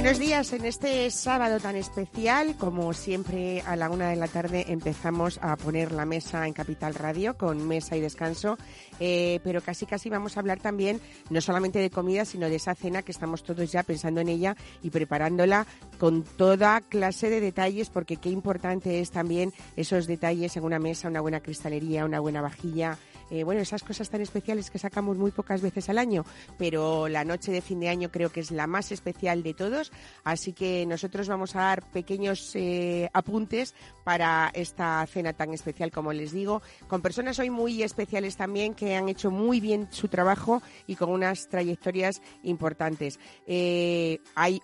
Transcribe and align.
Buenos 0.00 0.20
días 0.20 0.52
en 0.52 0.64
este 0.64 1.10
sábado 1.10 1.58
tan 1.58 1.74
especial. 1.74 2.54
Como 2.56 2.92
siempre, 2.92 3.62
a 3.62 3.74
la 3.74 3.90
una 3.90 4.10
de 4.10 4.14
la 4.14 4.28
tarde 4.28 4.66
empezamos 4.68 5.40
a 5.42 5.56
poner 5.56 5.90
la 5.90 6.04
mesa 6.04 6.46
en 6.46 6.52
Capital 6.52 6.94
Radio 6.94 7.36
con 7.36 7.66
mesa 7.66 7.96
y 7.96 8.00
descanso. 8.00 8.58
Eh, 9.00 9.40
pero 9.42 9.60
casi 9.60 9.86
casi 9.86 10.08
vamos 10.08 10.36
a 10.36 10.40
hablar 10.40 10.60
también 10.60 11.00
no 11.30 11.40
solamente 11.40 11.80
de 11.80 11.90
comida, 11.90 12.24
sino 12.24 12.48
de 12.48 12.54
esa 12.54 12.76
cena 12.76 13.02
que 13.02 13.10
estamos 13.10 13.42
todos 13.42 13.72
ya 13.72 13.82
pensando 13.82 14.20
en 14.20 14.28
ella 14.28 14.56
y 14.84 14.90
preparándola 14.90 15.66
con 15.98 16.22
toda 16.22 16.80
clase 16.80 17.28
de 17.28 17.40
detalles, 17.40 17.90
porque 17.90 18.18
qué 18.18 18.28
importante 18.28 19.00
es 19.00 19.10
también 19.10 19.52
esos 19.74 20.06
detalles 20.06 20.56
en 20.56 20.62
una 20.62 20.78
mesa, 20.78 21.08
una 21.08 21.22
buena 21.22 21.40
cristalería, 21.40 22.04
una 22.04 22.20
buena 22.20 22.40
vajilla, 22.40 22.98
eh, 23.30 23.44
bueno, 23.44 23.60
esas 23.60 23.82
cosas 23.82 24.10
tan 24.10 24.20
especiales 24.20 24.70
que 24.70 24.78
sacamos 24.78 25.16
muy 25.16 25.30
pocas 25.30 25.60
veces 25.60 25.88
al 25.88 25.98
año, 25.98 26.24
pero 26.56 27.08
la 27.08 27.24
noche 27.24 27.52
de 27.52 27.60
fin 27.60 27.80
de 27.80 27.88
año 27.88 28.10
creo 28.10 28.30
que 28.30 28.40
es 28.40 28.50
la 28.50 28.66
más 28.66 28.92
especial 28.92 29.42
de 29.42 29.54
todos, 29.54 29.92
así 30.24 30.52
que 30.52 30.86
nosotros 30.86 31.28
vamos 31.28 31.56
a 31.56 31.60
dar 31.60 31.90
pequeños 31.90 32.52
eh, 32.54 33.08
apuntes 33.12 33.74
para 34.04 34.50
esta 34.54 35.06
cena 35.06 35.32
tan 35.32 35.52
especial, 35.52 35.90
como 35.90 36.12
les 36.12 36.32
digo, 36.32 36.62
con 36.86 37.02
personas 37.02 37.38
hoy 37.38 37.50
muy 37.50 37.82
especiales 37.82 38.36
también 38.36 38.74
que 38.74 38.96
han 38.96 39.08
hecho 39.08 39.30
muy 39.30 39.60
bien 39.60 39.88
su 39.90 40.08
trabajo 40.08 40.62
y 40.86 40.96
con 40.96 41.10
unas 41.10 41.48
trayectorias 41.48 42.22
importantes. 42.42 43.18
Eh, 43.46 44.20
hay, 44.34 44.60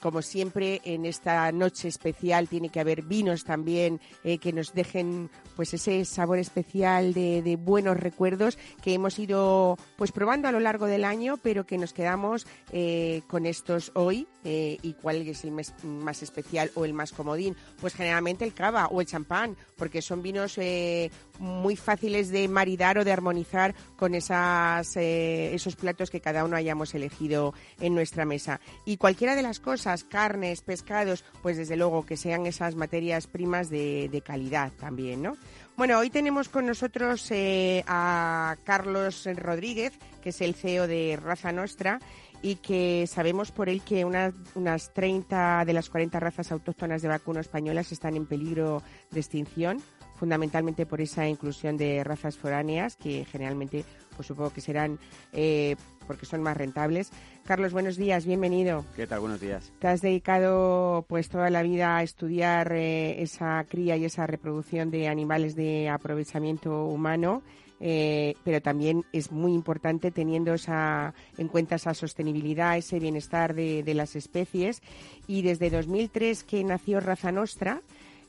como 0.00 0.22
siempre, 0.22 0.80
en 0.84 1.06
esta 1.06 1.50
noche 1.52 1.88
especial 1.88 2.48
tiene 2.48 2.68
que 2.68 2.80
haber 2.80 3.02
vinos 3.02 3.44
también 3.44 4.00
que 4.22 4.52
nos 4.52 4.74
dejen 4.74 5.30
pues 5.56 5.72
ese 5.74 6.04
sabor 6.04 6.38
especial 6.38 7.14
de, 7.14 7.58
buenos 7.60 7.96
recuerdos 7.96 8.58
que 8.82 8.94
hemos 8.94 9.18
ido 9.18 9.78
pues 9.96 10.12
probando 10.12 10.48
a 10.48 10.52
lo 10.52 10.60
largo 10.60 10.86
del 10.86 11.04
año, 11.04 11.38
pero 11.42 11.64
que 11.66 11.78
nos 11.78 11.92
quedamos 11.92 12.46
eh, 12.72 13.22
con 13.28 13.46
estos 13.46 13.92
hoy. 13.94 14.26
Eh, 14.44 14.78
¿Y 14.82 14.92
cuál 14.94 15.26
es 15.26 15.44
el 15.44 15.52
más 15.52 16.22
especial 16.22 16.70
o 16.74 16.84
el 16.84 16.92
más 16.92 17.12
comodín? 17.12 17.56
Pues 17.80 17.94
generalmente 17.94 18.44
el 18.44 18.52
cava 18.52 18.88
o 18.88 19.00
el 19.00 19.06
champán, 19.06 19.56
porque 19.76 20.02
son 20.02 20.22
vinos 20.22 20.58
eh, 20.58 21.10
muy 21.38 21.76
fáciles 21.76 22.30
de 22.30 22.48
maridar 22.48 22.98
o 22.98 23.04
de 23.04 23.12
armonizar 23.12 23.74
con 23.96 24.14
esas, 24.14 24.96
esos 24.96 25.76
platos 25.76 26.10
que 26.10 26.20
cada 26.20 26.44
uno 26.44 26.56
hayamos 26.56 26.94
elegido 26.94 27.54
en 27.80 27.94
nuestra 27.94 28.24
mesa. 28.24 28.60
Y 28.84 28.96
cualquiera 28.96 29.36
de 29.36 29.42
las 29.42 29.60
cosas, 29.60 30.04
carnes, 30.04 30.62
pescados, 30.62 31.24
pues 31.42 31.56
desde 31.56 31.76
luego 31.76 32.06
que 32.06 32.16
sean 32.16 32.46
esas 32.46 32.74
materias 32.74 33.26
primas 33.26 33.70
de, 33.70 34.22
calidad 34.24 34.72
también, 34.72 35.22
¿no? 35.22 35.36
Bueno, 35.76 35.98
hoy 35.98 36.08
tenemos 36.08 36.48
con 36.48 36.66
nosotros 36.66 37.30
eh, 37.30 37.84
a 37.86 38.56
Carlos 38.64 39.28
Rodríguez, 39.36 39.92
que 40.22 40.30
es 40.30 40.40
el 40.40 40.54
CEO 40.54 40.86
de 40.86 41.18
Raza 41.20 41.52
Nostra 41.52 41.98
y 42.44 42.56
que 42.56 43.06
sabemos 43.06 43.50
por 43.50 43.70
él 43.70 43.82
que 43.82 44.04
unas 44.04 44.92
30 44.92 45.64
de 45.64 45.72
las 45.72 45.88
40 45.88 46.20
razas 46.20 46.52
autóctonas 46.52 47.00
de 47.00 47.08
vacuno 47.08 47.40
españolas 47.40 47.90
están 47.90 48.16
en 48.16 48.26
peligro 48.26 48.82
de 49.10 49.20
extinción, 49.20 49.82
fundamentalmente 50.16 50.86
por 50.86 51.00
esa 51.00 51.28
inclusión 51.28 51.76
de 51.76 52.04
razas 52.04 52.36
foráneas 52.36 52.96
que 52.96 53.24
generalmente, 53.24 53.84
pues 54.16 54.28
supongo 54.28 54.52
que 54.52 54.60
serán 54.60 54.98
eh, 55.32 55.76
porque 56.06 56.26
son 56.26 56.42
más 56.42 56.56
rentables. 56.56 57.10
Carlos, 57.44 57.72
buenos 57.72 57.96
días, 57.96 58.26
bienvenido. 58.26 58.84
¿Qué 58.96 59.06
tal? 59.06 59.20
Buenos 59.20 59.40
días. 59.40 59.72
Te 59.78 59.88
has 59.88 60.00
dedicado 60.00 61.04
pues 61.08 61.28
toda 61.28 61.50
la 61.50 61.62
vida 61.62 61.96
a 61.96 62.02
estudiar 62.02 62.72
eh, 62.72 63.22
esa 63.22 63.64
cría 63.68 63.96
y 63.96 64.04
esa 64.04 64.26
reproducción 64.26 64.90
de 64.90 65.08
animales 65.08 65.54
de 65.54 65.88
aprovechamiento 65.88 66.86
humano. 66.86 67.42
Eh, 67.80 68.36
pero 68.44 68.62
también 68.62 69.04
es 69.12 69.30
muy 69.30 69.52
importante 69.52 70.10
teniendo 70.10 70.54
esa, 70.54 71.12
en 71.36 71.48
cuenta 71.48 71.74
esa 71.74 71.92
sostenibilidad, 71.92 72.78
ese 72.78 72.98
bienestar 72.98 73.52
de, 73.52 73.82
de 73.82 73.94
las 73.94 74.16
especies. 74.16 74.80
Y 75.26 75.42
desde 75.42 75.70
2003 75.70 76.44
que 76.44 76.64
nació 76.64 77.00
Raza 77.00 77.32
Nostra, 77.32 77.82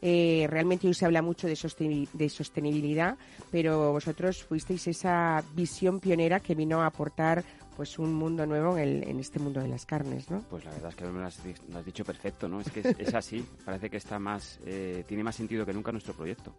eh, 0.07 0.45
realmente 0.47 0.85
hoy 0.85 0.93
se 0.93 1.03
habla 1.03 1.23
mucho 1.23 1.47
de, 1.47 1.55
sostenibilidad, 1.55 3.17
pero 3.49 3.91
vosotros 3.91 4.43
fuisteis 4.43 4.87
esa 4.87 5.43
visión 5.55 5.99
pionera 5.99 6.39
que 6.39 6.53
vino 6.53 6.83
a 6.83 6.85
aportar 6.85 7.43
pues 7.75 7.97
un 7.97 8.13
mundo 8.13 8.45
nuevo 8.45 8.77
en, 8.77 9.19
este 9.19 9.39
mundo 9.39 9.61
de 9.61 9.67
las 9.67 9.87
carnes, 9.87 10.29
¿no? 10.29 10.41
Pues 10.47 10.63
la 10.63 10.69
verdad 10.69 10.91
es 10.91 10.95
que 10.95 11.05
me 11.05 11.19
lo 11.19 11.25
has, 11.25 11.41
dicho 11.83 12.05
perfecto, 12.05 12.47
¿no? 12.47 12.61
Es 12.61 12.69
que 12.69 12.81
es, 12.99 13.15
así, 13.15 13.43
parece 13.65 13.89
que 13.89 13.97
está 13.97 14.19
más, 14.19 14.59
eh, 14.67 15.03
tiene 15.07 15.23
más 15.23 15.37
sentido 15.37 15.65
que 15.65 15.73
nunca 15.73 15.91
nuestro 15.91 16.13
proyecto, 16.13 16.53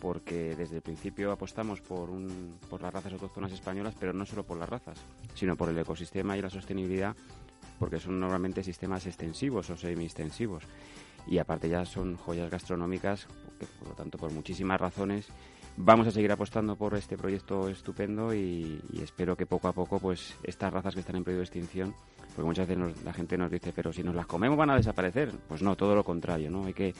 porque 0.00 0.56
desde 0.56 0.76
el 0.76 0.82
principio 0.82 1.30
apostamos 1.30 1.82
por, 1.82 2.08
un, 2.08 2.56
por 2.70 2.80
las 2.80 2.94
razas 2.94 3.12
autóctonas 3.12 3.52
españolas, 3.52 3.94
pero 4.00 4.14
no 4.14 4.24
solo 4.24 4.42
por 4.42 4.56
las 4.56 4.70
razas, 4.70 4.96
sino 5.34 5.54
por 5.54 5.68
el 5.68 5.76
ecosistema 5.76 6.34
y 6.38 6.40
la 6.40 6.48
sostenibilidad, 6.48 7.14
porque 7.78 8.00
son 8.00 8.18
normalmente 8.18 8.62
sistemas 8.62 9.04
extensivos 9.04 9.68
o 9.68 9.76
semi-extensivos 9.76 10.64
y 11.26 11.38
aparte 11.38 11.68
ya 11.68 11.84
son 11.84 12.16
joyas 12.16 12.50
gastronómicas, 12.50 13.26
por 13.78 13.88
lo 13.88 13.94
tanto 13.94 14.18
por 14.18 14.32
muchísimas 14.32 14.80
razones 14.80 15.28
vamos 15.76 16.06
a 16.06 16.10
seguir 16.10 16.32
apostando 16.32 16.76
por 16.76 16.94
este 16.94 17.16
proyecto 17.16 17.68
estupendo 17.68 18.34
y, 18.34 18.80
espero 19.02 19.36
que 19.36 19.46
poco 19.46 19.68
a 19.68 19.72
poco 19.72 19.98
pues 19.98 20.34
estas 20.42 20.72
razas 20.72 20.94
que 20.94 21.00
están 21.00 21.16
en 21.16 21.24
peligro 21.24 21.40
de 21.40 21.44
extinción 21.44 21.94
porque 22.34 22.46
muchas 22.46 22.66
veces 22.66 23.04
la 23.04 23.12
gente 23.12 23.36
nos 23.36 23.50
dice 23.50 23.72
pero 23.74 23.92
si 23.92 24.02
nos 24.02 24.14
las 24.14 24.26
comemos 24.26 24.56
van 24.56 24.70
a 24.70 24.76
desaparecer 24.76 25.32
pues 25.48 25.62
no 25.62 25.76
todo 25.76 25.94
lo 25.94 26.04
contrario 26.04 26.50
no 26.50 26.64
hay 26.64 26.72
que 26.72 26.94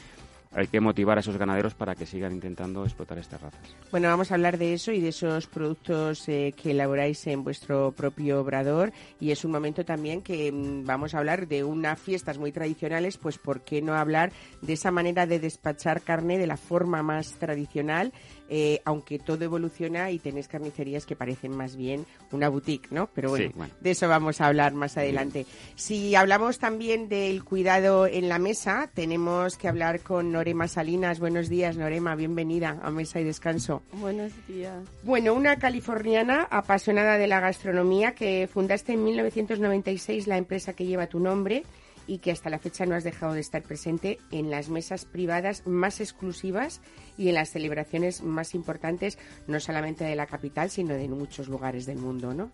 hay 0.53 0.67
que 0.67 0.79
motivar 0.79 1.17
a 1.17 1.21
esos 1.21 1.37
ganaderos 1.37 1.73
para 1.73 1.95
que 1.95 2.05
sigan 2.05 2.33
intentando 2.33 2.83
explotar 2.83 3.17
estas 3.17 3.41
razas. 3.41 3.61
Bueno, 3.91 4.07
vamos 4.07 4.31
a 4.31 4.35
hablar 4.35 4.57
de 4.57 4.73
eso 4.73 4.91
y 4.91 5.01
de 5.01 5.09
esos 5.09 5.47
productos 5.47 6.27
eh, 6.29 6.53
que 6.61 6.71
elaboráis 6.71 7.25
en 7.27 7.43
vuestro 7.43 7.91
propio 7.91 8.41
obrador 8.41 8.91
y 9.19 9.31
es 9.31 9.45
un 9.45 9.51
momento 9.51 9.85
también 9.85 10.21
que 10.21 10.51
mm, 10.51 10.85
vamos 10.85 11.13
a 11.13 11.19
hablar 11.19 11.47
de 11.47 11.63
unas 11.63 11.99
fiestas 11.99 12.37
muy 12.37 12.51
tradicionales, 12.51 13.17
pues 13.17 13.37
¿por 13.37 13.61
qué 13.61 13.81
no 13.81 13.95
hablar 13.95 14.31
de 14.61 14.73
esa 14.73 14.91
manera 14.91 15.25
de 15.25 15.39
despachar 15.39 16.01
carne 16.01 16.37
de 16.37 16.47
la 16.47 16.57
forma 16.57 17.03
más 17.03 17.33
tradicional? 17.33 18.13
Eh, 18.49 18.81
aunque 18.85 19.19
todo 19.19 19.43
evoluciona 19.43 20.09
y 20.11 20.19
tenéis 20.19 20.47
carnicerías 20.47 21.05
que 21.05 21.17
parecen 21.17 21.51
más 21.51 21.75
bien 21.75 22.05
una 22.31 22.47
boutique, 22.47 22.89
¿no? 22.91 23.09
Pero 23.13 23.29
bueno, 23.29 23.51
de 23.81 23.91
eso 23.91 24.07
vamos 24.07 24.39
a 24.39 24.47
hablar 24.47 24.73
más 24.73 24.97
adelante. 24.97 25.45
Si 25.75 26.15
hablamos 26.15 26.57
también 26.57 27.09
del 27.09 27.43
cuidado 27.43 28.07
en 28.07 28.29
la 28.29 28.39
mesa, 28.39 28.89
tenemos 28.93 29.57
que 29.57 29.67
hablar 29.67 29.99
con 29.99 30.31
Norema 30.31 30.67
Salinas. 30.69 31.19
Buenos 31.19 31.49
días, 31.49 31.75
Norema, 31.75 32.15
bienvenida 32.15 32.79
a 32.81 32.89
Mesa 32.89 33.19
y 33.19 33.25
Descanso. 33.25 33.81
Buenos 33.93 34.31
días. 34.47 34.77
Bueno, 35.03 35.33
una 35.33 35.57
californiana 35.57 36.47
apasionada 36.49 37.17
de 37.17 37.27
la 37.27 37.41
gastronomía 37.41 38.13
que 38.13 38.47
fundaste 38.51 38.93
en 38.93 39.03
1996 39.03 40.27
la 40.27 40.37
empresa 40.37 40.73
que 40.73 40.85
lleva 40.85 41.07
tu 41.07 41.19
nombre 41.19 41.63
y 42.07 42.19
que 42.19 42.31
hasta 42.31 42.49
la 42.49 42.59
fecha 42.59 42.85
no 42.85 42.95
has 42.95 43.03
dejado 43.03 43.33
de 43.33 43.41
estar 43.41 43.61
presente 43.61 44.17
en 44.31 44.49
las 44.49 44.69
mesas 44.69 45.05
privadas 45.05 45.67
más 45.67 45.99
exclusivas 45.99 46.81
y 47.17 47.27
en 47.29 47.35
las 47.35 47.49
celebraciones 47.49 48.23
más 48.23 48.55
importantes, 48.55 49.19
no 49.47 49.59
solamente 49.59 50.05
de 50.05 50.15
la 50.15 50.25
capital, 50.25 50.69
sino 50.69 50.95
de 50.95 51.07
muchos 51.09 51.47
lugares 51.47 51.85
del 51.85 51.97
mundo, 51.97 52.33
¿no? 52.33 52.49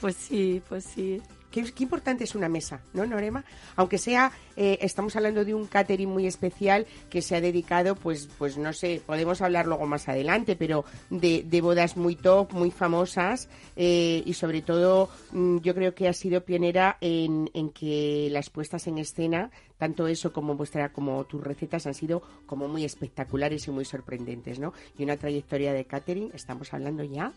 Pues 0.00 0.16
sí, 0.16 0.60
pues 0.68 0.84
sí. 0.84 1.22
Qué, 1.50 1.64
importante 1.78 2.24
es 2.24 2.34
una 2.34 2.48
mesa, 2.48 2.80
¿no, 2.92 3.06
Norema? 3.06 3.44
Aunque 3.76 3.98
sea, 3.98 4.32
eh, 4.56 4.78
estamos 4.80 5.16
hablando 5.16 5.44
de 5.44 5.54
un 5.54 5.66
catering 5.66 6.08
muy 6.08 6.26
especial 6.26 6.86
que 7.08 7.22
se 7.22 7.36
ha 7.36 7.40
dedicado, 7.40 7.94
pues, 7.94 8.28
pues 8.38 8.58
no 8.58 8.72
sé, 8.72 9.00
podemos 9.04 9.40
hablar 9.40 9.66
luego 9.66 9.86
más 9.86 10.08
adelante, 10.08 10.56
pero 10.56 10.84
de, 11.10 11.44
de 11.44 11.60
bodas 11.60 11.96
muy 11.96 12.16
top, 12.16 12.52
muy 12.52 12.70
famosas 12.70 13.48
eh, 13.76 14.22
y 14.26 14.34
sobre 14.34 14.62
todo 14.62 15.08
mm, 15.32 15.58
yo 15.58 15.74
creo 15.74 15.94
que 15.94 16.08
ha 16.08 16.12
sido 16.12 16.44
pionera 16.44 16.98
en, 17.00 17.50
en 17.54 17.70
que 17.70 18.28
las 18.30 18.50
puestas 18.50 18.86
en 18.86 18.98
escena 18.98 19.50
tanto 19.78 20.06
eso 20.06 20.32
como 20.32 20.56
vuestra 20.56 20.92
como 20.92 21.24
tus 21.24 21.42
recetas 21.42 21.86
han 21.86 21.94
sido 21.94 22.22
como 22.46 22.68
muy 22.68 22.84
espectaculares 22.84 23.66
y 23.68 23.70
muy 23.70 23.84
sorprendentes, 23.84 24.58
¿no? 24.58 24.72
Y 24.98 25.04
una 25.04 25.16
trayectoria 25.16 25.72
de 25.72 25.84
catering, 25.84 26.30
estamos 26.34 26.72
hablando 26.72 27.04
ya 27.04 27.32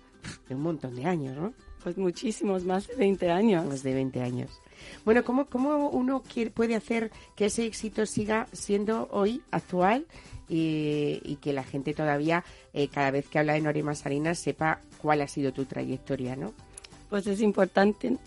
de 0.48 0.56
un 0.56 0.62
montón 0.62 0.96
de 0.96 1.06
años, 1.06 1.36
¿no? 1.36 1.54
Pues 1.84 1.98
muchísimos, 1.98 2.64
más 2.66 2.88
de 2.88 2.96
20 2.96 3.32
años. 3.32 3.66
Más 3.66 3.84
de 3.84 3.94
20 3.94 4.22
años. 4.22 4.50
Bueno, 5.06 5.24
¿cómo, 5.24 5.46
cómo 5.46 5.90
uno 5.90 6.22
quiere, 6.22 6.52
puede 6.52 6.76
hacer 6.76 7.12
que 7.36 7.46
ese 7.46 7.66
éxito 7.66 8.06
siga 8.06 8.48
siendo 8.52 9.08
hoy 9.12 9.42
actual 9.52 10.06
y, 10.48 11.38
que 11.42 11.54
la 11.54 11.64
gente 11.64 11.94
todavía, 11.94 12.44
eh, 12.74 12.88
cada 12.88 13.12
vez 13.12 13.28
que 13.28 13.40
habla 13.40 13.54
de 13.54 13.62
Norima 13.62 13.96
Salinas, 13.96 14.40
sepa 14.40 14.82
cuál 15.02 15.22
ha 15.22 15.28
sido 15.28 15.54
tu 15.54 15.66
trayectoria, 15.66 16.36
¿no? 16.36 16.54
Pues 17.10 17.28
es 17.28 17.42
importante 17.42 18.18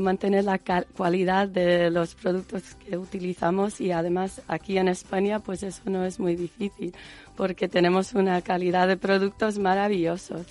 mantener 0.00 0.44
la 0.44 0.58
calidad 0.58 1.48
de 1.48 1.90
los 1.90 2.14
productos 2.14 2.62
que 2.74 2.98
utilizamos 2.98 3.80
y 3.80 3.92
además 3.92 4.42
aquí 4.46 4.76
en 4.76 4.88
España 4.88 5.38
pues 5.38 5.62
eso 5.62 5.80
no 5.86 6.04
es 6.04 6.20
muy 6.20 6.36
difícil 6.36 6.94
porque 7.34 7.66
tenemos 7.66 8.12
una 8.12 8.42
calidad 8.42 8.88
de 8.88 8.98
productos 8.98 9.58
maravillosos. 9.58 10.46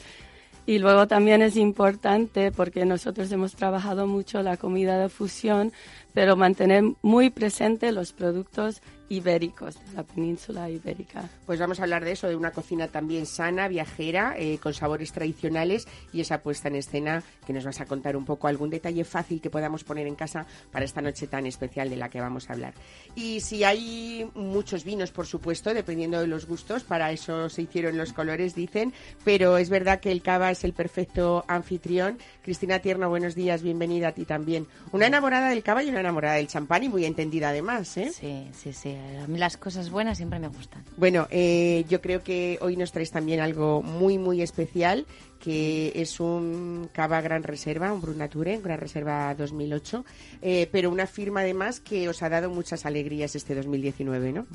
Y 0.68 0.80
luego 0.80 1.08
también 1.08 1.42
es 1.42 1.56
importante 1.56 2.52
porque 2.52 2.86
nosotros 2.86 3.32
hemos 3.32 3.56
trabajado 3.56 4.06
mucho 4.06 4.44
la 4.44 4.58
comida 4.58 5.00
de 5.00 5.08
fusión, 5.08 5.72
pero 6.18 6.36
mantener 6.36 6.84
muy 7.04 7.30
presente 7.30 7.92
los 7.92 8.12
productos 8.12 8.82
ibéricos 9.10 9.76
de 9.76 9.94
la 9.94 10.04
península 10.04 10.70
ibérica. 10.70 11.30
Pues 11.46 11.60
vamos 11.60 11.80
a 11.80 11.84
hablar 11.84 12.04
de 12.04 12.12
eso, 12.12 12.28
de 12.28 12.36
una 12.36 12.52
cocina 12.52 12.88
también 12.88 13.26
sana, 13.26 13.68
viajera, 13.68 14.36
eh, 14.38 14.58
con 14.62 14.74
sabores 14.74 15.12
tradicionales 15.12 15.88
y 16.12 16.22
esa 16.22 16.42
puesta 16.42 16.68
en 16.68 16.76
escena 16.76 17.24
que 17.46 17.54
nos 17.54 17.64
vas 17.64 17.80
a 17.80 17.86
contar 17.86 18.18
un 18.18 18.26
poco 18.26 18.48
algún 18.48 18.70
detalle 18.70 19.04
fácil 19.06 19.40
que 19.40 19.50
podamos 19.50 19.84
poner 19.84 20.08
en 20.08 20.16
casa 20.16 20.46
para 20.72 20.86
esta 20.86 21.02
noche 21.02 21.28
tan 21.28 21.46
especial 21.46 21.90
de 21.90 21.96
la 21.96 22.10
que 22.10 22.20
vamos 22.20 22.50
a 22.50 22.54
hablar. 22.54 22.74
Y 23.16 23.40
si 23.40 23.64
hay 23.64 24.30
muchos 24.36 24.84
vinos, 24.84 25.12
por 25.12 25.26
supuesto, 25.26 25.74
dependiendo 25.74 26.20
de 26.20 26.28
los 26.28 26.46
gustos, 26.46 26.84
para 26.84 27.12
eso 27.12 27.50
se 27.50 27.62
hicieron 27.62 27.98
los 27.98 28.12
colores, 28.12 28.56
dicen, 28.56 28.94
pero 29.24 29.58
es 29.58 29.70
verdad 29.70 30.00
que 30.00 30.12
el 30.12 30.22
cava 30.22 30.52
es 30.52 30.64
el 30.64 30.74
perfecto 30.74 31.46
anfitrión. 31.48 32.18
Cristina 32.42 32.80
Tierno, 32.80 33.10
buenos 33.10 33.36
días, 33.36 33.62
bienvenida 33.62 34.10
a 34.10 34.12
ti 34.12 34.26
también. 34.26 34.68
Una 34.92 35.08
enamorada 35.08 35.50
del 35.50 35.64
cava 35.64 35.84
y 35.84 35.90
una 35.90 36.02
enamorada 36.08 36.36
del 36.36 36.48
champán 36.48 36.84
y 36.84 36.90
muy 36.90 37.06
entendida 37.06 37.50
además, 37.50 37.96
¿eh? 37.98 38.12
Sí, 38.12 38.48
sí, 38.54 38.74
sí 38.74 38.96
a 38.96 39.28
mí 39.28 39.38
las 39.38 39.58
cosas 39.58 39.90
buenas 39.90 40.18
siempre 40.18 40.40
me 40.40 40.48
gustan. 40.48 40.84
Bueno, 40.98 41.28
eh, 41.30 41.86
yo 41.90 42.02
creo 42.02 42.24
que 42.24 42.58
hoy 42.62 42.78
nos 42.78 42.92
traes 42.92 43.12
también 43.12 43.40
algo 43.40 43.82
muy, 43.82 44.18
muy 44.18 44.42
especial, 44.42 45.06
que 45.40 45.92
es 45.96 46.20
un 46.20 46.90
Cava 46.94 47.22
Gran 47.22 47.44
Reserva, 47.44 47.94
un 47.94 48.02
Brunature, 48.02 48.60
Gran 48.60 48.80
Reserva 48.80 49.34
2008, 49.36 50.06
eh, 50.42 50.70
pero 50.72 50.90
una 50.90 51.08
firma 51.08 51.42
además 51.42 51.80
que 51.80 52.10
os 52.10 52.24
ha 52.24 52.30
dado 52.30 52.50
muchas 52.50 52.86
alegrías 52.86 53.36
este 53.36 53.56
2019, 53.56 54.34
¿no? 54.34 54.46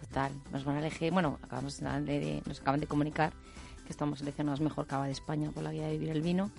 total. 0.00 0.32
Nos 0.52 0.64
van 0.64 0.76
a 0.76 0.78
elegir, 0.80 1.12
bueno, 1.12 1.38
acabamos 1.42 1.78
de, 1.80 2.42
nos 2.46 2.60
acaban 2.60 2.80
de 2.80 2.86
comunicar 2.86 3.32
que 3.84 3.90
estamos 3.92 4.20
seleccionados 4.20 4.60
mejor 4.60 4.86
Cava 4.86 5.06
de 5.06 5.12
España 5.12 5.50
por 5.50 5.62
la 5.62 5.72
guía 5.72 5.86
de 5.86 5.92
vivir 5.92 6.10
el 6.10 6.22
vino 6.22 6.50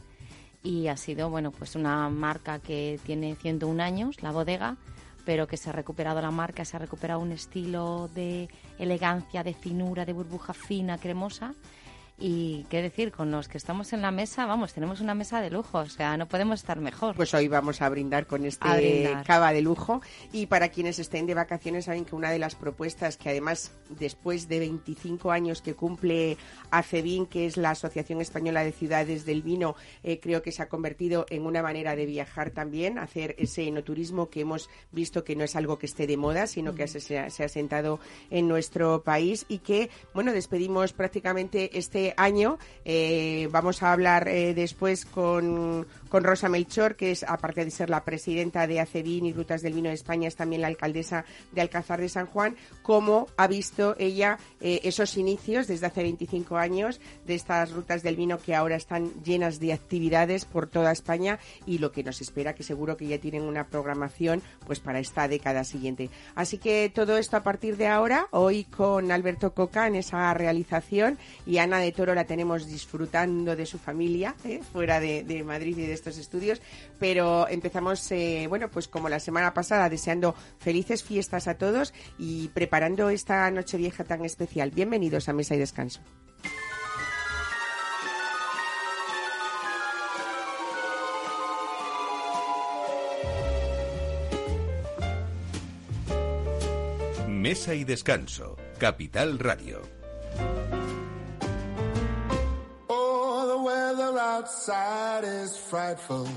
y 0.64 0.88
ha 0.88 0.98
sido, 0.98 1.30
bueno, 1.30 1.52
pues 1.52 1.76
una 1.76 2.10
marca 2.10 2.60
que 2.60 3.00
tiene 3.06 3.36
101 3.36 3.82
años, 3.82 4.22
la 4.22 4.32
bodega, 4.32 4.78
pero 5.26 5.48
que 5.48 5.58
se 5.58 5.70
ha 5.70 5.74
recuperado 5.74 6.22
la 6.22 6.32
marca, 6.32 6.66
se 6.66 6.76
ha 6.76 6.80
recuperado 6.80 7.20
un 7.20 7.32
estilo 7.32 8.10
de 8.14 8.50
elegancia, 8.80 9.44
de 9.44 9.54
finura, 9.54 10.06
de 10.06 10.14
burbuja 10.14 10.54
fina, 10.54 10.98
cremosa 10.98 11.54
y 12.22 12.66
qué 12.70 12.82
decir, 12.84 13.12
con 13.12 13.32
los 13.32 13.48
que 13.48 13.58
estamos 13.58 13.94
en 13.94 14.02
la 14.02 14.12
mesa, 14.12 14.46
vamos, 14.46 14.74
tenemos 14.74 15.02
una 15.02 15.16
mesa 15.16 15.42
de 15.42 15.50
lujo, 15.50 15.80
o 15.80 15.90
sea, 15.90 16.16
no 16.18 16.28
podemos 16.28 16.60
estar 16.60 16.80
mejor. 16.80 17.16
Pues 17.16 17.34
hoy 17.34 17.48
vamos 17.48 17.82
a 17.82 17.90
brindar 17.90 18.28
con 18.28 18.46
este 18.46 19.18
cava 19.26 19.52
de 19.52 19.62
lujo. 19.62 20.02
Y 20.32 20.46
para 20.46 20.70
quienes 20.70 21.00
estén 21.00 21.26
de 21.26 21.34
vacaciones, 21.34 21.86
saben 21.86 22.06
que 22.06 22.16
una 22.16 22.30
de 22.30 22.38
las 22.38 22.54
propuestas 22.54 23.18
que 23.18 23.30
además, 23.30 23.72
después 23.90 24.48
de 24.48 24.60
25 24.60 25.32
años 25.32 25.62
que 25.64 25.74
cumple 25.74 26.38
ACEVIN, 26.70 27.26
que 27.26 27.48
es 27.48 27.58
la 27.58 27.72
Asociación 27.72 28.22
Española 28.22 28.64
de 28.64 28.72
Ciudades 28.72 29.26
del 29.26 29.42
Vino, 29.42 29.76
eh, 30.04 30.20
creo 30.20 30.44
que 30.44 30.52
se 30.52 30.62
ha 30.62 30.70
convertido 30.70 31.26
en 31.30 31.48
una 31.48 31.64
manera 31.64 31.96
de 31.96 32.06
viajar 32.06 32.52
también, 32.52 33.00
hacer 33.00 33.36
ese 33.40 33.64
enoturismo 33.68 34.30
que 34.30 34.42
hemos 34.42 34.70
visto 34.92 35.24
que 35.24 35.36
no 35.36 35.44
es 35.44 35.56
algo 35.56 35.80
que 35.80 35.88
esté 35.88 36.06
de 36.06 36.18
moda, 36.18 36.46
sino 36.46 36.76
que 36.76 36.88
se, 36.88 37.00
se 37.00 37.18
ha 37.44 37.50
sentado 37.50 38.00
en 38.30 38.48
nuestro 38.48 39.02
país 39.02 39.46
y 39.48 39.60
que, 39.60 39.90
bueno, 40.14 40.34
despedimos 40.34 40.94
prácticamente 40.94 41.78
este 41.78 42.11
año. 42.18 42.58
Eh, 42.86 43.48
vamos 43.52 43.84
a 43.84 43.92
hablar 43.92 44.28
eh, 44.28 44.54
después 44.54 45.06
con, 45.06 45.88
con, 46.10 46.24
Rosa 46.24 46.50
Melchor, 46.50 46.96
que 46.96 47.12
es, 47.12 47.24
aparte 47.24 47.64
de 47.64 47.72
ser 47.72 47.90
la 47.90 48.04
presidenta 48.04 48.66
de 48.68 48.80
ACEVIN 48.80 49.26
y 49.26 49.34
Rutas 49.34 49.62
del 49.62 49.74
Vino 49.74 49.90
de 49.90 49.96
España, 49.96 50.28
es 50.28 50.36
también 50.36 50.62
la 50.62 50.68
alcaldesa 50.68 51.26
de 51.52 51.62
Alcázar 51.62 52.02
de 52.02 52.10
San 52.10 52.26
Juan, 52.26 52.56
cómo 52.82 53.28
ha 53.38 53.48
visto 53.48 53.96
ella 54.00 54.40
eh, 54.60 54.82
esos 54.84 55.18
inicios 55.18 55.68
desde 55.68 55.88
hace 55.88 56.04
25 56.04 56.58
años 56.58 57.00
de 57.26 57.36
estas 57.36 57.72
rutas 57.72 58.04
del 58.04 58.16
vino 58.16 58.40
que 58.40 58.56
ahora 58.56 58.76
están 58.76 59.12
llenas 59.24 59.60
de 59.60 59.74
actividades 59.74 60.46
por 60.46 60.68
toda 60.68 60.92
España 60.92 61.40
y 61.66 61.78
lo 61.78 61.92
que 61.92 62.04
nos 62.04 62.22
espera, 62.22 62.56
que 62.56 62.64
seguro 62.64 62.98
que 62.98 63.08
ya 63.08 63.20
tienen 63.20 63.44
una 63.44 63.68
programación 63.68 64.42
pues 64.66 64.80
para 64.80 65.00
esta 65.00 65.28
década 65.28 65.64
siguiente. 65.64 66.10
Así 66.36 66.58
que 66.58 66.92
todo 66.94 67.18
esto 67.18 67.38
a 67.38 67.44
partir 67.44 67.78
de 67.78 67.88
ahora, 67.88 68.28
hoy 68.32 68.64
con 68.66 69.12
Alberto 69.12 69.54
Coca 69.54 69.88
en 69.88 69.96
esa 69.96 70.34
realización 70.34 71.18
y 71.46 71.58
Ana 71.58 71.80
de 71.80 71.92
Toro 72.02 72.16
la 72.16 72.26
tenemos 72.26 72.66
disfrutando 72.66 73.56
de 73.56 73.68
su 73.68 73.78
familia, 73.78 74.34
¿eh? 74.44 74.60
fuera 74.74 75.00
de, 75.00 75.44
Madrid 75.46 75.78
y 75.78 75.86
de 75.86 75.94
estos 75.94 76.18
estudios. 76.18 76.60
Pero 76.98 77.48
empezamos, 77.48 78.12
eh, 78.12 78.48
bueno, 78.50 78.72
pues 78.72 78.88
como 78.88 79.08
la 79.08 79.20
semana 79.20 79.54
pasada, 79.54 79.88
deseando 79.88 80.34
felices 80.58 81.04
fiestas 81.04 81.48
a 81.48 81.60
todos 81.60 81.94
y 82.18 82.48
preparando 82.56 83.12
esta 83.12 83.52
noche 83.52 83.78
vieja 83.78 84.04
tan 84.04 84.26
especial. 84.26 84.72
Bienvenidos 84.72 85.30
a 85.30 85.34
Mesa 85.34 85.54
y 85.54 85.60
Descanso. 85.60 86.02
Mesa 97.28 97.76
y 97.76 97.84
Descanso, 97.84 98.58
Capital 98.80 99.38
Radio. 99.38 100.01
Outside 104.52 105.24
is 105.24 105.56
frightful, 105.56 106.28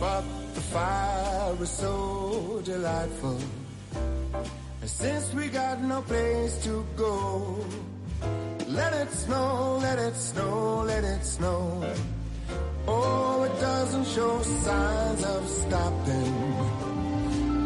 but 0.00 0.24
the 0.54 0.60
fire 0.72 1.54
is 1.60 1.68
so 1.68 2.62
delightful. 2.64 3.38
And 4.80 4.90
since 4.90 5.34
we 5.34 5.48
got 5.48 5.82
no 5.82 6.00
place 6.00 6.64
to 6.64 6.84
go, 6.96 7.62
let 8.68 8.92
it 8.94 9.10
snow, 9.12 9.78
let 9.82 9.98
it 9.98 10.14
snow, 10.14 10.82
let 10.86 11.04
it 11.04 11.22
snow. 11.24 11.84
Oh, 12.88 13.42
it 13.44 13.60
doesn't 13.60 14.06
show 14.06 14.40
signs 14.42 15.24
of 15.24 15.46
stopping. 15.46 16.34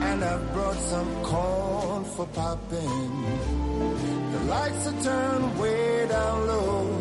And 0.08 0.25
I've 0.25 0.52
brought 0.52 0.81
some 0.93 1.11
corn 1.22 2.05
for 2.17 2.26
popping. 2.26 3.12
The 4.32 4.40
lights 4.55 4.87
are 4.88 5.02
turned 5.05 5.61
way 5.61 6.08
down 6.08 6.46
low. 6.49 7.00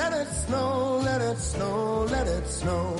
Let 0.00 0.12
it 0.22 0.28
snow, 0.46 1.00
let 1.04 1.20
it 1.20 1.38
snow, 1.38 2.06
let 2.10 2.26
it 2.26 2.46
snow. 2.48 2.96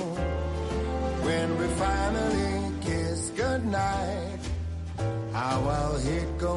When 1.25 1.57
we 1.57 1.67
finally 1.81 2.77
kiss 2.81 3.31
goodnight. 3.35 4.41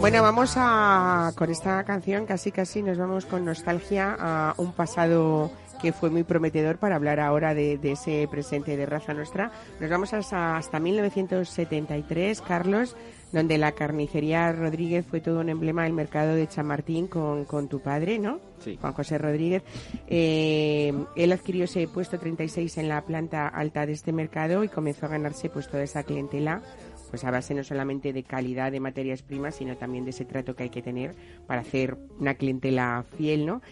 Bueno, 0.00 0.22
vamos 0.22 0.54
a 0.56 1.32
con 1.36 1.50
esta 1.50 1.84
canción 1.84 2.26
casi 2.26 2.52
casi 2.52 2.82
nos 2.82 2.98
vamos 2.98 3.24
con 3.24 3.44
nostalgia 3.44 4.16
a 4.18 4.54
un 4.58 4.72
pasado 4.72 5.50
que 5.80 5.92
fue 5.92 6.10
muy 6.10 6.24
prometedor 6.24 6.76
para 6.78 6.96
hablar 6.96 7.20
ahora 7.20 7.54
de, 7.54 7.78
ese 7.82 8.28
presente 8.30 8.76
de 8.76 8.86
raza 8.86 9.14
nuestra. 9.14 9.50
Nos 9.80 9.90
vamos 9.90 10.12
hasta, 10.12 10.56
hasta 10.56 10.80
1973, 10.80 12.40
Carlos, 12.42 12.96
donde 13.34 13.58
la 13.58 13.72
carnicería 13.72 14.52
Rodríguez 14.52 15.04
fue 15.04 15.20
todo 15.20 15.40
un 15.40 15.48
emblema 15.48 15.82
del 15.82 15.92
mercado 15.92 16.34
de 16.36 16.46
Chamartín 16.46 17.08
con, 17.08 17.44
con 17.44 17.68
tu 17.68 17.80
padre, 17.80 18.20
¿no? 18.20 18.38
Sí. 18.60 18.78
Juan 18.80 18.92
José 18.92 19.18
Rodríguez. 19.18 19.64
Eh, 20.06 20.94
él 21.16 21.32
adquirió 21.32 21.64
ese 21.64 21.88
puesto 21.88 22.18
36 22.18 22.78
en 22.78 22.88
la 22.88 23.02
planta 23.04 23.48
alta 23.48 23.86
de 23.86 23.92
este 23.92 24.12
mercado 24.12 24.62
y 24.62 24.68
comenzó 24.68 25.06
a 25.06 25.08
ganarse 25.08 25.50
pues 25.50 25.68
toda 25.68 25.82
esa 25.82 26.04
clientela 26.04 26.62
pues 27.10 27.24
a 27.24 27.30
base 27.30 27.54
no 27.54 27.62
solamente 27.62 28.12
de 28.12 28.24
calidad 28.24 28.72
de 28.72 28.80
materias 28.80 29.22
primas, 29.22 29.56
sino 29.56 29.76
también 29.76 30.04
de 30.04 30.10
ese 30.10 30.24
trato 30.24 30.56
que 30.56 30.64
hay 30.64 30.70
que 30.70 30.82
tener 30.82 31.14
para 31.46 31.60
hacer 31.60 31.96
una 32.18 32.34
clientela 32.34 33.04
fiel, 33.16 33.46
¿no? 33.46 33.62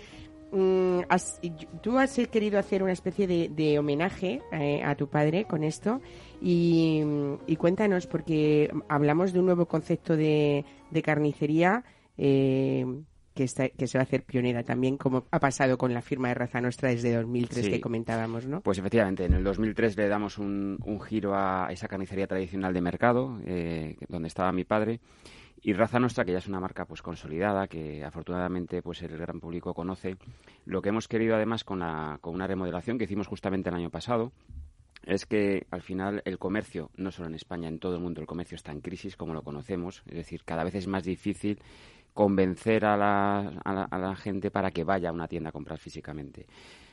Mm, 0.53 1.01
tú 1.81 1.99
has 1.99 2.21
querido 2.31 2.59
hacer 2.59 2.83
una 2.83 2.93
especie 2.93 3.27
de, 3.27 3.79
homenaje 3.79 4.43
eh, 4.53 4.83
a 4.85 4.95
tu 4.95 5.09
padre 5.09 5.47
con 5.47 5.65
esto 5.65 6.03
y, 6.43 7.03
cuéntanos, 7.59 8.07
porque 8.07 8.71
hablamos 8.89 9.33
de 9.33 9.39
un 9.39 9.47
nuevo 9.47 9.67
concepto 9.67 10.15
de, 10.15 10.65
carnicería 11.03 11.85
eh, 12.19 12.85
que, 13.35 13.47
que 13.79 13.87
se 13.87 13.97
va 13.99 14.03
a 14.03 14.05
hacer 14.05 14.25
pionera 14.25 14.63
también, 14.63 14.99
como 14.99 15.25
ha 15.31 15.41
pasado 15.41 15.79
con 15.79 15.95
la 15.95 16.03
firma 16.03 16.29
de 16.29 16.35
Raza 16.35 16.61
Nuestra 16.61 16.91
desde 16.91 17.15
2003 17.15 17.71
que 17.71 17.81
comentábamos, 17.81 18.47
¿no? 18.47 18.61
Pues 18.61 18.77
efectivamente, 18.77 19.25
en 19.25 19.33
el 19.33 19.45
2003 19.45 19.97
le 19.97 20.09
damos 20.09 20.37
un, 20.37 20.79
giro 21.09 21.35
a 21.35 21.69
esa 21.71 21.89
carnicería 21.89 22.27
tradicional 22.27 22.75
de 22.75 22.81
mercado, 22.83 23.41
eh, 23.47 23.97
donde 24.09 24.29
estaba 24.29 24.53
mi 24.53 24.65
padre, 24.65 25.01
y 25.63 25.73
Raza 25.75 26.01
Nuestra, 26.01 26.25
que 26.25 26.33
ya 26.33 26.39
es 26.39 26.49
una 26.49 26.61
marca 26.61 26.85
pues 26.87 27.03
consolidada, 27.03 27.69
que 27.69 28.05
afortunadamente 28.05 28.83
pues 28.83 29.01
el 29.03 29.17
gran 29.17 29.41
público 29.41 29.75
conoce. 29.75 30.17
Lo 30.65 30.83
que 30.83 30.89
hemos 30.89 31.07
querido 31.07 31.37
además 31.37 31.63
con, 31.63 31.79
la, 31.79 32.19
con 32.21 32.35
una 32.35 32.49
remodelación 32.49 32.99
que 32.99 33.05
hicimos 33.05 33.29
justamente 33.29 33.69
el 33.69 33.77
año 33.77 33.91
pasado, 33.91 34.33
es 35.05 35.25
que 35.25 35.67
al 35.71 35.83
final 35.83 36.23
el 36.25 36.39
comercio, 36.39 36.91
no 36.97 37.13
solo 37.13 37.29
en 37.29 37.35
España, 37.35 37.69
en 37.69 37.79
todo 37.79 37.95
el 37.95 38.01
mundo 38.01 38.21
el 38.21 38.27
comercio 38.27 38.57
está 38.57 38.73
en 38.73 38.81
crisis 38.81 39.17
como 39.17 39.35
lo 39.35 39.43
conocemos, 39.43 40.03
es 40.07 40.15
decir, 40.15 40.43
cada 40.45 40.65
vez 40.65 40.75
es 40.75 40.87
más 40.87 41.05
difícil 41.05 41.61
convencer 42.13 42.85
a 42.85 42.97
la, 42.97 43.49
a 43.65 43.99
la 43.99 44.17
gente 44.17 44.51
para 44.51 44.71
que 44.71 44.85
vaya 44.85 45.09
a 45.09 45.13
una 45.13 45.29
tienda 45.29 45.49
a 45.49 45.53
comprar 45.53 45.79
físicamente. 45.79 46.47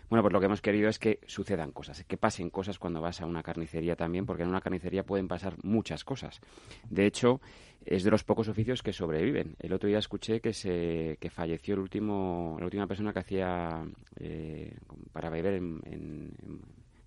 Bueno, 0.10 0.24
pues 0.24 0.34
lo 0.34 0.40
que 0.40 0.48
hemos 0.48 0.62
querido 0.62 0.90
es 0.90 0.98
que 0.98 1.20
sucedan 1.28 1.72
cosas, 1.72 2.04
que 2.04 2.18
pasen 2.18 2.50
cosas 2.50 2.80
cuando 2.80 3.00
vas 3.00 3.22
a 3.22 3.28
una 3.28 3.44
carnicería 3.44 3.96
también, 3.96 4.26
porque 4.26 4.44
en 4.44 4.50
una 4.50 4.62
carnicería 4.62 5.06
pueden 5.06 5.28
pasar 5.28 5.56
muchas 5.64 6.04
cosas. 6.04 6.42
De 6.90 7.06
hecho, 7.06 7.42
es 7.86 8.04
de 8.04 8.10
los 8.10 8.24
pocos 8.24 8.48
oficios 8.48 8.82
que 8.82 8.92
sobreviven. 8.92 9.56
El 9.60 9.72
otro 9.74 9.88
día 9.88 10.00
escuché 10.00 10.42
que 10.42 10.54
se 10.54 11.18
que 11.20 11.30
falleció 11.30 11.76
el 11.76 11.82
último 11.82 12.58
la 12.60 12.66
última 12.66 12.88
persona 12.88 13.14
que 13.14 13.20
hacía 13.20 13.86
eh, 14.20 14.76
para 15.14 15.30
beber 15.30 15.54
en, 15.54 15.80
en 15.86 16.32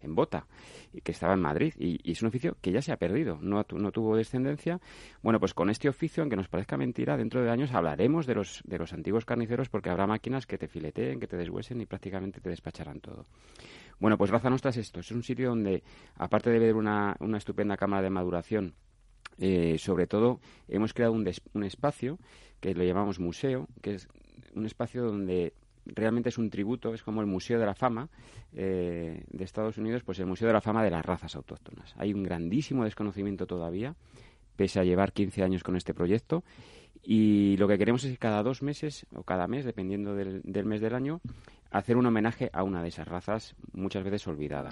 Bota, 0.08 0.46
que 1.02 1.12
estaba 1.12 1.34
en 1.34 1.40
Madrid, 1.40 1.74
y, 1.78 2.10
es 2.10 2.22
un 2.22 2.28
oficio 2.28 2.56
que 2.60 2.72
ya 2.72 2.82
se 2.82 2.92
ha 2.92 2.96
perdido, 2.96 3.38
no, 3.40 3.64
no 3.70 3.92
tuvo 3.92 4.16
descendencia. 4.16 4.80
Bueno, 5.22 5.40
pues 5.40 5.54
con 5.54 5.70
este 5.70 5.88
oficio, 5.88 6.22
aunque 6.22 6.36
nos 6.36 6.48
parezca 6.48 6.76
mentira, 6.76 7.16
dentro 7.16 7.42
de 7.42 7.50
años 7.50 7.72
hablaremos 7.72 8.26
de 8.26 8.34
los, 8.34 8.62
de 8.64 8.78
los 8.78 8.92
antiguos 8.92 9.24
carniceros 9.24 9.68
porque 9.68 9.90
habrá 9.90 10.06
máquinas 10.06 10.46
que 10.46 10.58
te 10.58 10.68
fileteen, 10.68 11.20
que 11.20 11.26
te 11.26 11.36
deshuesen 11.36 11.80
y 11.80 11.86
prácticamente 11.86 12.40
te 12.40 12.50
despacharán 12.50 13.00
todo. 13.00 13.26
Bueno, 13.98 14.18
pues 14.18 14.30
Raza 14.30 14.50
Nostra 14.50 14.70
es 14.70 14.78
esto, 14.78 15.00
es 15.00 15.10
un 15.12 15.22
sitio 15.22 15.50
donde, 15.50 15.82
aparte 16.16 16.50
de 16.50 16.58
ver 16.58 16.74
una, 16.74 17.16
una 17.20 17.38
estupenda 17.38 17.76
cámara 17.76 18.02
de 18.02 18.10
maduración, 18.10 18.74
eh, 19.38 19.78
sobre 19.78 20.06
todo 20.06 20.40
hemos 20.68 20.92
creado 20.92 21.12
un, 21.12 21.28
un 21.54 21.64
espacio 21.64 22.18
que 22.60 22.74
lo 22.74 22.84
llamamos 22.84 23.18
museo, 23.18 23.68
que 23.80 23.94
es 23.94 24.08
un 24.54 24.66
espacio 24.66 25.04
donde 25.04 25.52
realmente 25.86 26.28
es 26.28 26.38
un 26.38 26.50
tributo, 26.50 26.94
es 26.94 27.02
como 27.02 27.20
el 27.20 27.26
Museo 27.26 27.58
de 27.58 27.66
la 27.66 27.74
Fama 27.74 28.08
eh, 28.54 29.24
de 29.30 29.44
Estados 29.44 29.78
Unidos, 29.78 30.02
pues 30.04 30.18
el 30.18 30.26
Museo 30.26 30.46
de 30.48 30.54
la 30.54 30.60
Fama 30.60 30.82
de 30.84 30.90
las 30.90 31.04
razas 31.04 31.34
autóctonas. 31.36 31.94
Hay 31.96 32.12
un 32.12 32.22
grandísimo 32.22 32.84
desconocimiento 32.84 33.46
todavía, 33.46 33.94
pese 34.56 34.80
a 34.80 34.84
llevar 34.84 35.12
15 35.12 35.42
años 35.42 35.62
con 35.62 35.76
este 35.76 35.94
proyecto, 35.94 36.44
y 37.02 37.56
lo 37.56 37.66
que 37.66 37.78
queremos 37.78 38.04
es 38.04 38.12
que 38.12 38.18
cada 38.18 38.42
dos 38.42 38.62
meses 38.62 39.06
o 39.14 39.24
cada 39.24 39.48
mes, 39.48 39.64
dependiendo 39.64 40.14
del, 40.14 40.42
mes 40.64 40.80
del 40.80 40.94
año, 40.94 41.20
hacer 41.70 41.96
un 41.96 42.06
homenaje 42.06 42.48
a 42.52 42.62
una 42.62 42.82
de 42.82 42.88
esas 42.88 43.08
razas, 43.08 43.56
muchas 43.72 44.04
veces 44.04 44.26
olvidada, 44.28 44.70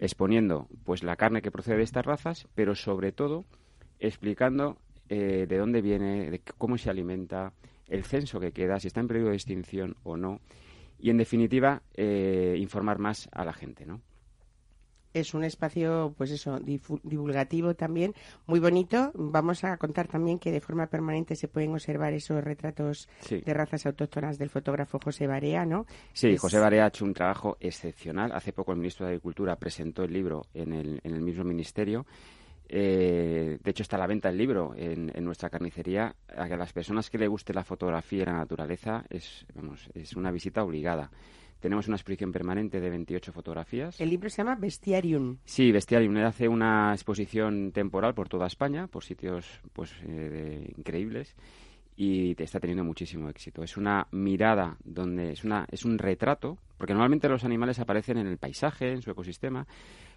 exponiendo 0.00 0.66
pues 0.84 1.04
la 1.04 1.16
carne 1.16 1.42
que 1.42 1.52
procede 1.52 1.76
de 1.76 1.84
estas 1.84 2.04
razas, 2.04 2.48
pero 2.54 2.74
sobre 2.74 3.12
todo 3.12 3.44
explicando 4.00 4.78
eh, 5.08 5.46
de 5.48 5.58
dónde 5.58 5.80
viene, 5.80 6.30
de 6.30 6.40
cómo 6.58 6.76
se 6.76 6.90
alimenta, 6.90 7.52
el 7.90 8.04
censo 8.04 8.40
que 8.40 8.52
queda, 8.52 8.80
si 8.80 8.88
está 8.88 9.00
en 9.00 9.08
peligro 9.08 9.30
de 9.30 9.36
extinción 9.36 9.96
o 10.02 10.16
no, 10.16 10.40
y 10.98 11.10
en 11.10 11.18
definitiva 11.18 11.82
eh, 11.94 12.56
informar 12.58 12.98
más 12.98 13.28
a 13.32 13.44
la 13.44 13.52
gente, 13.52 13.86
¿no? 13.86 14.00
es 15.12 15.34
un 15.34 15.44
espacio, 15.44 16.14
pues 16.16 16.30
eso, 16.30 16.58
divulgativo 16.60 17.74
también, 17.74 18.14
muy 18.46 18.60
bonito. 18.60 19.10
Vamos 19.14 19.64
a 19.64 19.76
contar 19.76 20.08
también 20.08 20.38
que 20.38 20.52
de 20.52 20.60
forma 20.60 20.86
permanente 20.86 21.34
se 21.34 21.48
pueden 21.48 21.72
observar 21.72 22.12
esos 22.12 22.42
retratos 22.42 23.08
de 23.28 23.54
razas 23.54 23.86
autóctonas 23.86 24.38
del 24.38 24.50
fotógrafo 24.50 24.98
José 25.02 25.26
Barea, 25.26 25.64
¿no? 25.64 25.86
Sí, 26.12 26.36
José 26.36 26.58
Barea 26.58 26.84
ha 26.84 26.88
hecho 26.88 27.04
un 27.04 27.14
trabajo 27.14 27.56
excepcional. 27.60 28.32
Hace 28.32 28.52
poco 28.52 28.72
el 28.72 28.78
ministro 28.78 29.06
de 29.06 29.12
Agricultura 29.12 29.56
presentó 29.56 30.04
el 30.04 30.12
libro 30.12 30.46
en 30.54 30.72
el, 30.72 31.00
en 31.02 31.14
el 31.14 31.20
mismo 31.22 31.44
ministerio 31.44 32.06
eh, 32.72 33.58
de 33.60 33.70
hecho, 33.70 33.82
está 33.82 33.96
a 33.96 33.98
la 33.98 34.06
venta 34.06 34.28
el 34.28 34.38
libro 34.38 34.74
en, 34.76 35.10
nuestra 35.24 35.50
carnicería. 35.50 36.14
A 36.28 36.46
las 36.46 36.72
personas 36.72 37.10
que 37.10 37.18
le 37.18 37.26
guste 37.26 37.52
la 37.52 37.64
fotografía 37.64 38.22
y 38.22 38.26
la 38.26 38.34
naturaleza 38.34 39.04
es, 39.10 39.44
vamos, 39.54 39.90
es 39.92 40.14
una 40.14 40.30
visita 40.30 40.62
obligada. 40.62 41.10
Tenemos 41.58 41.88
una 41.88 41.96
exposición 41.96 42.30
permanente 42.30 42.80
de 42.80 42.88
28 42.88 43.32
fotografías. 43.32 44.00
El 44.00 44.10
libro 44.10 44.30
se 44.30 44.38
llama 44.38 44.54
Bestiarium. 44.54 45.38
Sí, 45.44 45.72
Bestiarium. 45.72 46.16
Él 46.16 46.24
hace 46.24 46.46
una 46.46 46.92
exposición 46.94 47.72
temporal 47.72 48.14
por 48.14 48.28
toda 48.28 48.46
España, 48.46 48.86
por 48.86 49.02
sitios 49.02 49.60
pues 49.72 49.92
eh, 50.06 50.72
increíbles 50.76 51.34
y 51.96 52.34
te 52.34 52.44
está 52.44 52.60
teniendo 52.60 52.84
muchísimo 52.84 53.28
éxito. 53.28 53.62
Es 53.62 53.76
una 53.76 54.06
mirada 54.12 54.78
donde 54.84 55.32
es 55.32 55.44
una 55.44 55.66
es 55.70 55.84
un 55.84 55.98
retrato, 55.98 56.56
porque 56.78 56.94
normalmente 56.94 57.28
los 57.28 57.44
animales 57.44 57.78
aparecen 57.78 58.16
en 58.16 58.26
el 58.26 58.38
paisaje, 58.38 58.92
en 58.92 59.02
su 59.02 59.10
ecosistema, 59.10 59.66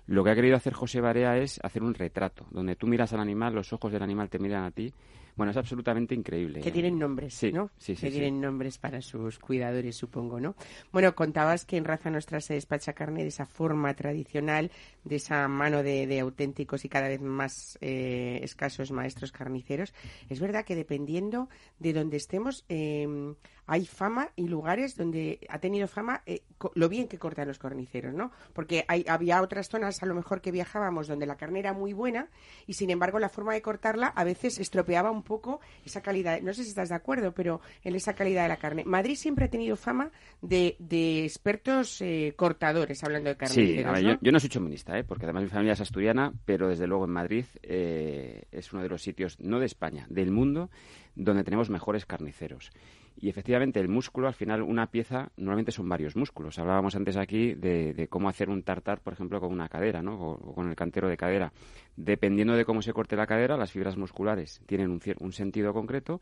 lo 0.08 0.24
que 0.24 0.32
ha 0.32 0.36
querido 0.36 0.56
hacer 0.56 0.74
José 0.74 1.02
Barea 1.02 1.38
es 1.38 1.60
hacer 1.64 1.84
un 1.84 1.94
retrato, 1.94 2.46
donde 2.52 2.76
tú 2.76 2.88
miras 2.88 3.14
al 3.14 3.20
animal, 3.20 3.54
los 3.54 3.72
ojos 3.74 3.92
del 3.92 4.04
animal 4.04 4.30
te 4.30 4.40
miran 4.40 4.66
a 4.66 4.72
ti. 4.72 4.94
Bueno, 5.36 5.52
es 5.52 5.58
absolutamente 5.58 6.14
increíble. 6.14 6.62
Que 6.62 6.72
tienen 6.72 7.00
nombres, 7.00 7.34
sí, 7.34 7.52
¿no? 7.52 7.72
Sí, 7.78 7.96
sí, 7.96 8.06
que 8.06 8.12
tienen 8.12 8.40
nombres 8.40 8.78
para 8.78 9.02
sus 9.02 9.40
cuidadores, 9.40 9.96
supongo, 9.96 10.40
¿no? 10.40 10.56
Bueno, 10.92 11.16
contabas 11.16 11.66
que 11.66 11.78
en 11.78 11.86
Raza 11.86 12.10
Nuestra 12.10 12.40
se 12.40 12.54
despacha 12.54 12.94
carne 12.94 13.24
de 13.24 13.30
esa 13.30 13.46
forma 13.46 13.94
tradicional, 13.96 14.72
de 15.04 15.16
esa 15.16 15.48
mano 15.48 15.82
de, 15.82 16.20
auténticos 16.20 16.86
y 16.86 16.90
cada 16.90 17.08
vez 17.08 17.22
más 17.22 17.78
eh, 17.82 18.40
escasos 18.44 18.92
maestros 18.92 19.32
carniceros. 19.32 19.94
Es 20.30 20.40
verdad 20.40 20.66
que 20.66 20.76
dependiendo 20.76 21.50
de 21.80 21.94
donde 21.94 22.18
estemos, 22.18 22.66
eh, 22.70 23.34
hay 23.66 23.86
fama 23.86 24.32
y 24.36 24.48
lugares 24.48 24.96
donde 24.96 25.40
ha 25.50 25.60
tenido 25.60 25.88
fama 25.88 26.22
eh, 26.26 26.44
lo 26.76 26.90
bien 26.90 27.08
que 27.08 27.18
cortan 27.18 27.48
los 27.48 27.60
carniceros, 27.60 28.14
¿no? 28.14 28.32
Porque 28.54 28.86
hay, 28.88 29.06
había 29.08 29.42
otras 29.42 29.70
zonas 29.70 30.04
a 30.04 30.06
lo 30.06 30.16
mejor 30.16 30.42
que 30.42 30.52
viajábamos 30.52 31.08
donde 31.08 31.26
la 31.26 31.38
carne 31.38 31.60
era 31.60 31.74
muy 31.74 31.94
buena 31.94 32.30
y 32.68 32.74
sin 32.74 32.90
embargo 32.90 33.20
la 33.20 33.30
forma 33.30 33.54
de 33.54 33.62
cortarla 33.62 34.08
a 34.08 34.24
veces 34.24 34.60
estropeaba 34.60 35.12
un 35.12 35.23
poco 35.24 35.60
esa 35.86 36.02
calidad. 36.02 36.42
No 36.42 36.54
sé 36.54 36.64
si 36.64 36.70
estás 36.70 36.90
de 36.90 36.96
acuerdo, 36.96 37.34
pero 37.34 37.62
en 37.84 37.96
esa 37.96 38.14
calidad 38.14 38.44
de 38.44 38.50
la 38.50 38.58
carne. 38.58 38.84
Madrid 38.86 39.16
siempre 39.16 39.46
ha 39.46 39.50
tenido 39.50 39.76
fama 39.76 40.12
de, 40.42 40.76
de 40.80 41.26
expertos 41.26 42.02
eh, 42.02 42.34
cortadores, 42.36 43.04
hablando 43.04 43.30
de 43.30 43.38
carniceros. 43.38 44.00
Sí, 44.00 44.06
Yo, 44.22 44.32
no 44.32 44.40
soy 44.40 44.50
chominista, 44.50 44.98
¿eh? 44.98 45.04
porque 45.04 45.26
además 45.26 45.44
mi 45.44 45.50
familia 45.50 45.74
es 45.74 45.82
asturiana, 45.82 46.34
pero 46.46 46.68
desde 46.68 46.88
luego 46.88 47.06
en 47.06 47.12
Madrid 47.12 47.46
eh, 47.64 48.44
es 48.52 48.74
uno 48.74 48.84
de 48.84 48.90
los 48.90 49.02
sitios, 49.02 49.40
no 49.40 49.60
de 49.60 49.66
España, 49.66 50.06
del 50.10 50.32
mundo, 50.32 50.70
donde 51.16 51.44
tenemos 51.44 51.70
mejores 51.70 52.06
carniceros. 52.06 52.72
Y 53.16 53.30
efectivamente, 53.30 53.80
el 53.80 53.88
músculo, 53.88 54.28
al 54.28 54.34
final, 54.34 54.62
una 54.62 54.88
pieza, 54.88 55.32
normalmente 55.38 55.72
son 55.72 55.88
varios 55.88 56.16
músculos. 56.16 56.58
Hablábamos 56.60 56.96
antes 56.96 57.16
aquí 57.16 57.54
de, 57.54 58.08
cómo 58.10 58.28
hacer 58.28 58.50
un 58.50 58.64
tartar, 58.64 59.02
por 59.02 59.14
ejemplo, 59.14 59.40
con 59.40 59.52
una 59.52 59.70
cadera, 59.70 60.02
¿no? 60.02 60.20
O, 60.20 60.56
con 60.56 60.70
el 60.70 60.76
cantero 60.76 61.08
de 61.08 61.18
cadera. 61.18 61.54
Dependiendo 61.96 62.56
de 62.56 62.66
cómo 62.66 62.82
se 62.82 62.92
corte 62.92 63.16
la 63.16 63.28
cadera, 63.28 63.56
las 63.56 63.72
fibras 63.72 63.98
musculares 63.98 64.62
tienen 64.66 64.90
un, 64.90 65.02
un 65.20 65.32
sentido 65.32 65.74
concreto. 65.74 66.22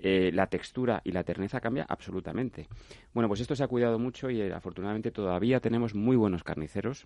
Eh, 0.00 0.30
la 0.32 0.46
textura 0.46 1.00
y 1.02 1.10
la 1.10 1.24
terneza 1.24 1.60
cambia 1.60 1.84
absolutamente. 1.88 2.68
Bueno, 3.12 3.26
pues 3.26 3.40
esto 3.40 3.56
se 3.56 3.64
ha 3.64 3.68
cuidado 3.68 3.98
mucho 3.98 4.30
y 4.30 4.40
eh, 4.40 4.52
afortunadamente 4.52 5.10
todavía 5.10 5.58
tenemos 5.58 5.92
muy 5.92 6.14
buenos 6.14 6.44
carniceros 6.44 7.04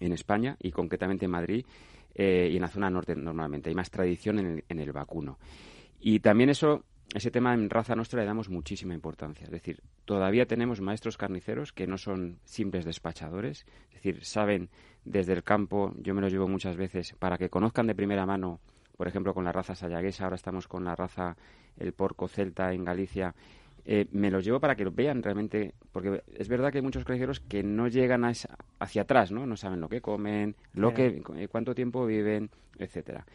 en 0.00 0.12
España 0.14 0.56
y 0.58 0.70
concretamente 0.70 1.26
en 1.26 1.30
Madrid 1.30 1.66
eh, 2.14 2.48
y 2.50 2.56
en 2.56 2.62
la 2.62 2.68
zona 2.68 2.88
norte 2.88 3.14
normalmente. 3.14 3.68
Hay 3.68 3.74
más 3.74 3.90
tradición 3.90 4.38
en 4.38 4.46
el, 4.46 4.64
en 4.70 4.78
el 4.78 4.92
vacuno. 4.92 5.38
Y 6.00 6.20
también 6.20 6.48
eso 6.48 6.84
ese 7.14 7.30
tema 7.30 7.54
en 7.54 7.70
raza 7.70 7.94
nuestra 7.94 8.20
le 8.20 8.26
damos 8.26 8.48
muchísima 8.48 8.92
importancia. 8.92 9.44
Es 9.44 9.50
decir, 9.50 9.80
todavía 10.04 10.46
tenemos 10.46 10.80
maestros 10.80 11.16
carniceros 11.16 11.72
que 11.72 11.86
no 11.86 11.96
son 11.96 12.38
simples 12.44 12.84
despachadores, 12.84 13.64
es 13.88 13.94
decir, 13.94 14.24
saben 14.24 14.68
desde 15.04 15.32
el 15.32 15.44
campo, 15.44 15.94
yo 15.98 16.12
me 16.12 16.20
los 16.20 16.32
llevo 16.32 16.48
muchas 16.48 16.76
veces, 16.76 17.14
para 17.18 17.38
que 17.38 17.48
conozcan 17.48 17.86
de 17.86 17.94
primera 17.94 18.26
mano, 18.26 18.58
por 18.96 19.06
ejemplo, 19.06 19.32
con 19.32 19.44
la 19.44 19.52
raza 19.52 19.76
sayaguesa, 19.76 20.24
ahora 20.24 20.36
estamos 20.36 20.66
con 20.66 20.84
la 20.84 20.96
raza 20.96 21.36
el 21.78 21.92
porco 21.92 22.26
celta 22.26 22.72
en 22.72 22.84
Galicia, 22.84 23.34
eh, 23.84 24.06
me 24.12 24.30
los 24.30 24.44
llevo 24.44 24.58
para 24.60 24.74
que 24.74 24.84
lo 24.84 24.90
vean 24.90 25.22
realmente, 25.22 25.74
porque 25.92 26.22
es 26.34 26.48
verdad 26.48 26.72
que 26.72 26.78
hay 26.78 26.82
muchos 26.82 27.04
carniceros 27.04 27.38
que 27.38 27.62
no 27.62 27.86
llegan 27.86 28.24
a 28.24 28.32
hacia 28.78 29.02
atrás, 29.02 29.30
¿no? 29.30 29.46
No 29.46 29.56
saben 29.56 29.80
lo 29.80 29.88
que 29.88 30.00
comen, 30.00 30.56
lo 30.72 30.94
que, 30.94 31.22
eh, 31.36 31.48
cuánto 31.48 31.74
tiempo 31.74 32.06
viven, 32.06 32.50
etcétera. 32.78 33.26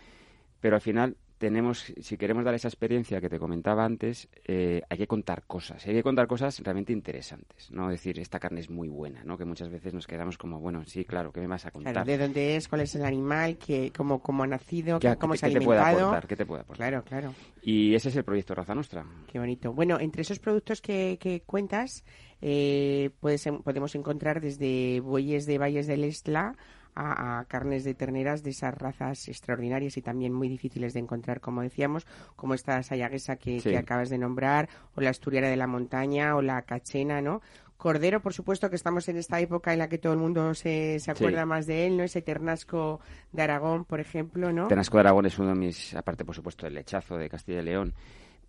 Pero 0.59 0.75
al 0.75 0.81
final 0.81 1.15
tenemos, 1.39 1.91
si 1.99 2.17
queremos 2.17 2.43
dar 2.43 2.53
esa 2.53 2.67
experiencia 2.67 3.19
que 3.21 3.29
te 3.29 3.39
comentaba 3.39 3.85
antes, 3.85 4.27
eh, 4.45 4.81
hay 4.89 4.97
que 4.97 5.07
contar 5.07 5.43
cosas. 5.47 5.87
Hay 5.87 5.93
que 5.93 6.03
contar 6.03 6.27
cosas 6.27 6.59
realmente 6.59 6.91
interesantes, 6.93 7.71
no 7.71 7.89
decir 7.89 8.19
esta 8.19 8.39
carne 8.39 8.59
es 8.59 8.69
muy 8.69 8.89
buena, 8.89 9.23
¿no? 9.23 9.37
Que 9.37 9.45
muchas 9.45 9.69
veces 9.69 9.93
nos 9.93 10.05
quedamos 10.05 10.37
como, 10.37 10.59
bueno, 10.59 10.83
sí, 10.85 11.05
claro, 11.05 11.31
¿qué 11.31 11.39
me 11.39 11.47
vas 11.47 11.65
a 11.65 11.71
contar? 11.71 12.05
¿De 12.05 12.17
dónde 12.17 12.57
es? 12.57 12.67
¿Cuál 12.67 12.81
es 12.81 12.93
el 12.95 13.05
animal? 13.05 13.57
¿Qué, 13.57 13.91
cómo, 13.95 14.21
cómo 14.21 14.43
ha 14.43 14.47
nacido? 14.47 14.99
¿Cómo 15.17 15.35
se 15.35 15.45
ha 15.45 15.47
alimentado? 15.47 15.59
Te 15.59 15.65
puede 15.65 15.79
aportar, 15.79 16.27
¿Qué 16.27 16.35
te 16.35 16.45
puede 16.45 16.61
aportar? 16.61 16.89
Claro, 16.89 17.03
claro. 17.05 17.33
Y 17.63 17.95
ese 17.95 18.09
es 18.09 18.15
el 18.17 18.25
proyecto 18.25 18.53
Raza 18.53 18.75
Nostra. 18.75 19.05
Qué 19.31 19.39
bonito. 19.39 19.71
Bueno, 19.71 19.97
entre 19.99 20.23
esos 20.23 20.39
productos 20.39 20.81
que, 20.81 21.17
que 21.21 21.41
cuentas, 21.41 22.03
eh, 22.41 23.11
podemos 23.19 23.95
encontrar 23.95 24.41
desde 24.41 24.99
bueyes 24.99 25.45
de 25.45 25.57
Valles 25.57 25.87
del 25.87 26.03
Estla 26.03 26.55
a, 26.99 27.45
carnes 27.47 27.83
de 27.83 27.93
terneras 27.93 28.43
de 28.43 28.51
esas 28.51 28.77
razas 28.77 29.27
extraordinarias 29.27 29.97
y 29.97 30.01
también 30.01 30.33
muy 30.33 30.49
difíciles 30.49 30.93
de 30.93 30.99
encontrar, 30.99 31.39
como 31.39 31.61
decíamos, 31.61 32.05
como 32.35 32.53
esta 32.53 32.81
sayaguesa 32.83 33.37
que, 33.37 33.77
acabas 33.77 34.09
de 34.09 34.17
nombrar, 34.17 34.69
o 34.95 35.01
la 35.01 35.09
asturiana 35.09 35.47
de 35.47 35.55
la 35.55 35.67
montaña, 35.67 36.35
o 36.35 36.41
la 36.41 36.61
cachena, 36.63 37.21
¿no? 37.21 37.41
Cordero, 37.77 38.21
por 38.21 38.33
supuesto, 38.33 38.69
que 38.69 38.75
estamos 38.75 39.07
en 39.07 39.15
esta 39.15 39.39
época 39.39 39.71
en 39.71 39.79
la 39.79 39.87
que 39.87 39.97
todo 39.97 40.11
el 40.11 40.19
mundo 40.19 40.53
se, 40.53 40.99
se 40.99 41.11
acuerda 41.11 41.45
más 41.45 41.65
de 41.65 41.87
él, 41.87 41.95
¿no? 41.95 42.03
Ese 42.03 42.21
ternasco 42.21 42.99
de 43.31 43.41
Aragón, 43.41 43.85
por 43.85 44.01
ejemplo, 44.01 44.51
¿no? 44.51 44.67
Ternasco 44.67 44.97
de 44.97 45.01
Aragón 45.01 45.25
es 45.27 45.39
uno 45.39 45.49
de 45.49 45.55
mis, 45.55 45.95
aparte, 45.95 46.25
por 46.25 46.35
supuesto, 46.35 46.65
del 46.65 46.73
lechazo 46.73 47.15
de 47.15 47.29
Castilla 47.29 47.61
y 47.61 47.63
León. 47.63 47.93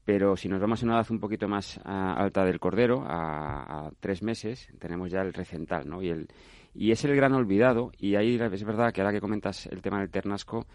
Pero 0.04 0.37
si 0.37 0.49
nos 0.49 0.61
vamos 0.61 0.83
a 0.83 0.87
una 0.87 0.95
edad 0.97 1.07
un 1.11 1.21
poquito 1.21 1.47
más 1.47 1.78
ah, 1.85 2.14
alta 2.14 2.45
del 2.45 2.59
cordero, 2.59 3.04
a, 3.07 3.87
a, 3.87 3.90
tres 4.00 4.23
meses, 4.23 4.69
tenemos 4.80 5.12
ya 5.12 5.21
el 5.21 5.33
recental, 5.33 5.88
¿no? 5.88 6.02
Y 6.02 6.09
el, 6.09 6.28
y 6.74 6.92
es 6.92 7.04
el 7.04 7.14
gran 7.16 7.32
olvidado, 7.32 7.92
y 7.98 8.14
ahí 8.14 8.34
es 8.36 8.64
verdad 8.64 8.92
que 8.92 9.00
ahora 9.00 9.12
que 9.12 9.20
comentas 9.20 9.66
el 9.66 9.82
tema 9.82 10.00
del 10.00 10.10
Ternasco, 10.10 10.66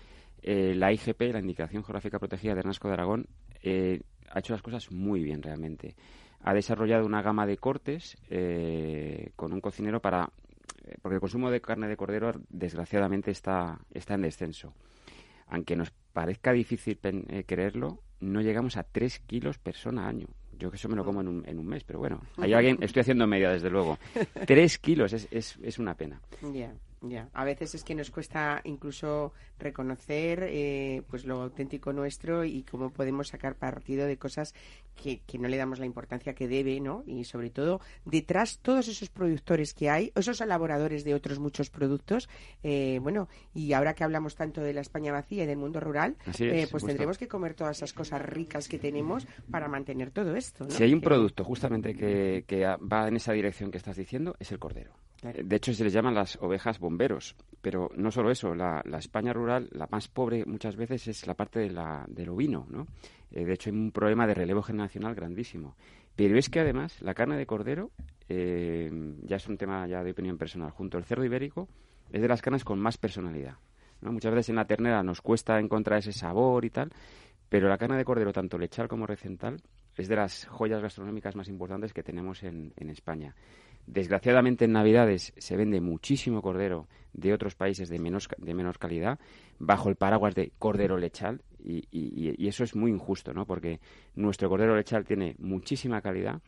eh, 0.42 0.76
la 0.76 0.92
IGP, 0.92 1.22
la 1.34 1.40
Indicación 1.40 1.84
Geográfica 1.84 2.20
Protegida 2.20 2.52
de 2.54 2.62
Ternasco 2.62 2.88
de 2.88 2.94
Aragón, 2.94 3.28
eh, 3.64 4.02
ha 4.30 4.40
hecho 4.40 4.54
las 4.54 4.62
cosas 4.62 4.92
muy 4.92 5.24
bien 5.24 5.42
realmente. 5.42 5.96
Ha 6.42 6.54
desarrollado 6.54 7.06
una 7.06 7.22
gama 7.22 7.48
de 7.48 7.58
cortes 7.58 8.18
eh, 8.30 9.32
con 9.36 9.54
un 9.54 9.62
cocinero 9.62 10.02
para... 10.02 10.30
porque 11.02 11.16
el 11.16 11.22
consumo 11.22 11.50
de 11.50 11.62
carne 11.62 11.88
de 11.88 11.98
cordero 11.98 12.34
desgraciadamente 12.50 13.32
está, 13.32 13.80
está 13.92 14.14
en 14.14 14.22
descenso. 14.22 14.74
Aunque 15.48 15.76
nos 15.76 15.92
parezca 15.92 16.52
difícil 16.52 17.00
creerlo, 17.48 18.02
no 18.20 18.42
llegamos 18.42 18.78
a 18.78 18.84
3 18.84 19.20
kilos 19.22 19.58
persona 19.58 20.08
año. 20.08 20.28
Yo 20.58 20.70
que 20.70 20.78
eso 20.78 20.88
me 20.90 20.96
lo 20.96 21.04
como 21.04 21.22
en 21.22 21.28
un, 21.28 21.44
en 21.48 21.60
un 21.60 21.68
mes, 21.68 21.84
pero 21.84 22.00
bueno, 22.00 22.22
hay 22.38 22.54
alguien, 22.54 22.78
estoy 22.82 23.02
haciendo 23.02 23.28
media 23.28 23.50
desde 23.52 23.70
luego. 23.70 23.98
Tres 24.46 24.78
kilos, 24.78 25.14
es, 25.14 25.28
es, 25.32 25.58
es 25.62 25.80
una 25.80 25.96
pena. 25.96 26.22
Ya, 27.10 27.30
a 27.34 27.46
veces 27.46 27.76
es 27.76 27.84
que 27.84 27.96
nos 27.96 28.10
cuesta 28.10 28.62
incluso 28.64 29.34
reconocer 29.60 30.44
eh, 30.44 31.04
pues 31.08 31.26
lo 31.26 31.42
auténtico 31.42 31.94
nuestro 31.94 32.44
y 32.44 32.64
cómo 32.64 32.90
podemos 32.90 33.28
sacar 33.28 33.56
partido 33.56 34.08
de 34.08 34.18
cosas 34.18 34.54
que, 34.96 35.20
que, 35.28 35.38
no 35.38 35.48
le 35.48 35.58
damos 35.58 35.80
la 35.80 35.86
importancia 35.86 36.34
que 36.34 36.48
debe, 36.48 36.80
¿no? 36.80 37.04
Y 37.06 37.26
sobre 37.26 37.50
todo, 37.50 37.82
detrás 38.06 38.60
todos 38.60 38.88
esos 38.88 39.10
productores 39.10 39.74
que 39.74 39.90
hay, 39.90 40.12
esos 40.16 40.42
elaboradores 40.42 41.04
de 41.04 41.14
otros 41.14 41.40
muchos 41.40 41.70
productos, 41.70 42.30
eh, 42.64 43.00
bueno, 43.02 43.28
y 43.54 43.74
ahora 43.74 43.94
que 43.94 44.04
hablamos 44.04 44.36
tanto 44.36 44.62
de 44.62 44.74
la 44.74 44.82
España 44.82 45.12
vacía 45.12 45.44
y 45.44 45.48
del 45.48 45.58
mundo 45.58 45.80
rural, 45.80 46.16
eh, 46.40 46.68
pues 46.72 46.86
tendremos 46.86 47.18
que 47.18 47.28
comer 47.28 47.54
todas 47.54 47.78
esas 47.78 47.94
cosas 47.94 48.22
ricas 48.22 48.68
que 48.68 48.80
tenemos 48.80 49.28
para 49.52 49.68
mantener 49.68 50.12
todo 50.12 50.36
esto, 50.36 50.64
¿no? 50.64 50.72
Si 50.72 50.84
hay 50.84 50.94
un 50.94 51.02
producto 51.02 51.44
justamente 51.44 51.94
que, 51.96 52.46
que 52.48 52.66
va 52.66 53.08
en 53.08 53.18
esa 53.18 53.34
dirección 53.34 53.72
que 53.72 53.78
estás 53.78 53.98
diciendo, 53.98 54.36
es 54.40 54.52
el 54.52 54.60
cordero. 54.60 54.94
De 55.34 55.56
hecho, 55.56 55.74
se 55.74 55.84
les 55.84 55.94
llaman 55.94 56.14
las 56.14 56.38
ovejas 56.42 56.80
bomberos. 56.80 57.36
Pero 57.62 57.90
no 57.96 58.12
solo 58.12 58.32
eso, 58.32 58.54
la, 58.54 58.84
España 58.98 59.34
rural, 59.34 59.70
la 59.72 59.88
más 59.92 60.08
pobre 60.08 60.46
muchas 60.46 60.76
veces 60.76 61.08
es 61.08 61.26
la 61.26 61.34
parte 61.34 61.60
de 61.60 61.72
la, 61.72 62.06
del 62.08 62.30
ovino, 62.30 62.68
¿no? 62.70 62.88
Eh, 63.32 63.46
de 63.46 63.54
hecho, 63.54 63.70
hay 63.70 63.76
un 63.76 63.92
problema 63.92 64.28
de 64.28 64.36
relevo 64.36 64.62
generacional 64.62 65.16
grandísimo. 65.16 65.76
Pero 66.16 66.38
es 66.38 66.50
que 66.50 66.60
además 66.60 67.02
la 67.02 67.14
carne 67.14 67.38
de 67.38 67.46
cordero, 67.46 67.92
eh, 68.30 68.92
ya 69.24 69.38
es 69.38 69.48
un 69.48 69.58
tema 69.58 69.88
ya 69.88 70.04
de 70.04 70.12
opinión 70.12 70.38
personal, 70.38 70.72
junto 70.72 70.98
al 70.98 71.06
cerdo 71.06 71.26
ibérico, 71.26 71.68
es 72.12 72.22
de 72.22 72.28
las 72.28 72.42
carnes 72.42 72.64
con 72.64 72.80
más 72.80 72.98
personalidad. 72.98 73.56
¿no? 74.02 74.12
Muchas 74.12 74.34
veces 74.34 74.50
en 74.50 74.56
la 74.56 74.66
ternera 74.66 75.04
nos 75.04 75.22
cuesta 75.22 75.60
encontrar 75.60 76.00
ese 76.00 76.14
sabor 76.14 76.64
y 76.64 76.70
tal, 76.70 76.92
pero 77.50 77.68
la 77.68 77.78
carne 77.78 77.98
de 77.98 78.06
cordero, 78.06 78.32
tanto 78.32 78.58
lechal 78.58 78.88
como 78.88 79.06
recental, 79.06 79.62
es 79.98 80.08
de 80.08 80.16
las 80.16 80.46
joyas 80.46 80.82
gastronómicas 80.82 81.36
más 81.36 81.48
importantes 81.48 81.94
que 81.94 82.04
tenemos 82.04 82.44
en, 82.44 82.74
en 82.78 82.90
España. 82.90 83.36
Desgraciadamente 83.88 84.66
en 84.66 84.72
Navidades 84.72 85.34
se 85.38 85.56
vende 85.56 85.80
muchísimo 85.82 86.42
cordero 86.42 86.88
de 87.14 87.34
otros 87.34 87.56
países 87.56 87.90
de 87.90 88.00
menos, 88.00 88.28
de 88.38 88.54
menos 88.54 88.78
calidad 88.78 89.20
bajo 89.60 89.90
el 89.90 89.96
paraguas 89.96 90.36
de 90.36 90.52
cordero 90.58 90.98
lechal 90.98 91.42
y, 91.60 91.88
y, 91.92 92.48
eso 92.48 92.64
es 92.64 92.76
muy 92.76 92.92
injusto, 92.92 93.34
¿no? 93.34 93.46
Porque 93.46 93.80
nuestro 94.16 94.50
cordero 94.50 94.76
lechal 94.76 95.06
tiene 95.06 95.36
muchísima 95.40 96.02
calidad 96.02 96.42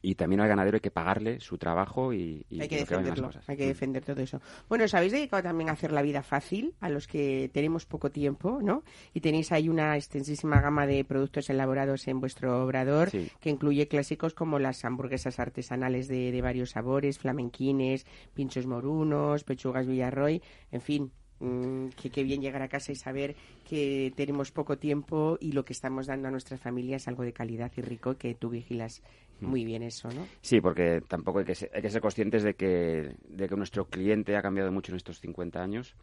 y 0.00 0.14
también 0.14 0.40
al 0.40 0.48
ganadero 0.48 0.76
hay 0.76 0.80
que 0.80 0.90
pagarle 0.90 1.40
su 1.40 1.58
trabajo 1.58 2.12
y, 2.12 2.46
hay 2.58 2.68
que 2.68 2.78
defenderlo, 2.78 3.30
hay 3.46 3.56
que 3.56 3.66
defender 3.66 4.04
todo 4.04 4.20
eso. 4.20 4.40
Bueno, 4.68 4.84
os 4.84 4.94
habéis 4.94 5.12
dedicado 5.12 5.42
también 5.42 5.70
a 5.70 5.72
hacer 5.72 5.92
la 5.92 6.02
vida 6.02 6.22
fácil 6.22 6.74
a 6.80 6.88
los 6.88 7.06
que 7.06 7.50
tenemos 7.52 7.86
poco 7.86 8.10
tiempo, 8.10 8.60
¿no? 8.62 8.84
Y 9.12 9.20
tenéis 9.20 9.50
ahí 9.52 9.68
una 9.68 9.96
extensísima 9.96 10.60
gama 10.60 10.86
de 10.86 11.04
productos 11.04 11.50
elaborados 11.50 12.06
en 12.08 12.20
vuestro 12.20 12.64
obrador 12.64 13.10
que 13.10 13.50
incluye 13.50 13.88
clásicos 13.88 14.34
como 14.34 14.58
las 14.58 14.84
hamburguesas 14.84 15.38
artesanales 15.40 16.08
de, 16.08 16.30
de 16.30 16.42
varios 16.42 16.70
sabores, 16.70 17.18
flamenquines, 17.18 18.06
pinchos 18.34 18.66
morunos, 18.66 19.44
pechugas 19.44 19.86
Villarroy, 19.86 20.42
en 20.70 20.80
fin, 20.80 21.12
Mm, 21.40 21.90
que 21.90 22.10
qué 22.10 22.24
bien 22.24 22.42
llegar 22.42 22.62
a 22.62 22.68
casa 22.68 22.90
y 22.90 22.96
saber 22.96 23.36
que 23.68 24.12
tenemos 24.16 24.50
poco 24.50 24.76
tiempo 24.76 25.38
y 25.40 25.52
lo 25.52 25.64
que 25.64 25.72
estamos 25.72 26.08
dando 26.08 26.26
a 26.26 26.30
nuestras 26.32 26.60
familias 26.60 27.02
es 27.02 27.08
algo 27.08 27.22
de 27.22 27.32
calidad 27.32 27.70
y 27.76 27.80
rico 27.80 28.16
que 28.16 28.34
tú 28.34 28.50
vigilas 28.50 29.02
mm. 29.40 29.46
muy 29.46 29.64
bien 29.64 29.84
eso, 29.84 30.08
¿no? 30.10 30.26
Sí, 30.40 30.60
porque 30.60 31.00
tampoco 31.06 31.38
hay 31.38 31.44
que 31.44 31.54
ser, 31.54 31.70
hay 31.72 31.82
que 31.82 31.90
ser 31.90 32.00
conscientes 32.00 32.42
de 32.42 32.54
que, 32.54 33.14
de 33.28 33.48
que 33.48 33.56
nuestro 33.56 33.84
cliente 33.84 34.36
ha 34.36 34.42
cambiado 34.42 34.72
mucho 34.72 34.90
en 34.90 34.96
estos 34.96 35.20
50 35.20 35.62
años 35.62 35.94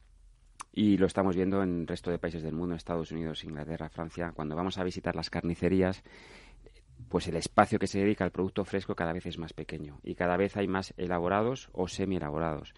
y 0.72 0.98
lo 0.98 1.06
estamos 1.06 1.36
viendo 1.36 1.62
en 1.62 1.82
el 1.82 1.88
resto 1.88 2.12
de 2.12 2.20
países 2.20 2.42
del 2.42 2.56
mundo, 2.56 2.76
Estados 2.76 3.12
Unidos, 3.12 3.44
Inglaterra, 3.44 3.90
Francia. 3.90 4.32
Cuando 4.34 4.56
vamos 4.56 4.78
a 4.78 4.86
visitar 4.86 5.18
las 5.18 5.30
carnicerías, 5.30 6.02
pues 7.10 7.28
el 7.28 7.36
espacio 7.36 7.78
que 7.78 7.88
se 7.88 8.00
dedica 8.00 8.24
al 8.24 8.32
producto 8.32 8.64
fresco 8.64 8.96
cada 8.96 9.12
vez 9.12 9.26
es 9.26 9.38
más 9.38 9.52
pequeño 9.52 10.00
y 10.02 10.16
cada 10.16 10.38
vez 10.38 10.56
hay 10.56 10.70
más 10.70 10.94
elaborados 10.96 11.70
o 11.74 11.90
semi 11.90 12.16
elaborados 12.16 12.74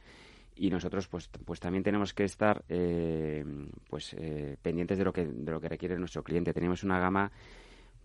y 0.58 0.70
nosotros 0.70 1.08
pues 1.08 1.30
pues 1.46 1.60
también 1.60 1.84
tenemos 1.84 2.14
que 2.14 2.24
estar 2.24 2.64
eh, 2.70 3.46
pues 3.90 4.16
eh, 4.18 4.58
pendientes 4.62 4.98
de 4.98 5.04
lo 5.04 5.14
que 5.14 5.26
de 5.26 5.52
lo 5.52 5.60
que 5.60 5.70
requiere 5.70 5.98
nuestro 5.98 6.24
cliente. 6.24 6.54
Tenemos 6.54 6.84
una 6.84 7.00
gama 7.00 7.32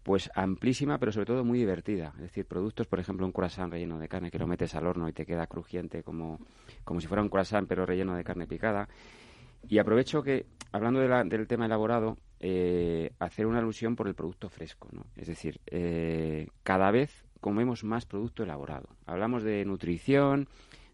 pues 0.02 0.30
amplísima 0.34 0.98
pero 0.98 1.12
sobre 1.12 1.26
todo 1.26 1.44
muy 1.44 1.58
divertida. 1.58 2.12
Es 2.16 2.22
decir 2.22 2.46
productos 2.46 2.86
por 2.86 3.00
ejemplo 3.00 3.26
un 3.26 3.32
croissant 3.32 3.72
relleno 3.72 3.98
de 3.98 4.08
carne 4.08 4.30
que 4.30 4.38
lo 4.38 4.46
metes 4.46 4.74
al 4.74 4.86
horno 4.86 5.08
y 5.08 5.12
te 5.12 5.26
queda 5.26 5.46
crujiente 5.46 6.02
como 6.02 6.38
como 6.84 7.00
si 7.00 7.06
fuera 7.06 7.22
un 7.22 7.28
croissant 7.28 7.68
pero 7.68 7.86
relleno 7.86 8.14
de 8.14 8.24
carne 8.24 8.46
picada. 8.46 8.88
Y 9.68 9.78
aprovecho 9.78 10.22
que 10.22 10.46
hablando 10.72 11.00
del 11.00 11.46
tema 11.46 11.66
elaborado 11.66 12.18
eh, 12.40 13.12
hacer 13.20 13.46
una 13.46 13.58
alusión 13.58 13.94
por 13.94 14.08
el 14.08 14.14
producto 14.14 14.48
fresco 14.48 14.88
¿no? 14.90 15.06
es 15.14 15.28
decir 15.28 15.60
cada 16.64 16.90
vez 16.90 17.24
comemos 17.40 17.84
más 17.84 18.06
producto 18.06 18.44
elaborado. 18.44 18.88
Hablamos 19.04 19.42
de 19.42 19.64
nutrición 19.64 20.48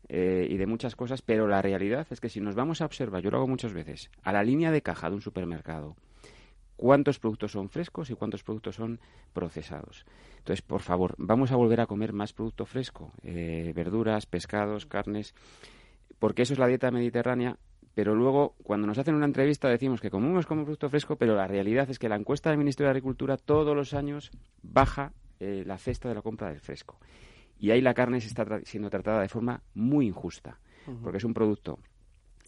eh, 0.09 0.47
y 0.49 0.57
de 0.57 0.67
muchas 0.67 0.97
cosas, 0.97 1.23
pero 1.23 1.47
la 1.47 1.63
realidad 1.63 2.07
es 2.11 2.21
que 2.21 2.29
si 2.29 2.41
nos 2.41 2.55
vamos 2.55 2.81
a 2.81 2.87
observar, 2.87 3.23
yo 3.23 3.31
lo 3.31 3.39
hago 3.39 3.49
muchas 3.49 3.73
veces, 3.73 4.11
a 4.23 4.33
la 4.33 4.43
línea 4.43 4.71
de 4.71 4.83
caja 4.83 5.09
de 5.09 5.17
un 5.17 5.23
supermercado, 5.23 5.97
cuántos 6.77 7.19
productos 7.19 7.53
son 7.53 7.69
frescos 7.69 8.09
y 8.09 8.15
cuántos 8.15 8.43
productos 8.43 8.77
son 8.77 9.01
procesados. 9.35 10.07
Entonces, 10.39 10.63
por 10.63 10.81
favor, 10.81 11.15
vamos 11.19 11.53
a 11.53 11.57
volver 11.57 11.81
a 11.81 11.87
comer 11.87 12.15
más 12.15 12.33
producto 12.33 12.65
fresco, 12.65 13.13
eh, 13.23 13.73
verduras, 13.75 14.25
pescados, 14.25 14.87
carnes, 14.87 15.35
porque 16.19 16.43
eso 16.43 16.55
es 16.55 16.59
la 16.59 16.69
dieta 16.69 16.91
mediterránea. 16.91 17.59
Pero 17.95 18.15
luego, 18.15 18.55
cuando 18.63 18.87
nos 18.87 18.97
hacen 18.97 19.17
una 19.17 19.27
entrevista, 19.27 19.69
decimos 19.69 20.01
que 20.01 20.09
comemos 20.09 20.47
como 20.47 20.63
producto 20.63 20.89
fresco, 20.89 21.17
pero 21.17 21.35
la 21.35 21.49
realidad 21.49 21.91
es 21.91 21.99
que 21.99 22.09
la 22.09 22.15
encuesta 22.15 22.49
del 22.49 22.59
Ministerio 22.59 22.87
de 22.87 22.93
Agricultura 22.93 23.37
todos 23.37 23.75
los 23.75 23.93
años 23.93 24.31
baja 24.63 25.13
eh, 25.41 25.65
la 25.67 25.79
cesta 25.79 26.09
de 26.09 26.15
la 26.15 26.23
compra 26.23 26.49
del 26.49 26.61
fresco. 26.61 26.99
Y 27.59 27.71
ahí 27.71 27.81
la 27.81 27.95
carne 27.95 28.21
se 28.21 28.29
está 28.29 28.61
siendo 28.65 28.91
tratada 28.91 29.23
de 29.23 29.29
forma 29.29 29.63
muy 29.75 30.07
injusta, 30.07 30.59
porque 31.03 31.19
es 31.19 31.25
un 31.25 31.35
producto 31.35 31.79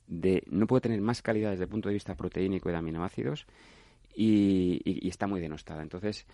de 0.06 0.42
no 0.50 0.66
puede 0.66 0.82
tener 0.82 1.00
más 1.00 1.22
calidad 1.22 1.50
desde 1.50 1.64
el 1.64 1.70
punto 1.70 1.88
de 1.88 1.94
vista 1.94 2.16
proteínico 2.16 2.68
y 2.68 2.72
de 2.72 2.78
aminoácidos 2.78 3.46
y, 4.14 5.08
está 5.08 5.26
muy 5.26 5.40
denostada. 5.40 5.82
Entonces, 5.82 6.26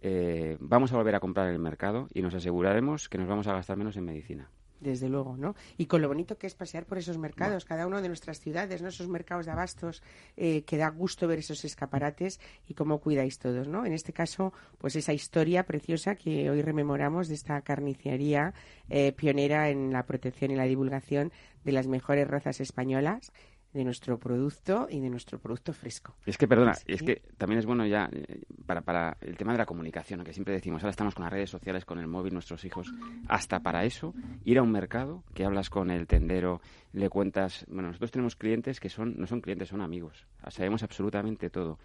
eh, 0.00 0.56
vamos 0.60 0.92
a 0.92 0.96
volver 0.96 1.14
a 1.14 1.20
comprar 1.20 1.48
en 1.48 1.54
el 1.54 1.58
mercado 1.58 2.08
y 2.12 2.22
nos 2.22 2.34
aseguraremos 2.34 3.08
que 3.08 3.18
nos 3.18 3.28
vamos 3.28 3.46
a 3.46 3.52
gastar 3.52 3.76
menos 3.76 3.96
en 3.96 4.04
medicina 4.04 4.50
desde 4.80 5.08
luego, 5.08 5.36
¿no? 5.36 5.54
Y 5.76 5.86
con 5.86 6.02
lo 6.02 6.08
bonito 6.08 6.38
que 6.38 6.46
es 6.46 6.54
pasear 6.54 6.84
por 6.84 6.98
esos 6.98 7.18
mercados, 7.18 7.64
cada 7.64 7.86
uno 7.86 8.02
de 8.02 8.08
nuestras 8.08 8.40
ciudades, 8.40 8.82
¿no? 8.82 8.88
Esos 8.88 9.08
mercados 9.08 9.46
de 9.46 9.52
abastos, 9.52 10.02
eh, 10.36 10.62
que 10.62 10.76
da 10.76 10.88
gusto 10.88 11.26
ver 11.26 11.38
esos 11.38 11.64
escaparates 11.64 12.40
y 12.68 12.74
cómo 12.74 13.00
cuidáis 13.00 13.38
todos, 13.38 13.68
¿no? 13.68 13.86
En 13.86 13.92
este 13.92 14.12
caso, 14.12 14.52
pues 14.78 14.96
esa 14.96 15.12
historia 15.12 15.64
preciosa 15.64 16.14
que 16.14 16.50
hoy 16.50 16.62
rememoramos 16.62 17.28
de 17.28 17.34
esta 17.34 17.60
carnicería 17.62 18.54
eh, 18.88 19.12
pionera 19.12 19.70
en 19.70 19.92
la 19.92 20.04
protección 20.04 20.50
y 20.50 20.56
la 20.56 20.64
divulgación 20.64 21.32
de 21.64 21.72
las 21.72 21.88
mejores 21.88 22.28
razas 22.28 22.60
españolas 22.60 23.32
de 23.72 23.84
nuestro 23.84 24.18
producto 24.18 24.86
y 24.90 25.00
de 25.00 25.10
nuestro 25.10 25.38
producto 25.38 25.72
fresco. 25.72 26.14
Es 26.24 26.38
que, 26.38 26.48
perdona, 26.48 26.72
es 26.86 27.02
que 27.02 27.22
también 27.36 27.58
es 27.58 27.66
bueno 27.66 27.86
ya 27.86 28.08
eh, 28.12 28.42
para, 28.64 28.80
para 28.80 29.16
el 29.20 29.36
tema 29.36 29.52
de 29.52 29.58
la 29.58 29.66
comunicación, 29.66 30.24
que 30.24 30.32
siempre 30.32 30.54
decimos, 30.54 30.82
ahora 30.82 30.90
estamos 30.90 31.14
con 31.14 31.24
las 31.24 31.32
redes 31.32 31.50
sociales, 31.50 31.84
con 31.84 31.98
el 31.98 32.06
móvil, 32.06 32.32
nuestros 32.32 32.64
hijos, 32.64 32.92
hasta 33.28 33.60
para 33.60 33.84
eso, 33.84 34.14
ir 34.44 34.58
a 34.58 34.62
un 34.62 34.72
mercado, 34.72 35.24
que 35.34 35.44
hablas 35.44 35.68
con 35.68 35.90
el 35.90 36.06
tendero, 36.06 36.60
le 36.92 37.10
cuentas, 37.10 37.66
bueno, 37.68 37.88
nosotros 37.88 38.10
tenemos 38.10 38.36
clientes 38.36 38.80
que 38.80 38.88
son 38.88 39.16
no 39.18 39.26
son 39.26 39.40
clientes, 39.40 39.68
son 39.68 39.82
amigos, 39.82 40.26
sabemos 40.48 40.82
absolutamente 40.82 41.50
todo. 41.50 41.78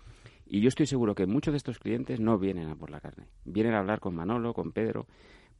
Y 0.45 0.61
yo 0.61 0.67
estoy 0.67 0.85
seguro 0.85 1.15
que 1.15 1.25
muchos 1.25 1.53
de 1.53 1.57
estos 1.57 1.79
clientes 1.79 2.19
no 2.19 2.37
vienen 2.37 2.69
a 2.69 2.75
por 2.75 2.89
la 2.89 2.99
carne, 2.99 3.27
vienen 3.45 3.73
a 3.73 3.79
hablar 3.79 3.99
con 3.99 4.15
Manolo, 4.15 4.53
con 4.53 4.71
Pedro, 4.71 5.07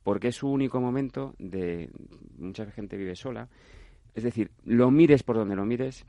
porque 0.03 0.29
es 0.29 0.35
su 0.35 0.49
único 0.49 0.81
momento 0.81 1.35
de 1.39 1.89
mucha 2.37 2.65
gente 2.71 2.97
vive 2.97 3.15
sola. 3.15 3.49
Es 4.15 4.23
decir, 4.23 4.51
lo 4.65 4.91
mires 4.91 5.23
por 5.23 5.37
donde 5.37 5.55
lo 5.55 5.65
mires, 5.65 6.05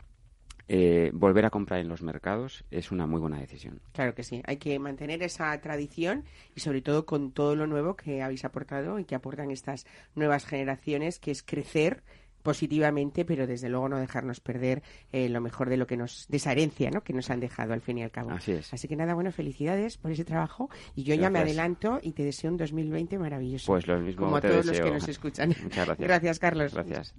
eh, 0.69 1.11
volver 1.13 1.45
a 1.45 1.51
comprar 1.51 1.81
en 1.81 1.89
los 1.89 2.03
mercados 2.03 2.65
es 2.71 2.93
una 2.93 3.07
muy 3.07 3.21
buena 3.21 3.39
decisión. 3.39 3.81
Claro 3.93 4.15
que 4.15 4.23
sí, 4.23 4.43
hay 4.47 4.57
que 4.57 4.79
mantener 4.79 5.23
esa 5.23 5.61
tradición 5.61 6.25
y 6.55 6.61
sobre 6.61 6.83
todo 6.83 7.05
con 7.05 7.33
todo 7.33 7.57
lo 7.57 7.67
nuevo 7.67 7.97
que 7.97 8.23
habéis 8.23 8.45
aportado 8.45 8.99
y 8.99 9.05
que 9.05 9.15
aportan 9.15 9.51
estas 9.51 9.87
nuevas 10.15 10.47
generaciones, 10.47 11.19
que 11.19 11.31
es 11.31 11.43
crecer 11.43 12.03
positivamente, 12.43 13.25
pero 13.25 13.47
desde 13.47 13.69
luego 13.69 13.89
no 13.89 13.99
dejarnos 13.99 14.41
perder 14.41 14.83
eh, 15.13 15.29
lo 15.29 15.41
mejor 15.41 15.69
de 15.69 15.77
lo 15.77 15.87
que 15.87 15.97
nos, 15.97 16.27
de 16.29 16.39
esa 16.39 16.53
herencia, 16.53 16.91
¿no? 16.91 17.03
Que 17.03 17.13
nos 17.13 17.31
han 17.31 17.41
dejado 17.41 17.73
al 17.73 17.81
fin 17.81 17.99
y 17.99 18.03
al 18.03 18.11
cabo. 18.11 18.31
Así 18.31 18.53
es. 18.53 18.73
Así 18.73 18.89
que 18.89 18.97
nada, 18.97 19.15
bueno, 19.15 19.31
felicidades 19.31 19.97
por 19.97 20.11
ese 20.11 20.25
trabajo 20.25 20.69
y 20.95 21.05
yo 21.05 21.15
ya 21.15 21.31
me 21.31 21.39
adelanto 21.39 22.01
y 22.03 22.13
te 22.13 22.25
deseo 22.25 22.51
un 22.51 22.57
2020 22.57 23.19
maravilloso. 23.19 23.71
Pues 23.71 23.87
lo 23.87 23.99
mismo 24.01 24.25
Como 24.25 24.37
a 24.37 24.41
todos 24.41 24.67
los 24.67 24.81
que 24.81 24.91
nos 24.91 25.09
escuchan. 25.09 25.55
Muchas 25.63 25.87
gracias. 25.87 26.09
Gracias, 26.09 26.39
Carlos. 26.39 26.75
Gracias. 26.75 27.15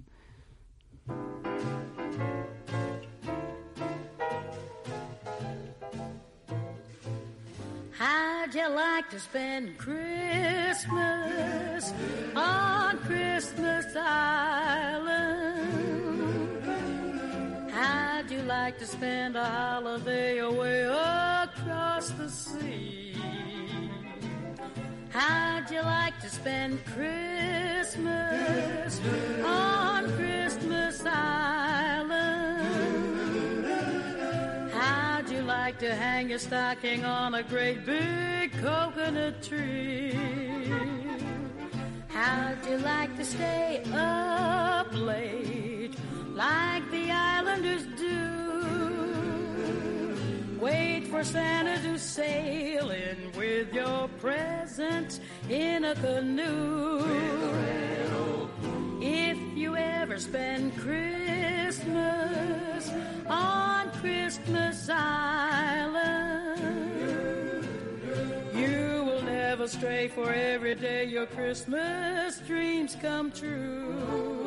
How'd 7.96 8.54
you 8.54 8.68
like 8.68 9.10
to 9.10 9.20
spend 9.20 9.76
Christmas 9.78 10.92
on 12.34 12.98
Christmas 12.98 13.86
Island? 13.96 14.94
How'd 17.70 18.30
you 18.30 18.42
like 18.42 18.78
to 18.78 18.86
spend 18.86 19.36
a 19.36 19.44
holiday 19.44 20.38
away 20.38 20.84
across 20.84 22.10
the 22.10 22.28
sea? 22.28 23.03
How'd 25.14 25.70
you 25.70 25.80
like 25.80 26.20
to 26.22 26.28
spend 26.28 26.84
Christmas 26.86 28.02
on 29.44 30.10
Christmas 30.16 31.06
Island? 31.06 32.64
How'd 34.72 35.30
you 35.30 35.42
like 35.42 35.78
to 35.78 35.94
hang 35.94 36.30
your 36.30 36.40
stocking 36.40 37.04
on 37.04 37.34
a 37.34 37.44
great 37.44 37.86
big 37.86 38.54
coconut 38.54 39.40
tree? 39.40 40.18
How'd 42.08 42.66
you 42.66 42.78
like 42.78 43.16
to 43.16 43.24
stay 43.24 43.84
up 43.94 44.92
late 44.92 45.94
like 46.34 46.90
the 46.90 47.12
islanders 47.12 47.86
do? 47.96 48.63
Wait 50.64 51.06
for 51.08 51.22
Santa 51.22 51.76
to 51.82 51.98
sail 51.98 52.90
in 52.90 53.30
with 53.36 53.74
your 53.74 54.08
present 54.18 55.20
in 55.50 55.84
a 55.84 55.94
canoe. 55.94 57.04
If 59.02 59.36
you 59.54 59.76
ever 59.76 60.18
spend 60.18 60.74
Christmas 60.78 61.92
on 63.26 63.90
Christmas 64.00 64.88
Island, 64.88 66.58
you 68.54 69.04
will 69.04 69.22
never 69.22 69.68
stray 69.68 70.08
for 70.08 70.32
every 70.32 70.76
day 70.76 71.04
your 71.04 71.26
Christmas 71.26 72.38
dreams 72.38 72.96
come 73.02 73.30
true. 73.30 74.43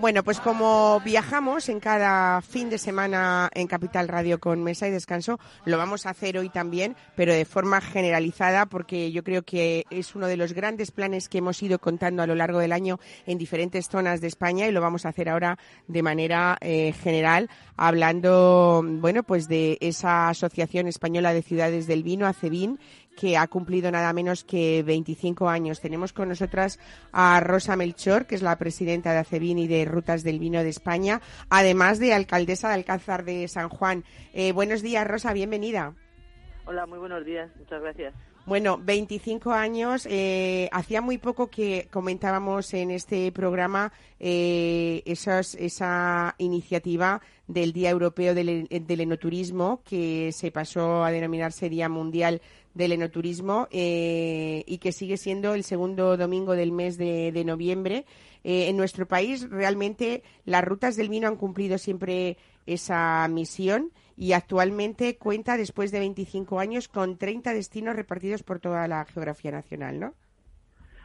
Bueno, 0.00 0.24
pues 0.24 0.40
como 0.40 0.98
viajamos 1.04 1.68
en 1.68 1.78
cada 1.78 2.40
fin 2.40 2.70
de 2.70 2.78
semana 2.78 3.50
en 3.52 3.66
Capital 3.66 4.08
Radio 4.08 4.40
con 4.40 4.64
Mesa 4.64 4.88
y 4.88 4.90
Descanso, 4.90 5.38
lo 5.66 5.76
vamos 5.76 6.06
a 6.06 6.10
hacer 6.10 6.38
hoy 6.38 6.48
también, 6.48 6.96
pero 7.16 7.34
de 7.34 7.44
forma 7.44 7.82
generalizada, 7.82 8.64
porque 8.64 9.12
yo 9.12 9.22
creo 9.22 9.42
que 9.42 9.84
es 9.90 10.14
uno 10.14 10.26
de 10.26 10.38
los 10.38 10.54
grandes 10.54 10.90
planes 10.90 11.28
que 11.28 11.36
hemos 11.36 11.62
ido 11.62 11.78
contando 11.78 12.22
a 12.22 12.26
lo 12.26 12.34
largo 12.34 12.60
del 12.60 12.72
año 12.72 12.98
en 13.26 13.36
diferentes 13.36 13.90
zonas 13.90 14.22
de 14.22 14.28
España 14.28 14.66
y 14.66 14.72
lo 14.72 14.80
vamos 14.80 15.04
a 15.04 15.10
hacer 15.10 15.28
ahora 15.28 15.58
de 15.86 16.02
manera 16.02 16.56
eh, 16.62 16.94
general, 16.94 17.50
hablando, 17.76 18.82
bueno, 18.82 19.22
pues 19.22 19.48
de 19.48 19.76
esa 19.82 20.30
Asociación 20.30 20.86
Española 20.86 21.34
de 21.34 21.42
Ciudades 21.42 21.86
del 21.86 22.04
Vino, 22.04 22.26
ACEVIN, 22.26 22.80
que 23.16 23.36
ha 23.36 23.46
cumplido 23.48 23.90
nada 23.90 24.12
menos 24.12 24.44
que 24.44 24.82
25 24.82 25.48
años. 25.48 25.80
Tenemos 25.80 26.12
con 26.12 26.28
nosotras 26.28 26.78
a 27.12 27.40
Rosa 27.40 27.76
Melchor, 27.76 28.26
que 28.26 28.34
es 28.34 28.42
la 28.42 28.56
presidenta 28.56 29.12
de 29.12 29.18
ACEVIN 29.18 29.58
y 29.58 29.66
de 29.66 29.84
Rutas 29.84 30.22
del 30.22 30.38
Vino 30.38 30.62
de 30.62 30.68
España, 30.68 31.20
además 31.48 31.98
de 31.98 32.14
alcaldesa 32.14 32.68
de 32.68 32.74
Alcázar 32.74 33.24
de 33.24 33.46
San 33.48 33.68
Juan. 33.68 34.04
Eh, 34.32 34.52
buenos 34.52 34.82
días, 34.82 35.06
Rosa, 35.06 35.32
bienvenida. 35.32 35.94
Hola, 36.66 36.86
muy 36.86 36.98
buenos 36.98 37.24
días, 37.24 37.50
muchas 37.58 37.82
gracias. 37.82 38.14
Bueno, 38.46 38.78
25 38.82 39.52
años. 39.52 40.06
Eh, 40.10 40.68
hacía 40.72 41.00
muy 41.00 41.18
poco 41.18 41.50
que 41.50 41.88
comentábamos 41.90 42.72
en 42.74 42.90
este 42.90 43.30
programa 43.32 43.92
eh, 44.18 45.02
esa 45.04 46.34
iniciativa 46.38 47.20
del 47.46 47.72
Día 47.72 47.90
Europeo 47.90 48.34
del, 48.34 48.66
del, 48.68 49.00
Enoturismo, 49.00 49.82
que 49.84 50.32
se 50.32 50.50
pasó 50.50 51.04
a 51.04 51.10
denominarse 51.10 51.68
Día 51.68 51.88
Mundial 51.88 52.40
del 52.74 52.92
Enoturismo 52.92 53.68
eh, 53.70 54.62
y 54.66 54.78
que 54.78 54.92
sigue 54.92 55.16
siendo 55.16 55.54
el 55.54 55.64
segundo 55.64 56.16
domingo 56.16 56.54
del 56.54 56.72
mes 56.72 56.96
de, 56.96 57.42
noviembre. 57.44 58.04
Eh, 58.44 58.68
en 58.68 58.76
nuestro 58.76 59.06
país 59.06 59.48
realmente 59.50 60.22
las 60.44 60.64
rutas 60.64 60.96
del 60.96 61.08
vino 61.08 61.28
han 61.28 61.36
cumplido 61.36 61.78
siempre 61.78 62.36
esa 62.66 63.26
misión 63.28 63.90
y 64.16 64.32
actualmente 64.32 65.16
cuenta, 65.16 65.56
después 65.56 65.90
de 65.92 65.98
25 65.98 66.60
años, 66.60 66.88
con 66.88 67.16
30 67.16 67.52
destinos 67.54 67.96
repartidos 67.96 68.42
por 68.42 68.60
toda 68.60 68.86
la 68.86 69.04
geografía 69.06 69.50
nacional, 69.50 69.98
¿no? 69.98 70.14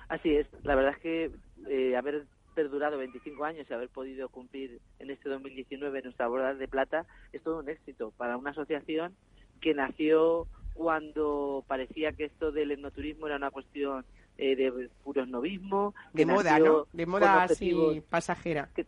Así 0.10 0.36
es. 0.36 0.47
La 0.63 0.75
verdad 0.75 0.93
es 0.93 0.99
que 0.99 1.32
eh, 1.69 1.95
haber 1.95 2.25
perdurado 2.54 2.97
25 2.97 3.43
años 3.43 3.67
y 3.69 3.73
haber 3.73 3.89
podido 3.89 4.30
cumplir 4.30 4.80
en 4.99 5.12
este 5.12 5.30
2019 5.30 6.01
nuestra 6.04 6.28
boda 6.28 6.54
de 6.54 6.67
plata 6.67 7.06
es 7.34 7.41
todo 7.41 7.60
un 7.60 7.69
éxito 7.69 8.12
para 8.17 8.38
una 8.38 8.51
asociación 8.51 9.15
que 9.62 9.73
nació 9.73 10.47
cuando 10.75 11.63
parecía 11.67 12.11
que 12.11 12.25
esto 12.25 12.51
del 12.51 12.71
etnoturismo 12.71 13.25
era 13.25 13.38
una 13.38 13.49
cuestión 13.49 14.05
eh, 14.38 14.55
de 14.55 14.89
puro 15.03 15.23
esnovismo. 15.23 15.95
De 16.13 16.25
moda, 16.25 16.59
¿no? 16.59 16.85
De 16.93 17.05
moda 17.05 17.43
así 17.43 18.03
pasajera. 18.09 18.69
Que, 18.75 18.85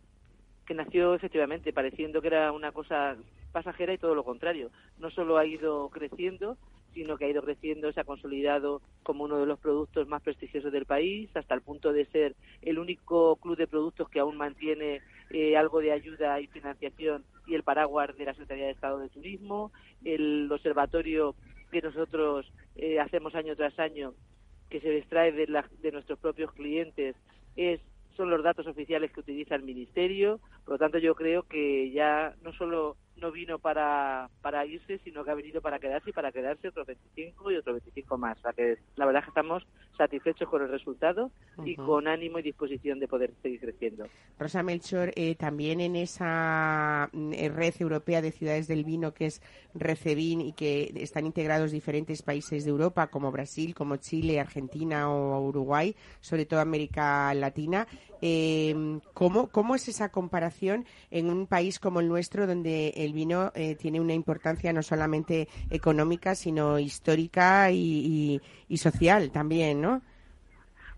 que 0.66 0.74
nació 0.74 1.14
efectivamente 1.14 1.72
pareciendo 1.72 2.20
que 2.20 2.28
era 2.28 2.52
una 2.52 2.70
cosa 2.72 3.16
pasajera 3.50 3.94
y 3.94 3.98
todo 3.98 4.14
lo 4.14 4.22
contrario. 4.22 4.70
No 4.98 5.10
solo 5.10 5.38
ha 5.38 5.46
ido 5.46 5.88
creciendo, 5.88 6.58
sino 6.92 7.16
que 7.16 7.24
ha 7.24 7.30
ido 7.30 7.42
creciendo, 7.42 7.92
se 7.92 8.00
ha 8.00 8.04
consolidado 8.04 8.82
como 9.02 9.24
uno 9.24 9.38
de 9.38 9.46
los 9.46 9.58
productos 9.58 10.06
más 10.08 10.22
prestigiosos 10.22 10.72
del 10.72 10.84
país, 10.84 11.30
hasta 11.34 11.54
el 11.54 11.62
punto 11.62 11.92
de 11.92 12.06
ser 12.06 12.34
el 12.62 12.78
único 12.78 13.36
club 13.36 13.56
de 13.56 13.66
productos 13.66 14.08
que 14.10 14.20
aún 14.20 14.36
mantiene 14.36 15.00
eh, 15.30 15.56
algo 15.56 15.80
de 15.80 15.92
ayuda 15.92 16.40
y 16.40 16.46
financiación 16.48 17.24
y 17.46 17.54
el 17.54 17.62
paraguas 17.62 18.16
de 18.16 18.24
la 18.24 18.32
Secretaría 18.32 18.66
de 18.66 18.72
Estado 18.72 18.98
de 18.98 19.08
Turismo, 19.08 19.72
el 20.04 20.50
observatorio 20.50 21.34
que 21.70 21.82
nosotros 21.82 22.50
eh, 22.76 23.00
hacemos 23.00 23.34
año 23.34 23.56
tras 23.56 23.78
año, 23.78 24.14
que 24.70 24.80
se 24.80 24.98
extrae 24.98 25.32
de, 25.32 25.46
de 25.80 25.92
nuestros 25.92 26.18
propios 26.18 26.52
clientes, 26.52 27.16
es 27.56 27.80
son 28.18 28.30
los 28.30 28.42
datos 28.42 28.66
oficiales 28.66 29.12
que 29.12 29.20
utiliza 29.20 29.54
el 29.54 29.62
Ministerio. 29.62 30.40
Por 30.64 30.74
lo 30.74 30.78
tanto, 30.78 30.98
yo 30.98 31.14
creo 31.14 31.44
que 31.44 31.90
ya 31.92 32.34
no 32.42 32.52
solo 32.52 32.96
no 33.16 33.30
vino 33.30 33.60
para, 33.60 34.28
para 34.42 34.66
irse, 34.66 34.98
sino 34.98 35.24
que 35.24 35.30
ha 35.30 35.34
venido 35.34 35.60
para 35.60 35.78
quedarse 35.78 36.10
y 36.10 36.12
para 36.12 36.32
quedarse 36.32 36.68
otros 36.68 36.86
25 36.86 37.52
y 37.52 37.56
otros 37.56 37.76
25 37.76 38.18
más. 38.18 38.36
O 38.38 38.42
sea 38.42 38.52
que 38.52 38.78
la 38.96 39.06
verdad 39.06 39.20
es 39.20 39.26
que 39.26 39.30
estamos 39.30 39.64
satisfechos 39.98 40.48
con 40.48 40.62
el 40.62 40.70
resultado 40.70 41.30
y 41.64 41.76
con 41.76 42.08
ánimo 42.08 42.38
y 42.38 42.42
disposición 42.42 43.00
de 43.00 43.08
poder 43.08 43.32
seguir 43.42 43.60
creciendo. 43.60 44.06
Rosa 44.38 44.62
Melchor, 44.62 45.12
eh, 45.16 45.34
también 45.34 45.80
en 45.80 45.96
esa 45.96 47.10
mm, 47.12 47.32
eh, 47.34 47.48
red 47.50 47.74
europea 47.80 48.22
de 48.22 48.30
ciudades 48.30 48.68
del 48.68 48.84
vino 48.84 49.12
que 49.12 49.26
es 49.26 49.42
Recevin 49.74 50.40
y 50.40 50.52
que 50.52 50.92
están 50.96 51.26
integrados 51.26 51.72
diferentes 51.72 52.22
países 52.22 52.64
de 52.64 52.70
Europa 52.70 53.08
como 53.08 53.32
Brasil, 53.32 53.74
como 53.74 53.96
Chile, 53.96 54.40
Argentina 54.40 55.10
o 55.10 55.40
Uruguay, 55.42 55.94
sobre 56.20 56.46
todo 56.46 56.60
América 56.60 57.34
Latina, 57.34 57.86
eh, 58.20 58.98
¿cómo, 59.14 59.48
¿cómo 59.48 59.74
es 59.74 59.88
esa 59.88 60.10
comparación 60.10 60.86
en 61.10 61.30
un 61.30 61.46
país 61.46 61.78
como 61.78 62.00
el 62.00 62.08
nuestro 62.08 62.46
donde 62.46 62.88
el 62.96 63.12
vino 63.12 63.52
eh, 63.54 63.76
tiene 63.76 64.00
una 64.00 64.14
importancia 64.14 64.72
no 64.72 64.82
solamente 64.82 65.48
económica, 65.70 66.34
sino 66.34 66.78
histórica 66.78 67.70
y, 67.70 68.40
social 68.76 69.30
también, 69.30 69.80
¿no? 69.80 70.02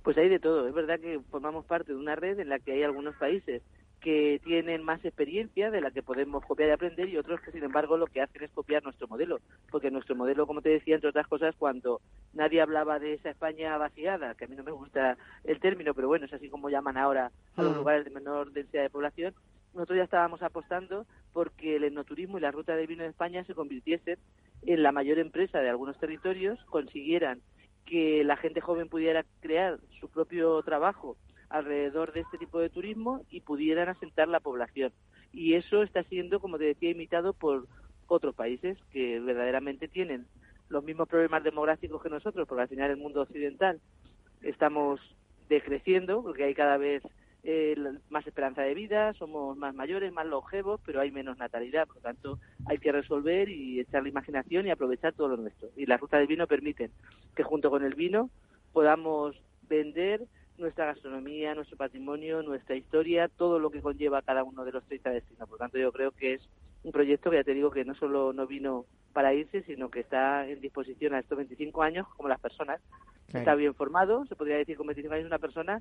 Pues 0.03 0.17
hay 0.19 0.29
de 0.29 0.39
todo. 0.39 0.67
Es 0.67 0.75
verdad 0.75 0.99
que 0.99 1.21
formamos 1.31 1.65
parte 1.67 1.93
de 1.93 1.99
una 1.99 2.17
red 2.17 2.41
en 2.41 2.49
la 2.49 2.59
que 2.59 2.73
hay 2.73 2.83
algunos 2.83 3.15
países 3.17 3.63
que 4.01 4.41
tienen 4.43 4.83
más 4.83 5.05
experiencia 5.05 5.71
de 5.71 5.83
la 5.83 5.91
que 5.91 6.03
podemos 6.03 6.43
copiar 6.47 6.71
y 6.71 6.73
aprender 6.73 7.09
y 7.11 7.19
otros 7.19 7.39
que 7.43 7.53
sin 7.53 7.63
embargo 7.63 7.99
lo 7.99 8.07
que 8.07 8.23
hacen 8.23 8.43
es 8.43 8.51
copiar 8.51 8.83
nuestro 8.83 9.07
modelo 9.09 9.41
porque 9.71 9.91
nuestro 9.91 10.17
modelo 10.17 10.47
como 10.47 10.63
te 10.63 10.71
decía 10.71 10.95
entre 10.95 11.11
otras 11.11 11.27
cosas 11.27 11.55
cuando 11.59 12.01
nadie 12.33 12.63
hablaba 12.63 12.99
de 12.99 13.13
esa 13.13 13.29
España 13.29 13.77
vaciada 13.77 14.35
que 14.37 14.47
a 14.47 14.49
mí 14.49 14.57
no 14.57 14.65
me 14.65 14.71
gusta 14.71 15.19
el 15.45 15.61
término 15.61 15.93
pero 15.93 16.09
bueno 16.09 16.25
es 16.25 16.33
así 16.33 16.49
como 16.49 16.71
llaman 16.71 16.97
ahora 16.97 17.31
a 17.57 17.63
los 17.63 17.75
mm. 17.75 17.77
lugares 17.77 18.05
de 18.07 18.11
menor 18.11 18.51
densidad 18.53 18.85
de 18.85 18.89
población 18.89 19.35
nosotros 19.75 19.99
ya 19.99 20.05
estábamos 20.05 20.43
apostando 20.43 21.07
porque 21.33 21.77
el 21.77 21.85
enoturismo 21.85 22.39
y 22.39 22.41
la 22.41 22.51
ruta 22.51 22.75
del 22.75 22.87
vino 22.87 23.03
de 23.03 23.11
España 23.11 23.45
se 23.45 23.55
convirtiesen 23.55 24.19
en 24.63 24.83
la 24.83 24.93
mayor 24.93 25.19
empresa 25.19 25.61
de 25.61 25.71
algunos 25.71 25.99
territorios, 25.99 26.59
consiguieran 26.65 27.41
que 27.91 28.23
la 28.23 28.37
gente 28.37 28.61
joven 28.61 28.89
pudiera 28.89 29.25
crear 29.41 29.81
su 29.99 30.09
propio 30.09 30.63
trabajo 30.63 31.17
alrededor 31.49 32.13
de 32.13 32.21
este 32.21 32.39
tipo 32.39 32.61
de 32.61 32.71
turismo 32.71 33.25
y 33.31 33.41
pudieran 33.41 33.89
asentar 33.89 34.29
la 34.29 34.39
población. 34.39 34.93
Y 35.33 35.55
eso 35.55 35.83
está 35.83 36.05
siendo, 36.05 36.39
como 36.39 36.57
te 36.57 36.67
decía, 36.67 36.91
imitado 36.93 37.33
por 37.33 37.67
otros 38.07 38.37
países 38.37 38.79
que 38.93 39.19
verdaderamente 39.19 39.89
tienen 39.89 40.27
los 40.69 40.85
mismos 40.85 41.09
problemas 41.09 41.43
demográficos 41.43 42.01
que 42.01 42.09
nosotros, 42.09 42.47
porque 42.47 42.63
al 42.63 42.69
final 42.69 42.93
el 42.93 42.97
mundo 42.97 43.23
occidental 43.23 43.81
estamos 44.43 45.01
decreciendo, 45.49 46.23
porque 46.23 46.45
hay 46.45 46.55
cada 46.55 46.77
vez 46.77 47.03
eh, 47.43 47.75
más 48.11 48.27
esperanza 48.27 48.63
de 48.63 48.75
vida, 48.75 49.15
somos 49.15 49.57
más 49.57 49.75
mayores, 49.75 50.13
más 50.13 50.27
longevos, 50.27 50.81
pero 50.85 51.01
hay 51.01 51.11
menos 51.11 51.39
natalidad, 51.39 51.87
por 51.87 51.97
lo 51.97 52.03
tanto 52.03 52.39
hay 52.67 52.79
que 52.79 52.93
resolver 52.93 53.49
y 53.49 53.81
echar 53.81 54.03
la 54.03 54.11
imaginación 54.11 54.67
y 54.67 54.71
aprovechar 54.71 55.15
todo 55.15 55.29
lo 55.29 55.37
nuestro. 55.39 55.69
Y 55.77 55.87
la 55.87 55.97
ruta 55.97 56.19
del 56.19 56.27
vino 56.27 56.47
permiten 56.47 56.91
que 57.35 57.43
junto 57.43 57.71
con 57.71 57.85
el 57.85 57.95
vino 57.95 58.31
podamos 58.73 59.37
vender 59.69 60.27
nuestra 60.59 60.87
gastronomía, 60.87 61.55
nuestro 61.55 61.77
patrimonio, 61.77 62.43
nuestra 62.43 62.77
historia, 62.77 63.29
todo 63.29 63.59
lo 63.59 63.71
que 63.71 63.81
conlleva 63.81 64.23
cada 64.23 64.45
uno 64.45 64.65
de 64.65 64.73
los 64.73 64.85
30 64.85 65.11
destinos. 65.11 65.49
Por 65.49 65.59
lo 65.59 65.65
tanto, 65.65 65.79
yo 65.79 65.91
creo 65.93 66.13
que 66.13 66.35
es 66.35 66.49
un 66.85 66.93
proyecto 66.93 67.31
que 67.31 67.37
ya 67.37 67.45
te 67.45 67.55
digo 67.55 67.71
que 67.71 67.85
no 67.85 67.95
solo 67.95 68.33
no 68.33 68.47
vino 68.47 68.85
para 69.13 69.35
irse, 69.35 69.63
sino 69.63 69.91
que 69.91 70.01
está 70.01 70.47
en 70.47 70.61
disposición 70.61 71.15
a 71.15 71.19
estos 71.19 71.37
25 71.37 71.83
años 71.83 72.07
como 72.17 72.29
las 72.29 72.41
personas. 72.41 72.81
Está 73.33 73.55
bien 73.55 73.75
formado, 73.75 74.27
se 74.27 74.35
podría 74.35 74.57
decir 74.57 74.77
con 74.77 74.89
25 74.89 75.15
años 75.15 75.27
una 75.27 75.39
persona 75.39 75.81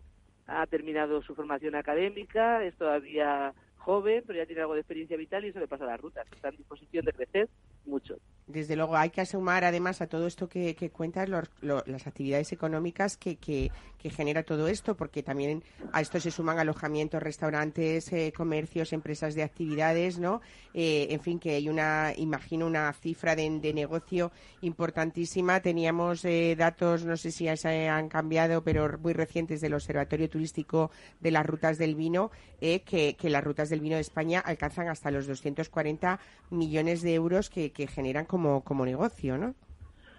ha 0.49 0.65
terminado 0.67 1.21
su 1.21 1.35
formación 1.35 1.75
académica, 1.75 2.63
es 2.63 2.75
todavía 2.75 3.53
joven, 3.79 4.23
pero 4.27 4.37
ya 4.39 4.45
tiene 4.45 4.61
algo 4.61 4.73
de 4.75 4.81
experiencia 4.81 5.17
vital 5.17 5.43
y 5.45 5.49
eso 5.49 5.59
le 5.59 5.67
pasa 5.67 5.85
a 5.85 5.87
las 5.87 5.99
rutas. 5.99 6.27
Está 6.31 6.49
en 6.49 6.57
disposición 6.57 7.05
de 7.05 7.13
crecer 7.13 7.49
mucho. 7.85 8.15
Desde 8.47 8.75
luego, 8.75 8.95
hay 8.97 9.09
que 9.09 9.25
sumar 9.25 9.63
además 9.63 10.01
a 10.01 10.07
todo 10.07 10.25
esto 10.27 10.47
que, 10.47 10.75
que 10.75 10.89
cuentas 10.89 11.27
los- 11.29 11.49
lo- 11.61 11.83
las 11.85 12.07
actividades 12.07 12.51
económicas 12.51 13.15
que, 13.17 13.35
que, 13.37 13.71
que 13.97 14.09
genera 14.09 14.43
todo 14.43 14.67
esto, 14.67 14.95
porque 14.95 15.23
también 15.23 15.63
a 15.93 16.01
esto 16.01 16.19
se 16.19 16.31
suman 16.31 16.57
alojamientos, 16.59 17.21
restaurantes, 17.21 18.11
eh, 18.11 18.33
comercios, 18.35 18.91
empresas 18.93 19.35
de 19.35 19.43
actividades, 19.43 20.19
¿no? 20.19 20.41
Eh, 20.73 21.07
en 21.11 21.19
fin, 21.21 21.39
que 21.39 21.55
hay 21.55 21.69
una, 21.69 22.13
imagino, 22.15 22.65
una 22.67 22.91
cifra 22.93 23.35
de, 23.35 23.49
de 23.59 23.73
negocio 23.73 24.31
importantísima. 24.61 25.59
Teníamos 25.61 26.25
eh, 26.25 26.55
datos, 26.57 27.05
no 27.05 27.17
sé 27.17 27.31
si 27.31 27.47
se 27.55 27.87
han 27.87 28.09
cambiado, 28.09 28.63
pero 28.63 28.97
muy 28.99 29.13
recientes 29.13 29.61
del 29.61 29.73
Observatorio 29.75 30.29
Turístico 30.29 30.91
de 31.19 31.31
las 31.31 31.45
Rutas 31.45 31.77
del 31.77 31.95
Vino, 31.95 32.31
eh, 32.61 32.81
que, 32.81 33.15
que 33.15 33.29
las 33.29 33.43
rutas 33.43 33.69
del 33.69 33.78
vino 33.79 33.95
de 33.95 34.01
España 34.01 34.39
alcanzan 34.39 34.87
hasta 34.87 35.11
los 35.11 35.27
240 35.27 36.19
millones 36.49 37.01
de 37.01 37.13
euros 37.13 37.49
que, 37.49 37.71
que 37.71 37.87
generan 37.87 38.25
como, 38.25 38.63
negocio, 38.85 39.37
¿no? 39.37 39.55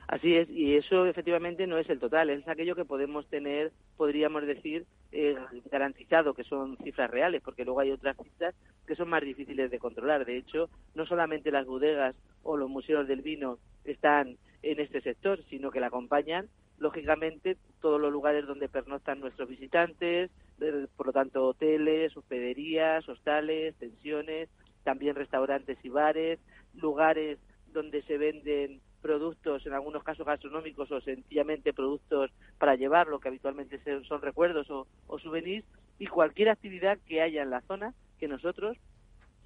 Así 0.09 0.35
es, 0.35 0.51
y 0.51 0.75
eso 0.75 1.07
efectivamente 1.07 1.68
no 1.68 1.79
es 1.79 1.88
el 1.88 2.01
total, 2.01 2.31
es 2.31 2.46
aquello 2.49 2.75
que 2.75 2.85
podemos 2.85 3.29
tener, 3.29 3.70
podríamos 3.96 4.44
decir, 4.44 4.85
eh, 5.12 5.37
garantizado, 5.70 6.35
que 6.35 6.42
son 6.42 6.77
cifras 6.79 7.09
reales, 7.09 7.42
porque 7.44 7.64
luego 7.64 7.79
hay 7.79 7.92
otras 7.92 8.16
cifras 8.16 8.57
que 8.88 8.96
son 8.96 9.09
más 9.09 9.23
difíciles 9.23 9.70
de 9.70 9.79
controlar. 9.79 10.25
De 10.25 10.37
hecho, 10.37 10.68
no 10.96 11.07
solamente 11.07 11.53
las 11.53 11.64
bodegas 11.64 12.16
o 12.42 12.57
los 12.57 12.68
museos 12.68 13.07
del 13.07 13.23
vino 13.23 13.59
están 13.85 14.37
en 14.62 14.81
este 14.81 15.01
sector, 15.01 15.44
sino 15.49 15.70
que 15.70 15.79
la 15.79 15.87
acompañan, 15.87 16.49
lógicamente, 16.79 17.57
todos 17.81 18.01
los 18.01 18.11
lugares 18.11 18.46
donde 18.46 18.68
pernoctan 18.68 19.20
nuestros 19.20 19.49
visitantes, 19.49 20.31
por 20.96 21.07
lo 21.07 21.12
tanto, 21.12 21.46
hoteles, 21.46 22.16
hospederías, 22.16 23.09
hostales, 23.09 23.75
pensiones, 23.77 24.49
también 24.85 25.14
restaurantes 25.16 25.79
y 25.83 25.88
bares, 25.88 26.38
lugares 26.75 27.38
donde 27.66 28.03
se 28.03 28.18
venden 28.18 28.81
productos, 29.01 29.64
en 29.66 29.73
algunos 29.73 30.03
casos 30.05 30.27
gastronómicos 30.27 30.90
o 30.92 31.01
sencillamente 31.01 31.73
productos 31.73 32.31
para 32.59 32.75
llevar, 32.77 33.07
lo 33.09 33.18
que 33.18 33.29
habitualmente 33.29 33.79
se- 33.79 34.05
son 34.05 34.20
recuerdos 34.20 34.68
o, 34.70 34.87
o 35.07 35.18
souvenirs, 35.18 35.64
y 35.99 36.07
cualquier 36.07 36.51
actividad 36.51 36.99
que 37.07 37.23
haya 37.23 37.42
en 37.42 37.51
la 37.51 37.62
zona 37.62 37.94
que 38.18 38.29
nosotros 38.29 38.77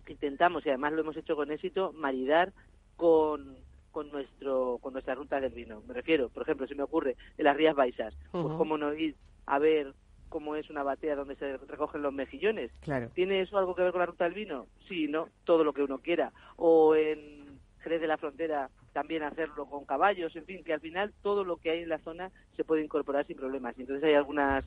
intentamos, 0.07 0.65
y 0.67 0.69
además 0.71 0.93
lo 0.93 1.01
hemos 1.01 1.17
hecho 1.17 1.37
con 1.37 1.51
éxito, 1.51 1.93
maridar 1.93 2.53
con, 2.97 3.57
con, 3.91 4.11
nuestro, 4.11 4.79
con 4.81 4.93
nuestra 4.93 5.15
ruta 5.15 5.41
del 5.41 5.53
vino. 5.53 5.83
Me 5.87 5.95
refiero, 5.95 6.29
por 6.29 6.43
ejemplo, 6.43 6.67
si 6.67 6.75
me 6.75 6.83
ocurre, 6.83 7.17
en 7.37 7.45
las 7.45 7.57
Rías 7.57 7.75
Baixas, 7.75 8.15
pues 8.33 8.45
Ujú. 8.45 8.59
cómo 8.59 8.77
no 8.79 8.93
ir 8.95 9.17
a 9.47 9.59
ver 9.59 9.95
cómo 10.35 10.57
es 10.57 10.69
una 10.69 10.83
batea 10.83 11.15
donde 11.15 11.37
se 11.37 11.59
recogen 11.59 12.03
los 12.03 12.13
mejillones. 12.13 12.73
Claro. 12.81 13.09
¿Tiene 13.15 13.41
eso 13.41 13.57
algo 13.57 13.77
que 13.77 13.83
ver 13.83 13.93
con 13.93 14.01
la 14.01 14.07
ruta 14.07 14.25
del 14.25 14.35
vino? 14.35 14.67
Sí, 14.89 15.07
no, 15.07 15.29
todo 15.45 15.63
lo 15.63 15.73
que 15.73 15.85
uno 15.85 15.99
quiera. 15.99 16.33
O 16.57 16.97
en 16.97 17.61
Jerez 17.79 18.01
de 18.01 18.09
la 18.09 18.17
Frontera 18.17 18.69
también 18.93 19.23
hacerlo 19.23 19.67
con 19.67 19.85
caballos, 19.85 20.35
en 20.35 20.45
fin, 20.45 20.65
que 20.65 20.73
al 20.73 20.81
final 20.81 21.15
todo 21.23 21.45
lo 21.45 21.59
que 21.59 21.71
hay 21.71 21.83
en 21.85 21.89
la 21.89 22.01
zona 22.01 22.33
se 22.57 22.65
puede 22.65 22.83
incorporar 22.83 23.25
sin 23.29 23.37
problemas. 23.37 23.79
Y 23.79 23.83
entonces 23.83 24.03
hay 24.03 24.15
algunos 24.15 24.65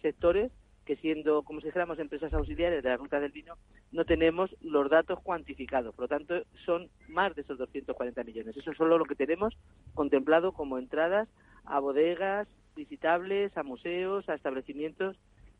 sectores 0.00 0.50
que 0.86 0.96
siendo, 0.96 1.42
como 1.42 1.60
si 1.60 1.66
dijéramos, 1.66 1.98
empresas 1.98 2.32
auxiliares 2.32 2.82
de 2.82 2.88
la 2.88 2.96
ruta 2.96 3.20
del 3.20 3.32
vino, 3.32 3.56
no 3.92 4.06
tenemos 4.06 4.56
los 4.62 4.88
datos 4.88 5.20
cuantificados. 5.20 5.94
Por 5.94 6.04
lo 6.04 6.08
tanto, 6.08 6.44
son 6.64 6.88
más 7.08 7.34
de 7.34 7.42
esos 7.42 7.58
240 7.58 8.24
millones. 8.24 8.56
Eso 8.56 8.70
es 8.70 8.76
solo 8.78 8.96
lo 8.96 9.04
que 9.04 9.16
tenemos 9.16 9.54
contemplado 9.92 10.52
como 10.52 10.78
entradas 10.78 11.28
a 11.66 11.78
bodegas 11.78 12.48
visitables, 12.78 13.54
a 13.56 13.62
museos, 13.62 14.28
a 14.28 14.34
establecimientos 14.34 15.16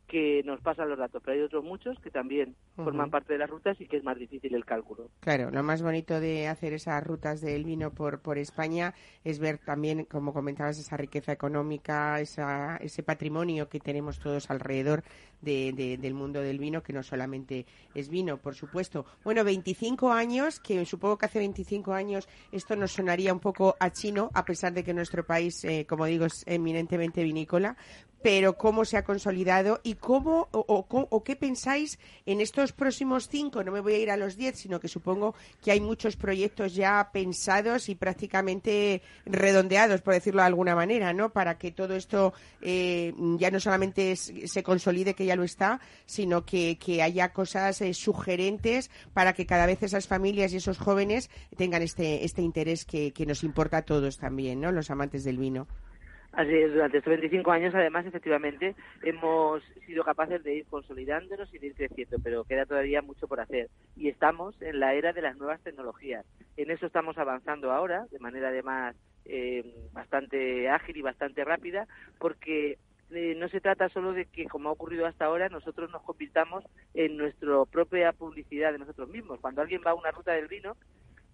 que 0.08 0.42
nos 0.44 0.60
pasan 0.60 0.88
los 0.88 0.98
datos. 0.98 1.22
Pero 1.24 1.36
hay 1.38 1.44
otros 1.44 1.62
muchos 1.62 1.98
que 2.00 2.10
también 2.10 2.56
forman 2.74 3.10
parte 3.10 3.34
de 3.34 3.38
las 3.38 3.50
rutas 3.50 3.80
y 3.80 3.86
que 3.86 3.98
es 3.98 4.04
más 4.04 4.18
difícil 4.18 4.54
el 4.54 4.64
cálculo. 4.64 5.10
Claro, 5.20 5.50
lo 5.50 5.62
más 5.62 5.82
bonito 5.82 6.18
de 6.18 6.48
hacer 6.48 6.72
esas 6.72 7.04
rutas 7.06 7.40
del 7.40 7.64
vino 7.64 7.92
por, 7.92 8.20
por 8.20 8.38
España 8.38 8.94
es 9.24 9.38
ver 9.38 9.58
también, 9.58 10.04
como 10.04 10.32
comentabas, 10.32 10.78
esa 10.78 10.96
riqueza 10.96 11.32
económica, 11.32 12.20
esa, 12.20 12.76
ese 12.78 13.02
patrimonio 13.02 13.68
que 13.68 13.78
tenemos 13.80 14.18
todos 14.18 14.50
alrededor 14.50 15.04
de- 15.40 15.72
de- 15.72 15.98
del 15.98 16.14
mundo 16.14 16.40
del 16.40 16.58
vino, 16.58 16.82
que 16.82 16.92
no 16.92 17.02
solamente 17.02 17.66
es 17.94 18.08
vino, 18.08 18.38
por 18.38 18.54
supuesto. 18.54 19.04
Bueno, 19.24 19.44
25 19.44 20.10
años, 20.12 20.58
que 20.60 20.84
supongo 20.86 21.18
que 21.18 21.26
hace 21.26 21.38
25 21.38 21.92
años 21.92 22.28
esto 22.50 22.74
nos 22.76 22.92
sonaría 22.92 23.32
un 23.32 23.40
poco 23.40 23.76
a 23.78 23.90
chino, 23.90 24.30
a 24.34 24.44
pesar 24.44 24.72
de 24.72 24.82
que 24.82 24.94
nuestro 24.94 25.24
país, 25.24 25.62
eh, 25.64 25.84
como 25.88 26.06
digo, 26.06 26.24
es 26.24 26.44
eminentemente 26.46 27.22
vinícola, 27.22 27.76
pero 28.22 28.56
cómo 28.56 28.84
se 28.84 28.96
ha 28.96 29.04
consolidado 29.04 29.80
y 29.82 29.94
cómo 29.94 30.48
o, 30.50 31.22
qué 31.24 31.36
pensáis 31.36 31.98
en 32.26 32.40
estos 32.40 32.72
próximos 32.72 33.28
cinco, 33.28 33.62
no 33.62 33.72
me 33.72 33.80
voy 33.80 33.94
a 33.94 33.98
ir 33.98 34.10
a 34.10 34.16
los 34.16 34.36
diez, 34.36 34.56
sino 34.56 34.80
que 34.80 34.88
supongo 34.88 35.34
que 35.62 35.70
hay 35.70 35.80
muchos 35.80 36.16
proyectos 36.16 36.74
ya 36.74 37.10
pensados 37.12 37.88
y 37.88 37.94
prácticamente 37.94 39.02
redondeados, 39.24 40.00
por 40.00 40.14
decirlo 40.14 40.42
de 40.42 40.46
alguna 40.46 40.74
manera, 40.74 41.12
¿no? 41.12 41.30
Para 41.30 41.58
que 41.58 41.70
todo 41.70 41.94
esto 41.94 42.32
eh, 42.60 43.14
ya 43.38 43.50
no 43.50 43.60
solamente 43.60 44.16
se 44.16 44.62
consolide, 44.62 45.14
que 45.14 45.26
ya 45.26 45.36
lo 45.36 45.44
está, 45.44 45.80
sino 46.06 46.44
que, 46.44 46.78
que 46.78 47.02
haya 47.02 47.32
cosas 47.32 47.80
eh, 47.80 47.94
sugerentes 47.94 48.90
para 49.12 49.32
que 49.32 49.46
cada 49.46 49.66
vez 49.66 49.82
esas 49.82 50.08
familias 50.08 50.52
y 50.52 50.56
esos 50.56 50.78
jóvenes 50.78 51.30
tengan 51.56 51.82
este, 51.82 52.24
este 52.24 52.42
interés 52.42 52.84
que, 52.84 53.12
que 53.12 53.26
nos 53.26 53.44
importa 53.44 53.78
a 53.78 53.82
todos 53.82 54.18
también, 54.18 54.60
¿no? 54.60 54.72
Los 54.72 54.90
amantes 54.90 55.24
del 55.24 55.38
vino. 55.38 55.66
Durante 56.46 56.98
estos 56.98 57.10
25 57.10 57.50
años, 57.50 57.74
además, 57.74 58.06
efectivamente, 58.06 58.76
hemos 59.02 59.60
sido 59.84 60.04
capaces 60.04 60.40
de 60.44 60.54
ir 60.54 60.66
consolidándonos 60.66 61.52
y 61.52 61.58
de 61.58 61.66
ir 61.66 61.74
creciendo, 61.74 62.18
pero 62.22 62.44
queda 62.44 62.64
todavía 62.64 63.02
mucho 63.02 63.26
por 63.26 63.40
hacer. 63.40 63.68
Y 63.96 64.08
estamos 64.08 64.54
en 64.62 64.78
la 64.78 64.94
era 64.94 65.12
de 65.12 65.20
las 65.20 65.36
nuevas 65.36 65.60
tecnologías. 65.62 66.24
En 66.56 66.70
eso 66.70 66.86
estamos 66.86 67.18
avanzando 67.18 67.72
ahora, 67.72 68.06
de 68.12 68.20
manera 68.20 68.50
además 68.50 68.94
eh, 69.24 69.64
bastante 69.92 70.68
ágil 70.68 70.98
y 70.98 71.02
bastante 71.02 71.44
rápida, 71.44 71.88
porque 72.20 72.78
eh, 73.10 73.34
no 73.36 73.48
se 73.48 73.60
trata 73.60 73.88
solo 73.88 74.12
de 74.12 74.26
que, 74.26 74.46
como 74.46 74.68
ha 74.68 74.72
ocurrido 74.72 75.06
hasta 75.06 75.24
ahora, 75.24 75.48
nosotros 75.48 75.90
nos 75.90 76.02
convirtamos 76.02 76.62
en 76.94 77.16
nuestra 77.16 77.64
propia 77.64 78.12
publicidad 78.12 78.70
de 78.70 78.78
nosotros 78.78 79.08
mismos. 79.08 79.40
Cuando 79.40 79.60
alguien 79.60 79.82
va 79.84 79.90
a 79.90 79.94
una 79.94 80.12
ruta 80.12 80.34
del 80.34 80.46
vino, 80.46 80.76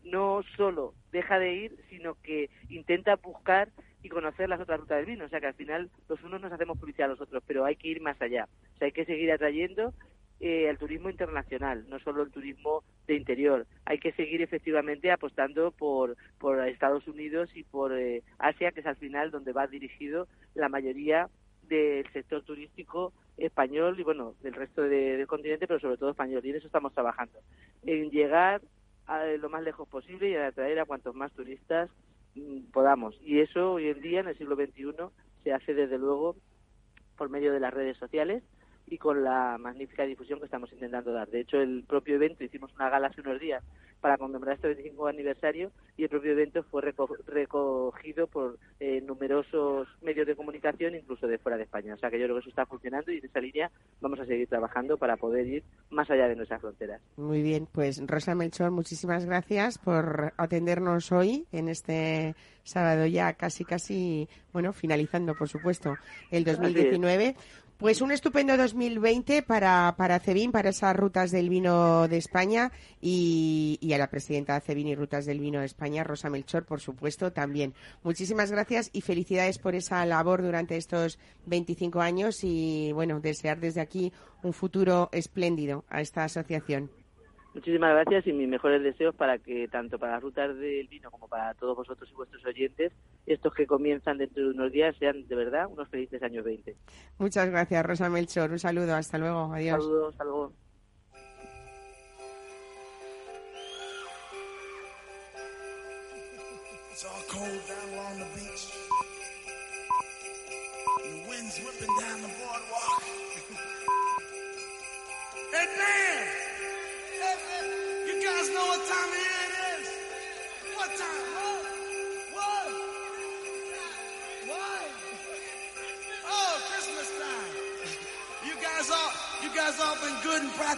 no 0.02 0.42
solo 0.56 0.94
deja 1.12 1.38
de 1.38 1.52
ir, 1.52 1.76
sino 1.90 2.14
que 2.22 2.48
intenta 2.70 3.16
buscar 3.16 3.68
y 4.04 4.08
conocer 4.08 4.48
las 4.48 4.60
otras 4.60 4.78
rutas 4.78 4.98
del 4.98 5.06
vino. 5.06 5.24
O 5.24 5.28
sea 5.28 5.40
que 5.40 5.46
al 5.48 5.54
final 5.54 5.90
los 6.08 6.22
unos 6.22 6.40
nos 6.40 6.52
hacemos 6.52 6.78
publicidad 6.78 7.06
a 7.06 7.14
los 7.14 7.20
otros, 7.20 7.42
pero 7.46 7.64
hay 7.64 7.74
que 7.76 7.88
ir 7.88 8.00
más 8.00 8.20
allá. 8.22 8.46
O 8.74 8.78
sea, 8.78 8.86
hay 8.86 8.92
que 8.92 9.04
seguir 9.06 9.32
atrayendo 9.32 9.92
eh, 10.40 10.68
el 10.68 10.78
turismo 10.78 11.08
internacional, 11.10 11.86
no 11.88 11.98
solo 12.00 12.22
el 12.22 12.30
turismo 12.30 12.82
de 13.06 13.14
interior. 13.16 13.66
Hay 13.86 13.98
que 13.98 14.12
seguir 14.12 14.42
efectivamente 14.42 15.10
apostando 15.10 15.70
por, 15.70 16.16
por 16.38 16.60
Estados 16.68 17.08
Unidos 17.08 17.50
y 17.56 17.62
por 17.64 17.92
eh, 17.98 18.22
Asia, 18.38 18.72
que 18.72 18.80
es 18.80 18.86
al 18.86 18.96
final 18.96 19.30
donde 19.30 19.52
va 19.52 19.66
dirigido 19.66 20.28
la 20.54 20.68
mayoría 20.68 21.28
del 21.62 22.06
sector 22.12 22.42
turístico 22.42 23.12
español 23.38 23.98
y 23.98 24.02
bueno, 24.02 24.34
del 24.42 24.52
resto 24.54 24.82
de- 24.82 25.16
del 25.16 25.26
continente, 25.26 25.66
pero 25.66 25.80
sobre 25.80 25.96
todo 25.96 26.10
español. 26.10 26.44
Y 26.44 26.50
en 26.50 26.56
eso 26.56 26.66
estamos 26.66 26.92
trabajando. 26.92 27.38
En 27.86 28.10
llegar 28.10 28.60
a 29.06 29.24
lo 29.26 29.48
más 29.48 29.62
lejos 29.62 29.88
posible 29.88 30.28
y 30.30 30.34
atraer 30.36 30.78
a 30.78 30.84
cuantos 30.84 31.14
más 31.14 31.32
turistas 31.32 31.90
podamos. 32.72 33.16
Y 33.22 33.40
eso 33.40 33.74
hoy 33.74 33.88
en 33.88 34.00
día, 34.00 34.20
en 34.20 34.28
el 34.28 34.38
siglo 34.38 34.56
XXI, 34.56 34.94
se 35.42 35.52
hace 35.52 35.74
desde 35.74 35.98
luego 35.98 36.36
por 37.16 37.28
medio 37.28 37.52
de 37.52 37.60
las 37.60 37.72
redes 37.72 37.96
sociales 37.98 38.42
y 38.86 38.98
con 38.98 39.24
la 39.24 39.56
magnífica 39.58 40.04
difusión 40.04 40.38
que 40.38 40.44
estamos 40.44 40.72
intentando 40.72 41.12
dar. 41.12 41.28
De 41.28 41.40
hecho, 41.40 41.58
el 41.58 41.84
propio 41.86 42.16
evento, 42.16 42.44
hicimos 42.44 42.72
una 42.74 42.90
gala 42.90 43.08
hace 43.08 43.20
unos 43.22 43.40
días 43.40 43.62
para 44.00 44.18
conmemorar 44.18 44.56
este 44.56 44.68
25 44.68 45.06
aniversario 45.06 45.72
y 45.96 46.02
el 46.02 46.10
propio 46.10 46.32
evento 46.32 46.62
fue 46.64 46.82
reco- 46.82 47.16
recogido 47.26 48.26
por 48.26 48.58
eh, 48.80 49.00
numerosos 49.00 49.88
medios 50.02 50.26
de 50.26 50.36
comunicación, 50.36 50.94
incluso 50.94 51.26
de 51.26 51.38
fuera 51.38 51.56
de 51.56 51.64
España. 51.64 51.94
O 51.94 51.96
sea 51.98 52.10
que 52.10 52.18
yo 52.18 52.26
creo 52.26 52.36
que 52.36 52.40
eso 52.40 52.50
está 52.50 52.66
funcionando 52.66 53.10
y 53.10 53.18
en 53.18 53.24
esa 53.24 53.40
línea 53.40 53.70
vamos 54.02 54.20
a 54.20 54.26
seguir 54.26 54.46
trabajando 54.48 54.98
para 54.98 55.16
poder 55.16 55.46
ir 55.46 55.62
más 55.90 56.10
allá 56.10 56.28
de 56.28 56.36
nuestras 56.36 56.60
fronteras. 56.60 57.00
Muy 57.16 57.42
bien, 57.42 57.66
pues 57.72 58.02
Rosa 58.06 58.34
Melchor, 58.34 58.70
muchísimas 58.70 59.24
gracias 59.24 59.78
por 59.78 60.34
atendernos 60.36 61.10
hoy 61.10 61.46
en 61.52 61.68
este 61.68 62.34
sábado 62.64 63.06
ya 63.06 63.32
casi 63.34 63.64
casi, 63.64 64.28
bueno, 64.52 64.72
finalizando 64.74 65.34
por 65.34 65.48
supuesto 65.48 65.96
el 66.30 66.44
2019. 66.44 67.36
Pues 67.76 68.00
un 68.00 68.12
estupendo 68.12 68.56
2020 68.56 69.42
para, 69.42 69.94
para 69.98 70.20
Cebín, 70.20 70.52
para 70.52 70.70
esas 70.70 70.94
rutas 70.94 71.32
del 71.32 71.48
vino 71.48 72.06
de 72.06 72.18
España 72.18 72.70
y, 73.00 73.78
y 73.80 73.92
a 73.94 73.98
la 73.98 74.10
presidenta 74.10 74.54
de 74.54 74.60
Cebín 74.60 74.86
y 74.86 74.94
Rutas 74.94 75.26
del 75.26 75.40
Vino 75.40 75.58
de 75.58 75.66
España, 75.66 76.04
Rosa 76.04 76.30
Melchor, 76.30 76.64
por 76.64 76.80
supuesto, 76.80 77.32
también. 77.32 77.74
Muchísimas 78.04 78.52
gracias 78.52 78.90
y 78.92 79.00
felicidades 79.00 79.58
por 79.58 79.74
esa 79.74 80.06
labor 80.06 80.42
durante 80.42 80.76
estos 80.76 81.18
25 81.46 82.00
años 82.00 82.44
y, 82.44 82.92
bueno, 82.92 83.18
desear 83.18 83.58
desde 83.58 83.80
aquí 83.80 84.12
un 84.44 84.52
futuro 84.52 85.08
espléndido 85.12 85.84
a 85.88 86.00
esta 86.00 86.22
asociación. 86.22 86.90
Muchísimas 87.54 87.92
gracias 87.92 88.26
y 88.26 88.32
mis 88.32 88.48
mejores 88.48 88.82
deseos 88.82 89.14
para 89.14 89.38
que 89.38 89.68
tanto 89.68 89.96
para 89.96 90.14
las 90.14 90.22
rutas 90.22 90.56
del 90.58 90.88
vino 90.88 91.08
como 91.12 91.28
para 91.28 91.54
todos 91.54 91.76
vosotros 91.76 92.10
y 92.10 92.14
vuestros 92.14 92.44
oyentes, 92.44 92.92
estos 93.26 93.54
que 93.54 93.64
comienzan 93.64 94.18
dentro 94.18 94.42
de 94.42 94.50
unos 94.50 94.72
días 94.72 94.96
sean 94.98 95.26
de 95.28 95.34
verdad 95.36 95.68
unos 95.70 95.88
felices 95.88 96.20
años 96.24 96.44
20. 96.44 96.76
Muchas 97.18 97.48
gracias, 97.48 97.86
Rosa 97.86 98.10
Melchor. 98.10 98.50
Un 98.50 98.58
saludo. 98.58 98.96
Hasta 98.96 99.18
luego. 99.18 99.52
Adiós. 99.54 99.84
Saludos, 99.84 100.12
hasta 100.12 100.24
luego. 100.24 100.52
It's 106.90 107.04
all 107.04 107.22
cold 107.28 107.60
down 107.68 107.94
along 107.94 108.18
the 108.18 108.26
beach. 108.34 108.70
The 111.02 111.28
wind's 111.28 111.58
whipping 111.58 111.94
down 112.00 112.22
the 112.22 112.28
boardwalk. 112.28 112.53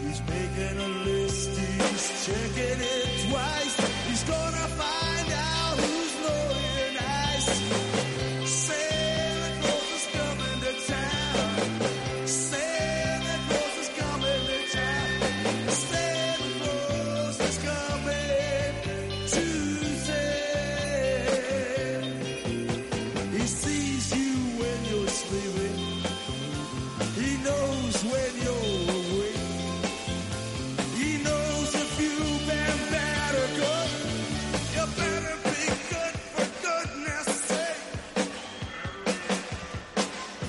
He's 0.02 0.20
making 0.22 0.76
a 0.80 0.88
list, 1.04 1.50
he's 1.56 2.26
checking 2.26 2.80
it 2.80 3.17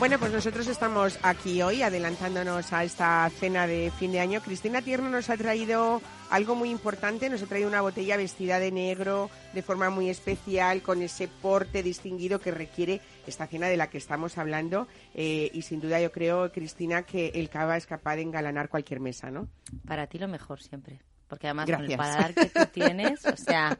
Bueno, 0.10 0.22
pues 0.22 0.34
nosotros 0.34 0.66
estamos 0.66 1.20
aquí 1.22 1.62
hoy 1.62 1.84
adelantándonos 1.84 2.74
a 2.74 2.84
esta 2.84 3.30
cena 3.30 3.68
de 3.68 3.92
fin 3.92 4.12
de 4.12 4.20
año. 4.20 4.42
Cristina 4.42 4.82
Tierno 4.82 5.08
nos 5.08 5.30
ha 5.30 5.38
traído 5.38 6.02
algo 6.32 6.56
muy 6.56 6.72
importante, 6.72 7.30
nos 7.30 7.44
ha 7.44 7.46
traído 7.46 7.68
una 7.68 7.82
botella 7.82 8.18
vestida 8.18 8.58
de 8.58 8.72
negro 8.72 9.30
de 9.54 9.62
forma 9.62 9.92
muy 9.92 10.10
especial, 10.10 10.82
con 10.82 11.04
ese 11.04 11.28
porte 11.28 11.84
distinguido 11.84 12.40
que 12.40 12.50
requiere 12.50 13.02
esta 13.28 13.46
cena 13.46 13.68
de 13.68 13.78
la 13.78 13.92
que 13.92 14.00
estamos 14.00 14.40
hablando. 14.40 14.88
Eh, 15.14 15.52
y 15.54 15.62
sin 15.62 15.80
duda 15.80 16.02
yo 16.02 16.12
creo, 16.12 16.52
Cristina, 16.52 17.04
que 17.04 17.28
el 17.36 17.48
cava 17.48 17.78
es 17.78 17.86
capaz 17.86 18.16
de 18.16 18.24
engalanar 18.24 18.68
cualquier 18.68 19.02
mesa, 19.02 19.30
¿no? 19.30 19.48
Para 19.86 20.08
ti 20.08 20.18
lo 20.18 20.28
mejor 20.28 20.60
siempre. 20.60 21.00
Porque 21.28 21.46
además 21.46 21.68
Gracias. 21.68 21.86
con 21.86 21.92
el 21.92 21.98
paladar 21.98 22.34
que 22.34 22.48
tú 22.48 22.66
tienes, 22.74 23.24
o 23.28 23.38
sea, 23.38 23.78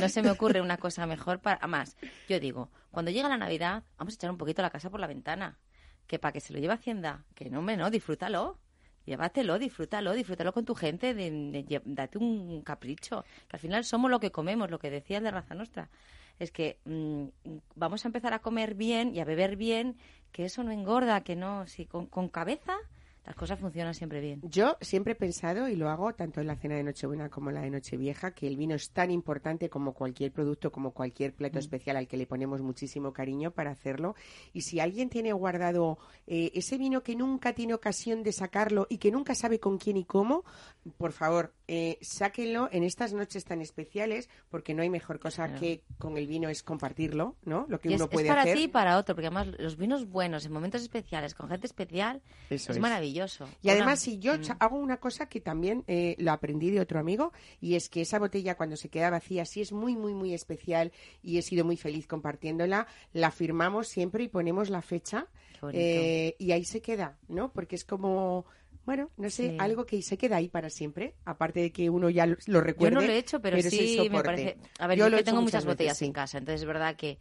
no 0.00 0.08
se 0.08 0.22
me 0.22 0.30
ocurre 0.32 0.60
una 0.60 0.76
cosa 0.76 1.06
mejor 1.06 1.38
para... 1.38 1.58
Además, 1.58 1.96
yo 2.28 2.40
digo, 2.40 2.68
cuando 2.90 3.12
llega 3.12 3.28
la 3.28 3.38
Navidad, 3.38 3.84
vamos 3.96 4.14
a 4.14 4.16
echar 4.16 4.32
un 4.32 4.38
poquito 4.38 4.60
la 4.60 4.70
casa 4.70 4.90
por 4.90 4.98
la 4.98 5.06
ventana. 5.06 5.56
Que 6.08 6.18
para 6.18 6.32
que 6.32 6.40
se 6.40 6.52
lo 6.52 6.58
lleve 6.58 6.74
Hacienda, 6.74 7.24
que 7.36 7.48
no, 7.50 7.62
me 7.62 7.76
no, 7.76 7.90
disfrútalo. 7.90 8.58
Llévatelo, 9.04 9.58
disfrútalo, 9.58 10.12
disfrútalo 10.12 10.52
con 10.52 10.64
tu 10.64 10.74
gente, 10.74 11.14
de, 11.14 11.80
date 11.84 12.18
un 12.18 12.62
capricho. 12.62 13.24
Que 13.46 13.56
al 13.56 13.60
final 13.60 13.84
somos 13.84 14.10
lo 14.10 14.18
que 14.18 14.32
comemos, 14.32 14.68
lo 14.70 14.80
que 14.80 14.90
decía 14.90 15.18
el 15.18 15.24
de 15.24 15.30
raza 15.30 15.54
nuestra. 15.54 15.88
Es 16.40 16.50
que 16.50 16.80
mm, 16.84 17.26
vamos 17.76 18.04
a 18.04 18.08
empezar 18.08 18.32
a 18.34 18.40
comer 18.40 18.74
bien 18.74 19.14
y 19.14 19.20
a 19.20 19.24
beber 19.24 19.54
bien, 19.54 19.96
que 20.32 20.44
eso 20.44 20.64
no 20.64 20.72
engorda, 20.72 21.22
que 21.22 21.36
no, 21.36 21.68
si 21.68 21.86
con 21.86 22.28
cabeza 22.28 22.76
las 23.28 23.36
cosas 23.36 23.60
funcionan 23.60 23.92
siempre 23.92 24.22
bien. 24.22 24.40
Yo 24.42 24.78
siempre 24.80 25.12
he 25.12 25.14
pensado, 25.14 25.68
y 25.68 25.76
lo 25.76 25.90
hago 25.90 26.14
tanto 26.14 26.40
en 26.40 26.46
la 26.46 26.56
cena 26.56 26.76
de 26.76 26.82
Nochebuena 26.82 27.28
como 27.28 27.50
en 27.50 27.56
la 27.56 27.60
de 27.60 27.68
Nochevieja, 27.68 28.30
que 28.30 28.46
el 28.46 28.56
vino 28.56 28.74
es 28.74 28.90
tan 28.90 29.10
importante 29.10 29.68
como 29.68 29.92
cualquier 29.92 30.32
producto, 30.32 30.72
como 30.72 30.92
cualquier 30.92 31.34
plato 31.34 31.58
especial 31.58 31.98
al 31.98 32.08
que 32.08 32.16
le 32.16 32.26
ponemos 32.26 32.62
muchísimo 32.62 33.12
cariño 33.12 33.50
para 33.50 33.70
hacerlo. 33.70 34.14
Y 34.54 34.62
si 34.62 34.80
alguien 34.80 35.10
tiene 35.10 35.34
guardado 35.34 35.98
eh, 36.26 36.52
ese 36.54 36.78
vino 36.78 37.02
que 37.02 37.16
nunca 37.16 37.52
tiene 37.52 37.74
ocasión 37.74 38.22
de 38.22 38.32
sacarlo 38.32 38.86
y 38.88 38.96
que 38.96 39.10
nunca 39.10 39.34
sabe 39.34 39.60
con 39.60 39.76
quién 39.76 39.98
y 39.98 40.06
cómo, 40.06 40.44
por 40.96 41.12
favor, 41.12 41.52
eh, 41.68 41.98
sáquenlo 42.00 42.68
en 42.72 42.82
estas 42.82 43.12
noches 43.12 43.44
tan 43.44 43.60
especiales, 43.60 44.28
porque 44.50 44.74
no 44.74 44.82
hay 44.82 44.90
mejor 44.90 45.20
cosa 45.20 45.44
Claro. 45.46 45.60
que 45.60 45.82
con 45.98 46.16
el 46.16 46.26
vino 46.26 46.48
es 46.48 46.62
compartirlo, 46.62 47.36
¿no? 47.44 47.66
Lo 47.68 47.78
que 47.78 47.90
Y 47.90 47.92
es, 47.92 47.96
uno 48.00 48.06
es 48.06 48.10
puede 48.10 48.26
para 48.28 48.42
hacer. 48.42 48.56
ti 48.56 48.62
y 48.64 48.68
para 48.68 48.98
otro, 48.98 49.14
porque 49.14 49.26
además 49.28 49.48
los 49.58 49.76
vinos 49.76 50.08
buenos 50.08 50.44
en 50.46 50.52
momentos 50.52 50.82
especiales, 50.82 51.34
con 51.34 51.48
gente 51.50 51.66
especial, 51.66 52.22
Eso 52.50 52.72
es, 52.72 52.76
es. 52.76 52.80
maravilloso. 52.82 53.46
Y 53.62 53.68
Una- 53.68 53.72
además, 53.74 54.00
si 54.00 54.18
yo 54.18 54.36
Mm. 54.38 54.42
hago 54.58 54.76
una 54.78 54.96
cosa 54.96 55.28
que 55.28 55.40
también 55.40 55.84
eh, 55.86 56.16
lo 56.18 56.32
aprendí 56.32 56.70
de 56.70 56.80
otro 56.80 56.98
amigo, 56.98 57.32
y 57.60 57.74
es 57.74 57.88
que 57.88 58.00
esa 58.00 58.18
botella 58.18 58.56
cuando 58.56 58.76
se 58.76 58.88
queda 58.88 59.10
vacía, 59.10 59.44
sí 59.44 59.60
es 59.60 59.70
muy, 59.72 59.94
muy, 59.94 60.14
muy 60.14 60.34
especial 60.34 60.90
y 61.22 61.38
he 61.38 61.42
sido 61.42 61.64
muy 61.64 61.76
feliz 61.76 62.06
compartiéndola, 62.06 62.86
la 63.12 63.30
firmamos 63.30 63.88
siempre 63.88 64.24
y 64.24 64.28
ponemos 64.28 64.70
la 64.70 64.80
fecha 64.82 65.26
eh, 65.72 66.36
y 66.38 66.52
ahí 66.52 66.64
se 66.64 66.80
queda, 66.80 67.18
¿no? 67.28 67.52
Porque 67.52 67.74
es 67.76 67.84
como, 67.84 68.46
bueno, 68.88 69.10
no 69.18 69.28
sé, 69.28 69.50
Sí. 69.50 69.56
algo 69.58 69.84
que 69.84 70.00
se 70.00 70.16
queda 70.16 70.36
ahí 70.36 70.48
para 70.48 70.70
siempre, 70.70 71.14
aparte 71.26 71.60
de 71.60 71.70
que 71.70 71.90
uno 71.90 72.08
ya 72.08 72.24
lo, 72.24 72.36
lo 72.46 72.60
Yo 72.60 72.62
recuerde. 72.62 72.94
no 72.94 73.02
lo 73.02 73.12
he 73.12 73.18
hecho, 73.18 73.38
pero, 73.42 73.60
sí 73.60 74.08
me 74.10 74.22
parece... 74.22 74.56
A 74.78 74.86
ver, 74.86 74.96
Yo 74.96 75.04
yo, 75.04 75.10
lo 75.10 75.16
he 75.16 75.18
que 75.18 75.20
hecho 75.20 75.30
tengo 75.32 75.42
muchas 75.42 75.64
muchas 75.64 75.64
veces, 75.66 75.74
botellas 75.76 75.98
sí. 75.98 76.04
en 76.06 76.12
casa, 76.14 76.38
entonces 76.38 76.62
es 76.62 76.66
verdad 76.66 76.96
que 76.96 77.18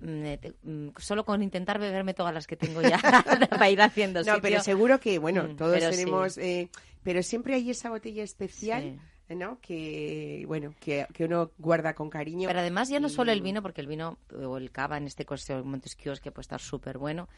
mm, 0.00 0.24
eh, 0.24 0.38
te- 0.38 0.54
mm, 0.62 0.88
solo 0.96 1.26
con 1.26 1.42
intentar 1.42 1.78
beberme 1.78 2.14
todas 2.14 2.32
las 2.32 2.46
que 2.46 2.56
tengo 2.56 2.80
ya 2.80 2.98
para 3.50 3.68
ir 3.68 3.82
haciendo 3.82 4.20
No, 4.20 4.36
sitio. 4.36 4.40
pero 4.40 4.62
seguro 4.62 5.00
que, 5.00 5.18
bueno, 5.18 5.48
Mm, 5.48 5.56
todos 5.56 5.74
pero 5.74 5.90
sí. 5.90 5.96
tenemos, 5.98 6.38
eh, 6.38 6.70
pero 7.02 7.22
siempre 7.22 7.56
hay 7.56 7.68
esa 7.68 7.90
botella 7.90 8.22
especial. 8.22 8.98
¿no? 9.28 9.58
Que, 9.62 10.44
bueno, 10.46 10.74
que, 10.78 11.06
que 11.14 11.24
uno 11.24 11.52
guarda 11.56 11.94
con 11.94 12.10
cariño. 12.10 12.48
Pero 12.48 12.60
además 12.60 12.90
ya 12.90 13.00
no 13.00 13.08
solo 13.08 13.32
el 13.32 13.40
vino, 13.40 13.62
porque 13.62 13.80
el 13.80 13.86
vino 13.86 14.18
o 14.34 14.58
el 14.58 14.70
cava 14.70 14.98
en 14.98 15.06
este 15.06 15.24
caso 15.24 15.64
Montesquieu 15.64 16.14
que 16.22 16.30
puede 16.30 16.42
estar 16.42 16.60
súper 16.60 16.98
bueno, 16.98 17.28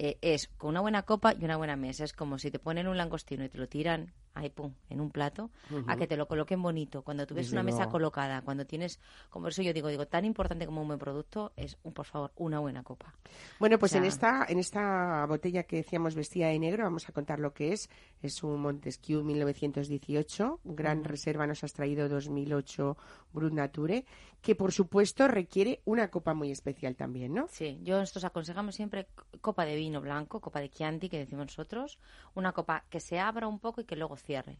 eh, 0.00 0.18
es 0.22 0.48
con 0.56 0.70
una 0.70 0.80
buena 0.80 1.02
copa 1.02 1.34
y 1.34 1.44
una 1.44 1.56
buena 1.56 1.74
mesa. 1.76 2.04
Es 2.04 2.12
como 2.12 2.38
si 2.38 2.50
te 2.50 2.58
ponen 2.58 2.86
un 2.88 2.96
langostino 2.96 3.44
y 3.44 3.48
te 3.48 3.58
lo 3.58 3.68
tiran 3.68 4.12
ahí, 4.34 4.50
pum, 4.50 4.72
en 4.88 5.00
un 5.00 5.10
plato, 5.10 5.50
a 5.88 5.96
que 5.96 6.06
te 6.06 6.16
lo 6.16 6.28
coloquen 6.28 6.62
bonito. 6.62 7.02
Cuando 7.02 7.26
tú 7.26 7.34
ves 7.34 7.46
Desde 7.46 7.56
una 7.56 7.64
mesa 7.64 7.88
colocada, 7.88 8.40
cuando 8.42 8.66
tienes, 8.66 9.00
como 9.30 9.48
eso 9.48 9.62
yo 9.62 9.72
digo, 9.72 9.88
digo, 9.88 10.06
tan 10.06 10.24
importante 10.24 10.64
como 10.64 10.80
un 10.80 10.86
buen 10.86 11.00
producto 11.00 11.50
es, 11.56 11.76
un, 11.82 11.92
por 11.92 12.06
favor, 12.06 12.30
una 12.36 12.60
buena 12.60 12.84
copa. 12.84 13.12
Bueno, 13.58 13.80
pues 13.80 13.90
O 13.90 13.94
sea- 13.94 14.00
en 14.00 14.06
esta 14.06 14.46
en 14.48 14.60
esta 14.60 15.26
botella 15.26 15.64
que 15.64 15.76
decíamos 15.78 16.14
vestida 16.14 16.46
de 16.48 16.58
negro, 16.60 16.84
vamos 16.84 17.08
a 17.08 17.12
contar 17.12 17.40
lo 17.40 17.52
que 17.52 17.72
es. 17.72 17.90
Es 18.22 18.44
un 18.44 18.60
Montesquieu 18.60 19.24
1918, 19.24 20.60
gran 20.62 21.02
reserva 21.02 21.44
nos 21.46 21.64
has 21.64 21.72
traído 21.72 22.08
2008 22.08 22.96
Brut 23.32 23.52
Nature, 23.52 24.04
que 24.42 24.54
por 24.54 24.72
supuesto 24.72 25.28
requiere 25.28 25.82
una 25.84 26.10
copa 26.10 26.34
muy 26.34 26.50
especial 26.50 26.96
también, 26.96 27.34
¿no? 27.34 27.46
Sí, 27.48 27.78
yo 27.82 27.98
nosotros 27.98 28.24
aconsejamos 28.24 28.74
siempre 28.74 29.08
copa 29.40 29.64
de 29.64 29.76
vino 29.76 30.00
blanco, 30.00 30.40
copa 30.40 30.60
de 30.60 30.70
Chianti, 30.70 31.08
que 31.08 31.18
decimos 31.18 31.46
nosotros, 31.46 31.98
una 32.34 32.52
copa 32.52 32.84
que 32.88 33.00
se 33.00 33.18
abra 33.18 33.48
un 33.48 33.58
poco 33.58 33.80
y 33.80 33.84
que 33.84 33.96
luego 33.96 34.16
cierre. 34.16 34.58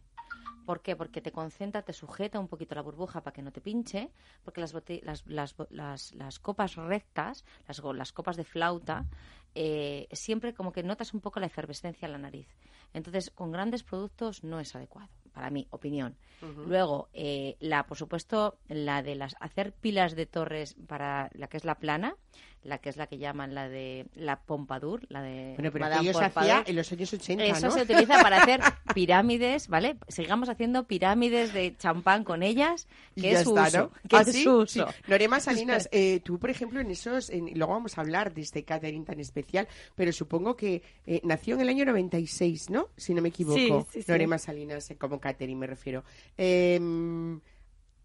¿Por 0.65 0.81
qué? 0.81 0.95
Porque 0.95 1.19
te 1.19 1.31
concentra, 1.31 1.81
te 1.81 1.93
sujeta 1.93 2.39
un 2.39 2.47
poquito 2.47 2.75
la 2.75 2.83
burbuja 2.83 3.23
para 3.23 3.33
que 3.33 3.41
no 3.41 3.51
te 3.51 3.59
pinche, 3.59 4.11
porque 4.43 4.61
las, 4.61 4.75
las, 5.01 5.25
las, 5.71 6.13
las, 6.13 6.39
copas 6.39 6.75
rectas, 6.75 7.43
las, 7.67 7.81
las 7.83 8.11
copas 8.11 8.37
de 8.37 8.43
flauta, 8.43 9.07
eh, 9.55 10.07
siempre 10.11 10.53
como 10.53 10.71
que 10.71 10.83
notas 10.83 11.15
un 11.15 11.21
poco 11.21 11.39
la 11.39 11.47
efervescencia 11.47 12.05
en 12.05 12.11
la 12.11 12.19
nariz. 12.19 12.47
Entonces, 12.93 13.31
con 13.31 13.51
grandes 13.51 13.81
productos 13.81 14.43
no 14.43 14.59
es 14.59 14.75
adecuado, 14.75 15.09
para 15.29 15.49
mi 15.49 15.67
opinión. 15.71 16.15
Luego, 16.41 17.09
eh, 17.13 17.57
la, 17.59 17.85
por 17.85 17.97
supuesto, 17.97 18.59
la 18.69 19.03
de 19.03 19.15
las 19.15 19.35
hacer 19.41 19.73
pilas 19.73 20.15
de 20.15 20.25
torres 20.25 20.75
para 20.87 21.29
la 21.33 21.47
que 21.47 21.57
es 21.57 21.65
la 21.65 21.75
plana, 21.75 22.15
la 22.63 22.79
que 22.79 22.89
es 22.89 22.97
la 22.97 23.07
que 23.07 23.17
llaman 23.17 23.55
la 23.55 23.69
de 23.69 24.05
la 24.15 24.41
Pompadour, 24.41 25.05
la 25.09 25.21
de 25.21 25.53
Bueno, 25.55 25.71
pero 25.71 25.85
Madame 25.85 26.09
hacía 26.09 26.63
en 26.67 26.75
los 26.75 26.91
años 26.91 27.13
80, 27.13 27.45
Eso 27.45 27.67
¿no? 27.67 27.71
se 27.71 27.81
utiliza 27.83 28.21
para 28.21 28.41
hacer 28.41 28.59
pirámides, 28.93 29.67
¿vale? 29.69 29.95
Sigamos 30.09 30.49
haciendo 30.49 30.85
pirámides 30.85 31.53
de 31.53 31.75
champán 31.77 32.23
con 32.23 32.43
ellas, 32.43 32.87
que 33.15 33.21
ya 33.21 33.31
es 33.41 33.47
está, 33.47 33.67
uso. 33.67 33.77
¿no? 33.77 33.91
que 34.09 34.17
¿Ah, 34.17 34.21
es 34.21 34.31
sí? 34.33 34.43
su 34.43 34.65
Sí. 34.67 34.81
uso. 34.81 34.89
Lorema 35.07 35.39
Salinas, 35.39 35.87
eh, 35.91 36.19
tú, 36.21 36.37
por 36.37 36.49
ejemplo, 36.49 36.79
en 36.81 36.91
esos, 36.91 37.29
en- 37.29 37.47
y 37.47 37.55
luego 37.55 37.73
vamos 37.73 37.97
a 37.97 38.01
hablar 38.01 38.33
de 38.33 38.41
este 38.41 38.63
catering 38.65 39.05
tan 39.05 39.19
especial, 39.19 39.67
pero 39.95 40.11
supongo 40.11 40.55
que 40.57 40.81
eh, 41.07 41.21
nació 41.23 41.55
en 41.55 41.61
el 41.61 41.69
año 41.69 41.85
96, 41.85 42.69
¿no? 42.69 42.89
Si 42.97 43.13
no 43.13 43.21
me 43.21 43.29
equivoco. 43.29 43.57
Sí, 43.57 43.71
sí, 43.93 44.01
sí. 44.03 44.11
Lorema 44.11 44.37
Salinas, 44.37 44.89
eh, 44.91 44.97
como 44.97 45.19
catering 45.19 45.57
me 45.57 45.67
refiero. 45.67 46.03
Eh, 46.37 46.79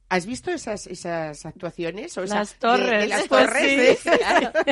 ¿Has 0.09 0.27
visto 0.27 0.51
esas, 0.51 0.87
esas 0.87 1.45
actuaciones? 1.47 2.17
O 2.19 2.25
Las 2.25 2.51
de- 2.51 2.55
de 2.55 2.61
torres, 2.61 3.09
las 3.09 3.27
torres, 3.29 3.99
sí. 4.01 4.09
¿eh? 4.11 4.17
Claro. 4.19 4.53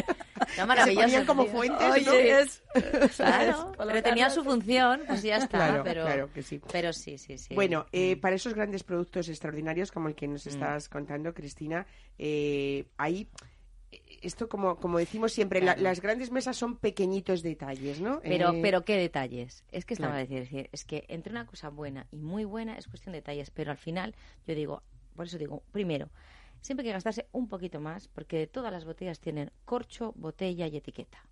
Está 0.52 0.74
Que 0.74 0.82
se 0.84 0.94
ponían 0.94 1.24
como 1.26 1.46
fuentes, 1.46 2.06
¿no? 2.06 2.12
Oye, 2.12 2.40
es... 2.40 2.62
Claro, 3.16 3.72
pero 3.78 4.02
tenía 4.02 4.28
su 4.28 4.44
función, 4.44 5.02
pues 5.06 5.22
ya 5.22 5.36
está. 5.38 5.48
Claro, 5.68 5.82
pero, 5.84 6.02
claro 6.04 6.32
que 6.32 6.42
sí. 6.42 6.60
pero 6.70 6.92
sí, 6.92 7.16
sí, 7.16 7.38
sí. 7.38 7.54
Bueno, 7.54 7.86
eh, 7.92 8.16
para 8.16 8.36
esos 8.36 8.52
grandes 8.54 8.82
productos 8.84 9.28
extraordinarios 9.28 9.90
como 9.90 10.08
el 10.08 10.14
que 10.14 10.28
Mm. 10.28 10.32
nos 10.32 10.46
estás 10.46 10.88
contando, 10.88 11.32
Cristina, 11.32 11.86
eh, 12.18 12.84
hay 12.98 13.28
esto 14.20 14.48
como 14.48 14.76
como 14.76 14.98
decimos 14.98 15.32
siempre, 15.32 15.60
la- 15.60 15.74
Claro. 15.74 15.82
las 15.82 16.00
grandes 16.00 16.30
mesas 16.30 16.56
son 16.56 16.76
pequeñitos 16.76 17.42
detalles, 17.42 18.00
¿no? 18.00 18.20
Pero, 18.22 18.52
Eh, 18.52 18.58
pero 18.62 18.84
qué 18.84 18.96
detalles. 18.96 19.64
Es 19.72 19.84
que 19.84 19.94
estaba 19.94 20.14
claro. 20.14 20.26
a 20.36 20.40
decir, 20.40 20.68
es 20.72 20.84
que 20.84 21.04
entre 21.08 21.32
una 21.32 21.46
cosa 21.46 21.70
buena 21.70 22.06
y 22.10 22.16
muy 22.20 22.44
buena 22.44 22.76
es 22.78 22.86
cuestión 22.88 23.12
de 23.12 23.18
detalles, 23.18 23.50
pero 23.50 23.70
al 23.70 23.78
final 23.78 24.14
yo 24.46 24.54
digo, 24.54 24.82
por 25.14 25.26
eso 25.26 25.38
digo, 25.38 25.62
primero, 25.72 26.10
siempre 26.60 26.82
hay 26.82 26.90
que 26.90 26.94
gastarse 26.94 27.28
un 27.32 27.48
poquito 27.48 27.80
más, 27.80 28.08
porque 28.08 28.46
todas 28.46 28.72
las 28.72 28.84
botellas 28.84 29.20
tienen 29.20 29.50
corcho, 29.64 30.12
botella 30.16 30.66
y 30.66 30.76
etiqueta. 30.76 31.26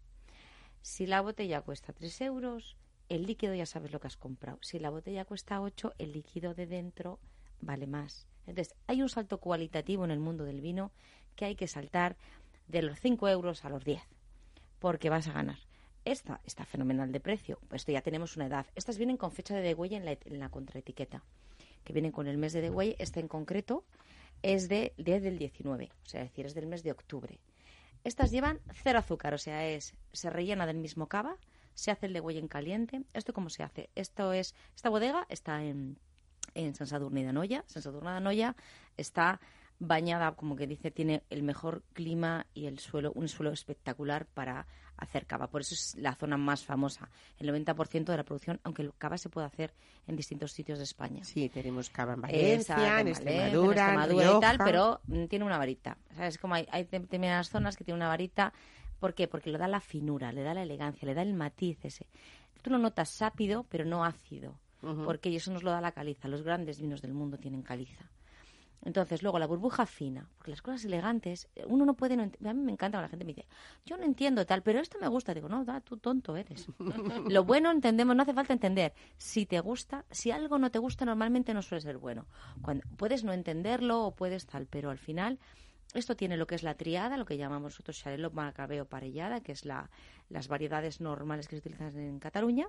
Si 0.82 1.06
la 1.06 1.20
botella 1.20 1.60
cuesta 1.60 1.92
3 1.92 2.20
euros, 2.22 2.76
el 3.08 3.26
líquido 3.26 3.54
ya 3.54 3.66
sabes 3.66 3.92
lo 3.92 4.00
que 4.00 4.06
has 4.06 4.16
comprado. 4.16 4.58
Si 4.62 4.78
la 4.78 4.90
botella 4.90 5.24
cuesta 5.24 5.60
8, 5.60 5.94
el 5.98 6.12
líquido 6.12 6.54
de 6.54 6.66
dentro 6.66 7.18
vale 7.60 7.86
más. 7.86 8.26
Entonces, 8.46 8.74
hay 8.86 9.02
un 9.02 9.08
salto 9.08 9.38
cualitativo 9.38 10.04
en 10.04 10.10
el 10.10 10.20
mundo 10.20 10.44
del 10.44 10.60
vino 10.60 10.92
que 11.36 11.44
hay 11.44 11.56
que 11.56 11.68
saltar 11.68 12.16
de 12.68 12.82
los 12.82 13.00
5 13.00 13.28
euros 13.28 13.64
a 13.64 13.68
los 13.68 13.84
10, 13.84 14.02
porque 14.78 15.10
vas 15.10 15.28
a 15.28 15.32
ganar. 15.32 15.58
Esta 16.04 16.40
está 16.44 16.64
fenomenal 16.64 17.12
de 17.12 17.20
precio, 17.20 17.58
pues 17.68 17.82
esto 17.82 17.92
ya 17.92 18.00
tenemos 18.00 18.36
una 18.36 18.46
edad. 18.46 18.66
Estas 18.74 18.96
vienen 18.96 19.18
con 19.18 19.32
fecha 19.32 19.54
de 19.54 19.60
degüelle 19.60 19.96
en 19.96 20.04
la, 20.04 20.12
en 20.12 20.38
la 20.38 20.48
contraetiqueta, 20.48 21.22
que 21.84 21.92
vienen 21.92 22.12
con 22.12 22.26
el 22.26 22.38
mes 22.38 22.52
de 22.52 22.60
degüelle. 22.60 22.96
Esta 22.98 23.20
en 23.20 23.28
concreto 23.28 23.84
es 24.42 24.68
de 24.68 24.94
10 24.98 25.22
del 25.22 25.38
19, 25.38 25.90
o 26.04 26.08
sea, 26.08 26.22
es 26.22 26.30
decir, 26.30 26.46
es 26.46 26.54
del 26.54 26.66
mes 26.66 26.82
de 26.82 26.92
octubre. 26.92 27.38
Estas 28.04 28.30
llevan 28.30 28.60
cero 28.82 28.98
azúcar, 28.98 29.34
o 29.34 29.38
sea, 29.38 29.66
es 29.66 29.94
se 30.12 30.30
rellena 30.30 30.66
del 30.66 30.78
mismo 30.78 31.06
cava, 31.06 31.36
se 31.74 31.90
hace 31.90 32.06
el 32.06 32.14
degüelle 32.14 32.40
en 32.40 32.48
caliente. 32.48 33.02
¿Esto 33.12 33.32
cómo 33.32 33.50
se 33.50 33.62
hace? 33.62 33.90
Esto 33.94 34.32
es 34.32 34.54
esta 34.74 34.88
bodega 34.88 35.26
está 35.28 35.62
en 35.62 35.98
en 36.54 36.74
San 36.74 36.86
Sadurní 36.86 37.22
de 37.22 37.32
Noya. 37.32 37.64
San 37.66 37.82
Sadurní 37.82 38.36
de 38.36 38.54
está 38.96 39.40
bañada, 39.80 40.32
como 40.32 40.54
que 40.54 40.66
dice, 40.66 40.90
tiene 40.90 41.24
el 41.30 41.42
mejor 41.42 41.82
clima 41.94 42.46
y 42.54 42.66
el 42.66 42.78
suelo, 42.78 43.10
un 43.14 43.28
suelo 43.28 43.50
espectacular 43.50 44.26
para 44.26 44.66
hacer 44.98 45.26
cava. 45.26 45.48
Por 45.48 45.62
eso 45.62 45.74
es 45.74 45.96
la 45.96 46.14
zona 46.14 46.36
más 46.36 46.64
famosa. 46.64 47.08
El 47.38 47.48
90% 47.48 48.04
de 48.04 48.16
la 48.16 48.22
producción, 48.22 48.60
aunque 48.62 48.82
el 48.82 48.92
cava 48.94 49.16
se 49.16 49.30
puede 49.30 49.46
hacer 49.46 49.72
en 50.06 50.16
distintos 50.16 50.52
sitios 50.52 50.78
de 50.78 50.84
España. 50.84 51.24
Sí, 51.24 51.48
tenemos 51.48 51.88
cava 51.88 52.12
en 52.12 52.20
Esa, 52.24 52.76
Valencia, 52.76 53.00
en 53.00 53.06
en 53.06 53.08
Extremadura, 53.08 54.04
en 54.04 54.36
y 54.36 54.40
tal, 54.40 54.58
pero 54.58 55.00
mm, 55.06 55.24
tiene 55.24 55.44
una 55.46 55.58
varita. 55.58 55.96
¿Sabes? 56.14 56.38
Como 56.38 56.54
hay, 56.54 56.66
hay 56.70 56.84
determinadas 56.84 57.48
zonas 57.48 57.76
que 57.76 57.82
tienen 57.82 58.00
una 58.02 58.08
varita. 58.08 58.52
¿Por 59.00 59.14
qué? 59.14 59.28
Porque 59.28 59.50
le 59.50 59.56
da 59.56 59.66
la 59.66 59.80
finura, 59.80 60.30
le 60.30 60.42
da 60.42 60.52
la 60.52 60.62
elegancia, 60.62 61.06
le 61.06 61.14
da 61.14 61.22
el 61.22 61.32
matiz 61.32 61.82
ese. 61.86 62.06
Tú 62.60 62.68
lo 62.70 62.76
notas 62.76 63.08
sápido, 63.08 63.64
pero 63.70 63.86
no 63.86 64.04
ácido. 64.04 64.58
Porque 65.04 65.34
eso 65.34 65.52
nos 65.52 65.62
lo 65.62 65.70
da 65.70 65.82
la 65.82 65.92
caliza. 65.92 66.26
Los 66.26 66.42
grandes 66.42 66.80
vinos 66.80 67.02
del 67.02 67.12
mundo 67.12 67.36
tienen 67.36 67.62
caliza. 67.62 68.10
Entonces, 68.82 69.22
luego 69.22 69.38
la 69.38 69.46
burbuja 69.46 69.84
fina, 69.84 70.28
porque 70.36 70.52
las 70.52 70.62
cosas 70.62 70.84
elegantes, 70.84 71.48
eh, 71.54 71.64
uno 71.66 71.84
no 71.84 71.94
puede, 71.94 72.16
no 72.16 72.22
a 72.22 72.54
mí 72.54 72.62
me 72.62 72.72
encanta 72.72 72.96
cuando 72.96 73.02
la 73.02 73.08
gente 73.08 73.24
me 73.24 73.34
dice, 73.34 73.46
yo 73.84 73.96
no 73.98 74.04
entiendo 74.04 74.46
tal, 74.46 74.62
pero 74.62 74.80
esto 74.80 74.98
me 75.00 75.08
gusta. 75.08 75.34
Digo, 75.34 75.48
no, 75.48 75.64
da, 75.64 75.80
tú 75.80 75.98
tonto 75.98 76.36
eres. 76.36 76.66
Lo 77.28 77.44
bueno 77.44 77.70
entendemos, 77.70 78.16
no 78.16 78.22
hace 78.22 78.32
falta 78.32 78.52
entender. 78.52 78.94
Si 79.18 79.44
te 79.44 79.60
gusta, 79.60 80.04
si 80.10 80.30
algo 80.30 80.58
no 80.58 80.70
te 80.70 80.78
gusta, 80.78 81.04
normalmente 81.04 81.52
no 81.52 81.62
suele 81.62 81.82
ser 81.82 81.98
bueno. 81.98 82.26
Cuando, 82.62 82.84
puedes 82.96 83.22
no 83.22 83.32
entenderlo 83.32 84.04
o 84.04 84.14
puedes 84.14 84.46
tal, 84.46 84.66
pero 84.66 84.90
al 84.90 84.98
final 84.98 85.38
esto 85.94 86.16
tiene 86.16 86.36
lo 86.36 86.46
que 86.46 86.54
es 86.54 86.62
la 86.62 86.74
triada, 86.74 87.16
lo 87.16 87.26
que 87.26 87.36
llamamos 87.36 87.72
nosotros 87.72 88.04
Xarel·lo, 88.04 88.32
Macabeo, 88.32 88.86
Parellada, 88.86 89.40
que 89.40 89.52
es 89.52 89.64
la, 89.64 89.90
las 90.28 90.48
variedades 90.48 91.00
normales 91.00 91.48
que 91.48 91.56
se 91.56 91.60
utilizan 91.60 91.96
en 91.98 92.18
Cataluña. 92.18 92.68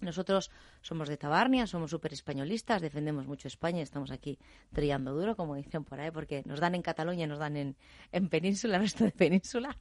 Nosotros 0.00 0.50
somos 0.80 1.08
de 1.08 1.16
Tabarnia, 1.16 1.66
somos 1.66 1.90
súper 1.90 2.12
españolistas, 2.12 2.80
defendemos 2.80 3.26
mucho 3.26 3.48
España 3.48 3.80
y 3.80 3.82
estamos 3.82 4.10
aquí 4.10 4.38
trillando 4.72 5.12
duro, 5.12 5.36
como 5.36 5.56
dicen 5.56 5.84
por 5.84 6.00
ahí, 6.00 6.10
porque 6.10 6.42
nos 6.46 6.60
dan 6.60 6.74
en 6.74 6.82
Cataluña, 6.82 7.26
nos 7.26 7.38
dan 7.38 7.56
en, 7.56 7.76
en 8.12 8.28
Península, 8.28 8.78
resto 8.78 9.04
de 9.04 9.12
Península. 9.12 9.76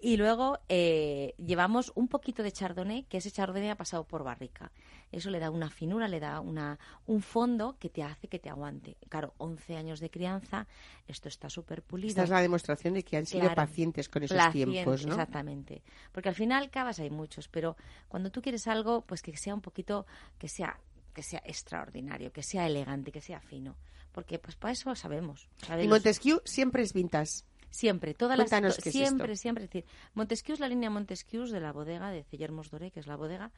Y 0.00 0.16
luego 0.16 0.58
eh, 0.68 1.34
llevamos 1.38 1.90
un 1.96 2.06
poquito 2.08 2.42
de 2.42 2.52
chardonnay, 2.52 3.04
que 3.04 3.16
ese 3.18 3.30
chardonnay 3.32 3.70
ha 3.70 3.76
pasado 3.76 4.04
por 4.04 4.22
barrica. 4.22 4.70
Eso 5.10 5.30
le 5.30 5.38
da 5.40 5.50
una 5.50 5.70
finura, 5.70 6.06
le 6.06 6.20
da 6.20 6.40
una, 6.40 6.78
un 7.06 7.20
fondo 7.22 7.76
que 7.78 7.88
te 7.88 8.02
hace 8.02 8.28
que 8.28 8.38
te 8.38 8.48
aguante. 8.48 8.96
Claro, 9.08 9.34
11 9.38 9.76
años 9.76 10.00
de 10.00 10.10
crianza, 10.10 10.66
esto 11.06 11.28
está 11.28 11.50
súper 11.50 11.82
pulido. 11.82 12.10
Esta 12.10 12.24
es 12.24 12.30
la 12.30 12.40
demostración 12.42 12.94
de 12.94 13.02
que 13.02 13.16
han 13.16 13.26
sido 13.26 13.40
Claro. 13.40 13.56
pacientes 13.56 14.08
con 14.08 14.22
esos 14.22 14.50
tiempos, 14.52 15.04
¿no? 15.06 15.12
Exactamente. 15.12 15.82
Porque 16.12 16.28
al 16.28 16.34
final 16.34 16.70
cavas 16.70 17.00
hay 17.00 17.10
muchos, 17.10 17.48
pero 17.48 17.76
cuando 18.08 18.30
tú 18.30 18.40
quieres 18.42 18.68
algo, 18.68 19.00
pues 19.00 19.22
que 19.22 19.36
sea 19.36 19.54
un 19.54 19.60
poquito, 19.62 20.06
que 20.38 20.48
sea 20.48 20.78
que 21.14 21.22
sea 21.24 21.42
extraordinario, 21.44 22.30
que 22.32 22.44
sea 22.44 22.64
elegante, 22.68 23.10
que 23.10 23.20
sea 23.20 23.40
fino. 23.40 23.74
Porque 24.12 24.38
pues 24.38 24.54
para 24.54 24.72
eso 24.72 24.94
sabemos. 24.94 25.48
Y 25.82 25.88
Montesquieu 25.88 26.40
siempre 26.44 26.82
es 26.84 26.92
vintage. 26.92 27.42
Siempre, 27.70 28.14
todas 28.14 28.38
las 28.38 28.48
Cuéntanos 28.48 28.76
qué 28.78 28.90
siempre, 28.90 29.36
siempre, 29.36 29.64
es 29.64 29.70
decir, 29.70 29.84
Montesquieu 30.14 30.54
es 30.54 30.60
la 30.60 30.68
línea 30.68 30.88
Montesquieu 30.90 31.46
de 31.46 31.60
la 31.60 31.72
bodega 31.72 32.10
de 32.10 32.24
Cellermos 32.24 32.70
Doré, 32.70 32.90
que 32.90 33.00
es 33.00 33.06
la 33.06 33.16
bodega, 33.16 33.50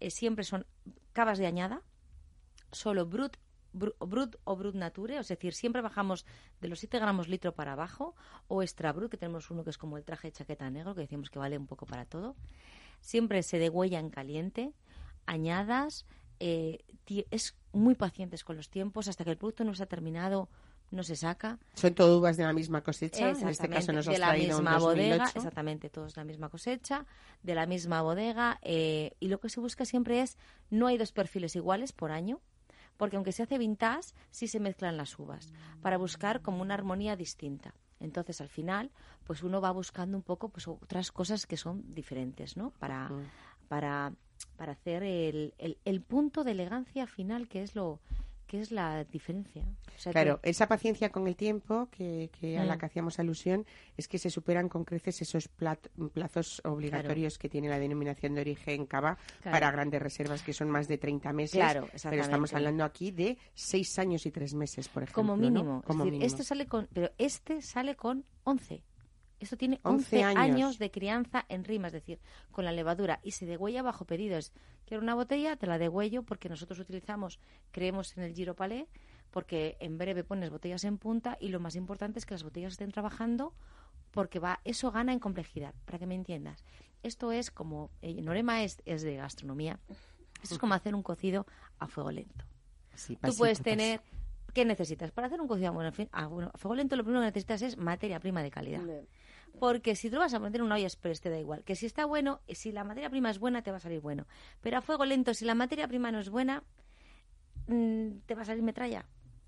eh, 0.00 0.10
siempre 0.10 0.44
son 0.44 0.66
cavas 1.12 1.38
de 1.38 1.46
añada, 1.46 1.80
solo 2.72 3.06
brut, 3.06 3.36
bru- 3.72 3.94
brut 4.00 4.36
o 4.44 4.56
brut 4.56 4.74
nature, 4.74 5.16
es 5.18 5.28
decir, 5.28 5.54
siempre 5.54 5.80
bajamos 5.80 6.26
de 6.60 6.68
los 6.68 6.80
7 6.80 6.98
gramos 6.98 7.28
litro 7.28 7.54
para 7.54 7.74
abajo, 7.74 8.16
o 8.48 8.62
extra 8.62 8.92
brut, 8.92 9.10
que 9.12 9.16
tenemos 9.16 9.50
uno 9.50 9.62
que 9.62 9.70
es 9.70 9.78
como 9.78 9.96
el 9.96 10.04
traje 10.04 10.28
de 10.28 10.32
chaqueta 10.32 10.68
negro, 10.68 10.94
que 10.94 11.02
decimos 11.02 11.30
que 11.30 11.38
vale 11.38 11.56
un 11.56 11.66
poco 11.68 11.86
para 11.86 12.04
todo. 12.04 12.34
Siempre 13.00 13.42
se 13.44 13.58
degüella 13.58 14.00
en 14.00 14.10
caliente, 14.10 14.72
añadas, 15.26 16.04
eh, 16.40 16.84
es 17.30 17.54
muy 17.72 17.94
pacientes 17.94 18.42
con 18.44 18.56
los 18.56 18.68
tiempos, 18.68 19.06
hasta 19.08 19.24
que 19.24 19.30
el 19.30 19.36
producto 19.38 19.64
no 19.64 19.74
se 19.74 19.84
ha 19.84 19.86
terminado, 19.86 20.48
no 20.92 21.02
se 21.02 21.16
saca. 21.16 21.58
Son 21.74 21.92
todo 21.94 22.18
uvas 22.18 22.36
de 22.36 22.44
la 22.44 22.52
misma 22.52 22.82
cosecha. 22.82 23.30
En 23.30 23.48
este 23.48 23.68
caso 23.68 23.92
nos 23.92 24.06
has 24.06 24.12
de 24.14 24.18
la 24.20 24.28
traído 24.28 24.58
un 24.58 24.64
misma 24.64 24.78
bodega, 24.78 25.16
2008. 25.16 25.38
exactamente, 25.38 25.90
todos 25.90 26.16
la 26.16 26.24
misma 26.24 26.48
cosecha, 26.48 27.06
de 27.42 27.54
la 27.54 27.66
misma 27.66 28.02
bodega, 28.02 28.58
eh, 28.62 29.16
y 29.18 29.28
lo 29.28 29.40
que 29.40 29.48
se 29.48 29.58
busca 29.60 29.84
siempre 29.84 30.20
es, 30.20 30.38
no 30.70 30.86
hay 30.86 30.98
dos 30.98 31.10
perfiles 31.12 31.56
iguales 31.56 31.92
por 31.92 32.12
año, 32.12 32.40
porque 32.96 33.16
aunque 33.16 33.32
se 33.32 33.42
hace 33.42 33.58
vintage, 33.58 34.12
sí 34.30 34.46
se 34.46 34.60
mezclan 34.60 34.96
las 34.96 35.18
uvas, 35.18 35.52
para 35.80 35.96
buscar 35.96 36.42
como 36.42 36.62
una 36.62 36.74
armonía 36.74 37.16
distinta. 37.16 37.74
Entonces, 37.98 38.40
al 38.40 38.48
final, 38.48 38.90
pues 39.24 39.42
uno 39.42 39.60
va 39.60 39.70
buscando 39.70 40.16
un 40.16 40.22
poco 40.22 40.48
pues 40.50 40.66
otras 40.68 41.10
cosas 41.12 41.46
que 41.46 41.56
son 41.56 41.94
diferentes, 41.94 42.56
¿no? 42.56 42.70
Para, 42.78 43.08
Mm. 43.08 43.24
para, 43.68 44.12
para 44.56 44.72
hacer 44.72 45.02
el, 45.04 45.54
el, 45.58 45.78
el 45.84 46.00
punto 46.02 46.42
de 46.44 46.50
elegancia 46.50 47.06
final, 47.06 47.48
que 47.48 47.62
es 47.62 47.74
lo 47.76 48.00
que 48.52 48.60
es 48.60 48.70
la 48.70 49.02
diferencia. 49.04 49.62
O 49.96 49.98
sea, 49.98 50.12
Claro, 50.12 50.38
que- 50.42 50.50
esa 50.50 50.68
paciencia 50.68 51.08
con 51.10 51.26
el 51.26 51.36
tiempo 51.36 51.88
que, 51.90 52.28
que 52.38 52.58
a 52.58 52.64
la 52.66 52.74
Mm. 52.74 52.78
que 52.80 52.84
hacíamos 52.86 53.18
alusión 53.18 53.64
es 53.96 54.08
que 54.08 54.18
se 54.18 54.28
superan 54.28 54.68
con 54.68 54.84
creces 54.84 55.22
esos 55.22 55.48
plazos 55.48 56.60
obligatorios 56.66 57.38
que 57.38 57.48
tiene 57.48 57.70
la 57.70 57.78
denominación 57.78 58.34
de 58.34 58.42
origen 58.42 58.84
cava 58.84 59.16
Claro. 59.40 59.54
para 59.56 59.70
grandes 59.70 60.02
reservas 60.02 60.42
que 60.42 60.52
son 60.52 60.68
más 60.68 60.86
de 60.86 60.98
30 60.98 61.32
meses. 61.32 61.54
Claro, 61.58 61.88
pero 62.10 62.20
estamos 62.22 62.52
hablando 62.52 62.84
aquí 62.84 63.10
de 63.10 63.38
6 63.54 63.98
años 63.98 64.26
y 64.26 64.30
3 64.30 64.52
meses, 64.52 64.86
por 64.90 65.04
ejemplo. 65.04 65.22
como 65.22 65.34
¿no? 65.34 65.42
mínimo. 65.42 65.82
Como 65.86 66.04
es 66.04 66.04
decir, 66.04 66.12
mínimo. 66.12 66.26
este 66.26 66.44
sale 66.44 66.66
con, 66.66 66.88
pero 66.92 67.10
este 67.16 67.62
sale 67.62 67.96
con 67.96 68.26
11. 68.44 68.82
Esto 69.42 69.56
tiene 69.56 69.80
11 69.82 70.16
11, 70.16 70.24
años. 70.24 70.38
años. 70.38 70.78
de 70.78 70.90
crianza 70.90 71.44
en 71.48 71.64
rima, 71.64 71.88
es 71.88 71.92
decir, 71.92 72.20
con 72.52 72.64
la 72.64 72.72
levadura 72.72 73.18
y 73.22 73.32
se 73.32 73.44
degüella 73.44 73.82
bajo 73.82 74.04
pedido. 74.04 74.36
Es, 74.38 74.52
quiero 74.86 75.02
una 75.02 75.14
botella, 75.14 75.56
te 75.56 75.66
la 75.66 75.78
degüello 75.78 76.22
porque 76.22 76.48
nosotros 76.48 76.78
utilizamos, 76.78 77.40
creemos 77.72 78.16
en 78.16 78.22
el 78.22 78.34
giro 78.34 78.54
palé, 78.54 78.86
porque 79.30 79.76
en 79.80 79.98
breve 79.98 80.22
pones 80.22 80.50
botellas 80.50 80.84
en 80.84 80.98
punta 80.98 81.36
y 81.40 81.48
lo 81.48 81.58
más 81.58 81.74
importante 81.74 82.18
es 82.18 82.26
que 82.26 82.34
las 82.34 82.44
botellas 82.44 82.72
estén 82.74 82.92
trabajando 82.92 83.52
porque 84.12 84.38
va 84.38 84.60
eso 84.64 84.92
gana 84.92 85.12
en 85.12 85.18
complejidad, 85.18 85.74
para 85.86 85.98
que 85.98 86.06
me 86.06 86.14
entiendas. 86.14 86.64
Esto 87.02 87.32
es 87.32 87.50
como, 87.50 87.90
eh, 88.02 88.20
Norema 88.22 88.62
es, 88.62 88.80
es 88.84 89.02
de 89.02 89.16
gastronomía, 89.16 89.80
esto 90.42 90.54
es 90.54 90.58
como 90.58 90.74
hacer 90.74 90.94
un 90.94 91.02
cocido 91.02 91.46
a 91.78 91.88
fuego 91.88 92.12
lento. 92.12 92.44
Sí, 92.94 93.16
Tú 93.16 93.34
puedes 93.36 93.58
pasito. 93.58 93.64
tener. 93.64 94.00
¿Qué 94.52 94.66
necesitas? 94.66 95.10
Para 95.12 95.28
hacer 95.28 95.40
un 95.40 95.48
cocido 95.48 95.72
bueno, 95.72 95.88
en 95.88 95.94
fin, 95.94 96.08
a, 96.12 96.26
bueno, 96.26 96.50
a 96.52 96.58
fuego 96.58 96.74
lento, 96.74 96.94
lo 96.94 97.04
primero 97.04 97.22
que 97.22 97.26
necesitas 97.26 97.62
es 97.62 97.78
materia 97.78 98.20
prima 98.20 98.42
de 98.42 98.50
calidad. 98.50 98.82
Porque 99.58 99.94
si 99.94 100.10
tú 100.10 100.18
vas 100.18 100.34
a 100.34 100.40
poner 100.40 100.62
una 100.62 100.74
olla 100.74 100.86
express, 100.86 101.20
te 101.20 101.30
da 101.30 101.38
igual. 101.38 101.62
Que 101.64 101.76
si 101.76 101.86
está 101.86 102.04
bueno, 102.04 102.40
si 102.48 102.72
la 102.72 102.84
materia 102.84 103.10
prima 103.10 103.30
es 103.30 103.38
buena, 103.38 103.62
te 103.62 103.70
va 103.70 103.76
a 103.76 103.80
salir 103.80 104.00
bueno. 104.00 104.26
Pero 104.60 104.78
a 104.78 104.80
fuego 104.80 105.04
lento, 105.04 105.34
si 105.34 105.44
la 105.44 105.54
materia 105.54 105.86
prima 105.86 106.10
no 106.10 106.18
es 106.20 106.30
buena, 106.30 106.64
mm, 107.66 108.20
te 108.26 108.34
va 108.34 108.42
a 108.42 108.44
salir 108.44 108.62
metralla. 108.62 109.06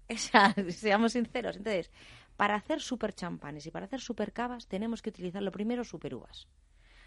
Seamos 0.68 1.12
sinceros. 1.12 1.56
Entonces, 1.56 1.90
para 2.36 2.54
hacer 2.54 2.80
super 2.80 3.14
champanes 3.14 3.66
y 3.66 3.70
para 3.70 3.86
hacer 3.86 4.00
super 4.00 4.32
cavas, 4.32 4.66
tenemos 4.66 5.02
que 5.02 5.10
utilizar 5.10 5.42
lo 5.42 5.52
primero 5.52 5.84
super 5.84 6.14
uvas. 6.14 6.46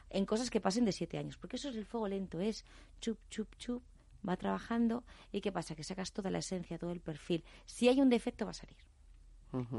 En 0.10 0.26
cosas 0.26 0.50
que 0.50 0.62
pasen 0.62 0.86
de 0.86 0.92
siete 0.92 1.18
años. 1.18 1.38
Porque 1.38 1.58
eso 1.58 1.70
es 1.70 1.76
el 1.76 1.86
fuego 1.86 2.08
lento, 2.08 2.40
es 2.40 2.66
chup, 3.02 3.20
chup, 3.30 3.56
chup, 3.58 3.84
va 4.28 4.38
trabajando. 4.38 5.04
¿Y 5.32 5.42
qué 5.42 5.52
pasa? 5.52 5.76
Que 5.76 5.84
sacas 5.84 6.12
toda 6.12 6.32
la 6.32 6.40
esencia, 6.40 6.78
todo 6.78 6.92
el 6.92 7.02
perfil. 7.02 7.44
Si 7.66 7.88
hay 7.88 8.02
un 8.02 8.10
defecto, 8.10 8.46
va 8.46 8.52
a 8.52 8.56
salir. 8.56 8.87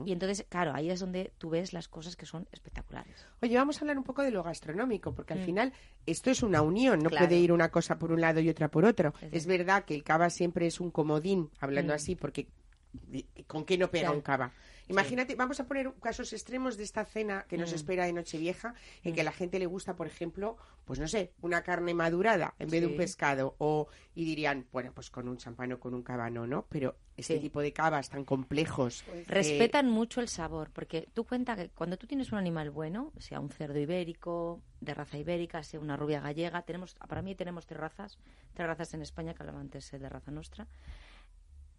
Y 0.06 0.12
entonces, 0.12 0.44
claro, 0.48 0.72
ahí 0.74 0.90
es 0.90 0.98
donde 1.00 1.32
tú 1.38 1.50
ves 1.50 1.72
las 1.72 1.88
cosas 1.88 2.16
que 2.16 2.26
son 2.26 2.48
espectaculares. 2.52 3.26
Oye, 3.42 3.54
vamos 3.56 3.76
a 3.76 3.80
hablar 3.80 3.98
un 3.98 4.04
poco 4.04 4.22
de 4.22 4.30
lo 4.30 4.42
gastronómico, 4.42 5.14
porque 5.14 5.34
al 5.34 5.40
Mm. 5.40 5.44
final 5.44 5.72
esto 6.06 6.30
es 6.30 6.42
una 6.42 6.62
unión, 6.62 7.00
no 7.00 7.10
Claro. 7.10 7.26
puede 7.26 7.38
ir 7.38 7.52
una 7.52 7.70
cosa 7.70 7.98
por 7.98 8.10
un 8.10 8.20
lado 8.20 8.40
y 8.40 8.48
otra 8.48 8.68
por 8.70 8.84
otro. 8.84 9.12
Es 9.20 9.32
Es 9.32 9.46
verdad 9.46 9.84
que 9.84 9.94
el 9.94 10.02
cava 10.02 10.30
siempre 10.30 10.66
es 10.66 10.80
un 10.80 10.90
comodín, 10.90 11.50
hablando 11.60 11.92
Mm. 11.92 11.96
así, 11.96 12.16
porque 12.16 12.48
di- 12.92 13.26
¿con 13.46 13.64
qué 13.64 13.76
no 13.78 13.90
pega 13.90 14.04
Claro. 14.06 14.16
un 14.16 14.22
cava? 14.22 14.52
Imagínate, 14.88 15.34
vamos 15.34 15.60
a 15.60 15.66
poner 15.66 15.92
casos 16.00 16.32
extremos 16.32 16.76
de 16.76 16.84
esta 16.84 17.04
cena 17.04 17.44
que 17.48 17.58
nos 17.58 17.72
Mm. 17.72 17.74
espera 17.74 18.06
de 18.06 18.12
Nochevieja, 18.12 18.74
en 19.04 19.14
que 19.14 19.20
a 19.20 19.24
Mm. 19.24 19.26
la 19.26 19.32
gente 19.32 19.58
le 19.58 19.66
gusta, 19.66 19.94
por 19.96 20.06
ejemplo, 20.06 20.56
pues 20.84 20.98
no 20.98 21.06
sé, 21.08 21.32
una 21.42 21.62
carne 21.62 21.92
madurada 21.94 22.54
en 22.58 22.70
vez 22.70 22.80
de 22.80 22.86
un 22.86 22.96
pescado, 22.96 23.54
o 23.58 23.88
y 24.14 24.24
dirían, 24.24 24.66
bueno, 24.72 24.92
pues 24.94 25.10
con 25.10 25.28
un 25.28 25.36
champán 25.36 25.72
o 25.72 25.78
con 25.78 25.94
un 25.94 26.02
cava 26.02 26.30
no. 26.30 26.66
Pero 26.70 26.96
este 27.16 27.34
Sí. 27.34 27.40
tipo 27.40 27.60
de 27.60 27.72
cavas 27.72 28.08
tan 28.08 28.24
complejos, 28.24 29.04
Pues, 29.06 29.18
eh, 29.20 29.24
Respetan 29.28 29.88
mucho 29.90 30.20
el 30.20 30.28
sabor, 30.28 30.70
porque 30.72 31.08
tú 31.12 31.24
cuenta 31.24 31.54
que 31.56 31.68
cuando 31.70 31.96
tú 31.98 32.06
tienes 32.06 32.32
un 32.32 32.38
animal 32.38 32.70
bueno, 32.70 33.12
sea 33.18 33.40
un 33.40 33.50
cerdo 33.50 33.78
ibérico, 33.78 34.62
de 34.80 34.94
raza 34.94 35.18
ibérica, 35.18 35.62
sea 35.62 35.80
una 35.80 35.96
rubia 35.96 36.20
gallega, 36.20 36.62
tenemos, 36.62 36.94
para 36.94 37.20
mí 37.22 37.34
tenemos 37.34 37.66
tres 37.66 37.80
razas, 37.80 38.18
tres 38.54 38.66
razas 38.66 38.94
en 38.94 39.02
España, 39.02 39.34
que 39.34 39.42
hablaba 39.42 39.60
antes 39.60 39.90
de 39.90 40.08
raza 40.08 40.30
nuestra. 40.30 40.66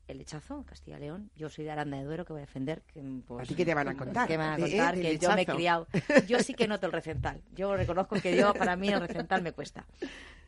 El 0.09 0.17
lechazo, 0.17 0.63
Castilla 0.65 0.97
y 0.97 1.01
León. 1.01 1.29
Yo 1.35 1.49
soy 1.49 1.65
de 1.65 1.69
Aranda 1.71 1.95
de 1.97 2.03
Duero, 2.03 2.25
que 2.25 2.33
voy 2.33 2.39
a 2.41 2.45
defender. 2.47 2.81
Que, 2.91 2.99
pues, 3.27 3.43
¿A 3.43 3.47
ti 3.47 3.53
qué 3.53 3.63
te 3.63 3.75
van 3.75 3.87
a 3.89 3.95
contar? 3.95 4.27
¿Qué 4.27 4.39
me 4.39 4.43
van 4.43 4.53
a 4.53 4.65
De- 4.65 4.71
contar? 4.71 4.95
que 4.95 5.17
yo 5.19 5.31
me 5.35 5.41
he 5.43 5.45
criado. 5.45 5.87
Yo 6.27 6.39
sí 6.39 6.55
que 6.55 6.67
noto 6.67 6.87
el 6.87 6.91
recental. 6.91 7.43
Yo 7.53 7.75
reconozco 7.75 8.19
que 8.19 8.35
yo, 8.35 8.51
para 8.55 8.75
mí, 8.75 8.89
el 8.89 8.99
recental 9.01 9.43
me 9.43 9.51
cuesta. 9.51 9.85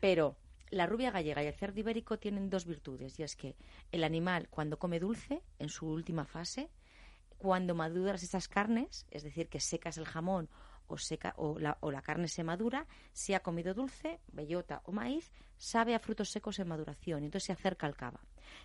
Pero 0.00 0.36
la 0.70 0.86
rubia 0.86 1.12
gallega 1.12 1.44
y 1.44 1.46
el 1.46 1.54
cerdo 1.54 1.78
ibérico 1.78 2.18
tienen 2.18 2.50
dos 2.50 2.66
virtudes. 2.66 3.20
Y 3.20 3.22
es 3.22 3.36
que 3.36 3.54
el 3.92 4.02
animal, 4.02 4.48
cuando 4.50 4.80
come 4.80 4.98
dulce, 4.98 5.42
en 5.60 5.68
su 5.68 5.86
última 5.86 6.24
fase, 6.24 6.68
cuando 7.38 7.76
maduras 7.76 8.24
esas 8.24 8.48
carnes, 8.48 9.06
es 9.12 9.22
decir, 9.22 9.48
que 9.48 9.60
secas 9.60 9.96
el 9.96 10.06
jamón 10.06 10.48
o, 10.92 10.98
seca, 10.98 11.32
o, 11.36 11.58
la, 11.58 11.78
o 11.80 11.90
la 11.90 12.02
carne 12.02 12.28
se 12.28 12.44
madura, 12.44 12.86
si 13.12 13.32
ha 13.32 13.40
comido 13.40 13.72
dulce, 13.72 14.20
bellota 14.28 14.82
o 14.84 14.92
maíz, 14.92 15.32
sabe 15.56 15.94
a 15.94 15.98
frutos 15.98 16.30
secos 16.30 16.58
en 16.58 16.68
maduración 16.68 17.22
y 17.22 17.26
entonces 17.26 17.46
se 17.46 17.52
acerca 17.52 17.86
al 17.86 17.96
cava. 17.96 18.20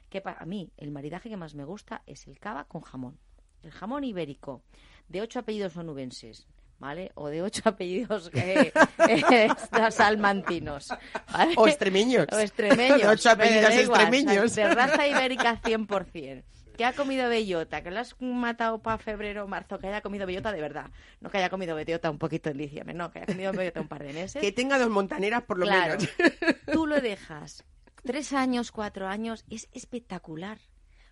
Que 0.09 0.19
para 0.19 0.45
mí 0.45 0.71
el 0.77 0.91
maridaje 0.91 1.29
que 1.29 1.37
más 1.37 1.55
me 1.55 1.63
gusta 1.63 2.03
es 2.05 2.27
el 2.27 2.37
cava 2.37 2.65
con 2.65 2.81
jamón. 2.81 3.17
El 3.63 3.71
jamón 3.71 4.03
ibérico, 4.03 4.61
de 5.07 5.21
ocho 5.21 5.39
apellidos 5.39 5.77
onubenses, 5.77 6.47
¿vale? 6.79 7.11
O 7.15 7.29
de 7.29 7.41
ocho 7.41 7.61
apellidos 7.69 8.29
eh, 8.33 8.73
eh, 9.07 9.47
salmantinos, 9.89 10.89
¿vale? 11.31 11.53
o 11.55 11.65
extremeños. 11.65 12.27
O 12.31 12.39
extremeños. 12.39 13.01
De 13.01 13.07
ocho 13.07 13.29
apellidos 13.29 13.73
igual, 13.73 14.01
extremeños. 14.01 14.55
De 14.55 14.67
raza 14.67 15.07
ibérica 15.07 15.61
100%. 15.61 16.43
Que 16.77 16.85
ha 16.85 16.93
comido 16.93 17.27
bellota, 17.27 17.81
que 17.81 17.89
lo 17.91 17.99
has 17.99 18.15
matado 18.21 18.79
para 18.81 18.97
febrero 18.99 19.45
o 19.45 19.47
marzo, 19.47 19.79
que 19.79 19.87
haya 19.87 20.01
comido 20.01 20.25
bellota 20.27 20.51
de 20.51 20.61
verdad. 20.61 20.91
No 21.21 21.29
que 21.29 21.37
haya 21.39 21.49
comido 21.49 21.75
bellota 21.75 22.09
un 22.11 22.19
poquito 22.19 22.49
en 22.49 22.57
diciembre, 22.57 22.93
no, 22.93 23.11
que 23.11 23.19
haya 23.19 23.25
comido 23.25 23.51
bellota 23.51 23.81
un 23.81 23.87
par 23.87 24.03
de 24.03 24.13
meses. 24.13 24.39
Que 24.41 24.51
tenga 24.51 24.77
dos 24.77 24.89
montaneras 24.89 25.43
por 25.43 25.57
lo 25.57 25.65
Claro. 25.65 25.97
menos. 25.97 26.09
Tú 26.71 26.85
lo 26.85 27.01
dejas 27.01 27.63
tres 28.03 28.31
años, 28.33 28.71
cuatro 28.71 29.07
años, 29.07 29.43
es 29.49 29.67
espectacular. 29.73 30.59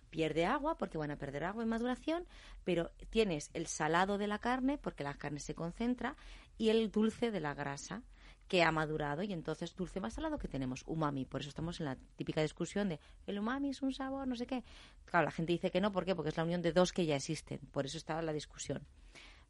Pierde 0.08 0.46
agua 0.46 0.78
porque 0.78 0.96
van 0.98 1.10
a 1.10 1.16
perder 1.16 1.44
agua 1.44 1.62
en 1.64 1.68
maduración, 1.68 2.24
pero 2.64 2.92
tienes 3.10 3.50
el 3.52 3.66
salado 3.66 4.18
de 4.18 4.28
la 4.28 4.38
carne 4.38 4.78
porque 4.78 5.02
la 5.04 5.14
carne 5.14 5.40
se 5.40 5.54
concentra 5.54 6.16
y 6.56 6.68
el 6.70 6.90
dulce 6.90 7.30
de 7.32 7.40
la 7.40 7.54
grasa 7.54 8.02
que 8.48 8.62
ha 8.62 8.70
madurado 8.70 9.22
y 9.22 9.32
entonces 9.32 9.74
dulce 9.74 10.00
más 10.00 10.14
salado 10.14 10.38
que 10.38 10.48
tenemos 10.48 10.84
umami. 10.86 11.24
Por 11.24 11.40
eso 11.40 11.50
estamos 11.50 11.80
en 11.80 11.86
la 11.86 11.96
típica 12.16 12.42
discusión 12.42 12.88
de 12.88 13.00
el 13.26 13.38
umami 13.38 13.70
es 13.70 13.82
un 13.82 13.92
sabor, 13.92 14.26
no 14.28 14.36
sé 14.36 14.46
qué. 14.46 14.62
Claro, 15.04 15.24
la 15.24 15.30
gente 15.30 15.52
dice 15.52 15.70
que 15.70 15.80
no, 15.80 15.92
¿por 15.92 16.04
qué? 16.04 16.14
Porque 16.14 16.28
es 16.28 16.36
la 16.36 16.44
unión 16.44 16.62
de 16.62 16.72
dos 16.72 16.92
que 16.92 17.06
ya 17.06 17.16
existen. 17.16 17.58
Por 17.72 17.86
eso 17.86 17.98
está 17.98 18.20
la 18.22 18.32
discusión. 18.32 18.86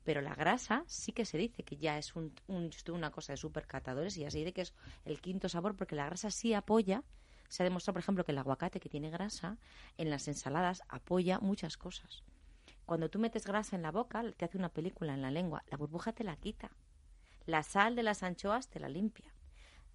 Pero 0.05 0.20
la 0.20 0.34
grasa 0.34 0.84
sí 0.86 1.12
que 1.12 1.24
se 1.24 1.36
dice 1.36 1.64
que 1.64 1.76
ya 1.76 1.99
es 1.99 2.14
un, 2.14 2.32
una 2.47 3.11
cosa 3.11 3.32
de 3.32 3.36
supercatadores 3.36 4.16
y 4.16 4.20
ya 4.20 4.30
se 4.30 4.38
dice 4.38 4.53
que 4.53 4.62
es 4.62 4.72
el 5.05 5.20
quinto 5.20 5.49
sabor 5.49 5.74
porque 5.74 5.97
la 5.97 6.07
grasa 6.07 6.30
sí 6.30 6.55
apoya. 6.55 7.03
Se 7.49 7.62
ha 7.62 7.64
demostrado, 7.64 7.94
por 7.94 8.03
ejemplo, 8.03 8.24
que 8.24 8.32
el 8.32 8.38
aguacate 8.38 8.80
que 8.80 8.88
tiene 8.88 9.11
grasa 9.11 9.59
en 9.99 10.11
las 10.11 10.28
ensaladas 10.28 10.82
apoya 10.88 11.38
muchas 11.40 11.76
cosas. 11.76 12.22
Cuando 12.86 13.11
tú 13.11 13.18
metes 13.18 13.47
grasa 13.47 13.74
en 13.74 13.82
la 13.82 13.90
boca, 13.90 14.22
te 14.36 14.44
hace 14.44 14.59
una 14.59 14.68
película 14.68 15.12
en 15.12 15.22
la 15.22 15.32
lengua, 15.32 15.64
la 15.70 15.76
burbuja 15.76 16.12
te 16.12 16.22
la 16.22 16.36
quita. 16.36 16.70
La 17.47 17.62
sal 17.62 17.94
de 17.97 18.03
las 18.03 18.22
anchoas 18.22 18.68
te 18.68 18.80
la 18.80 18.88
limpia. 18.88 19.32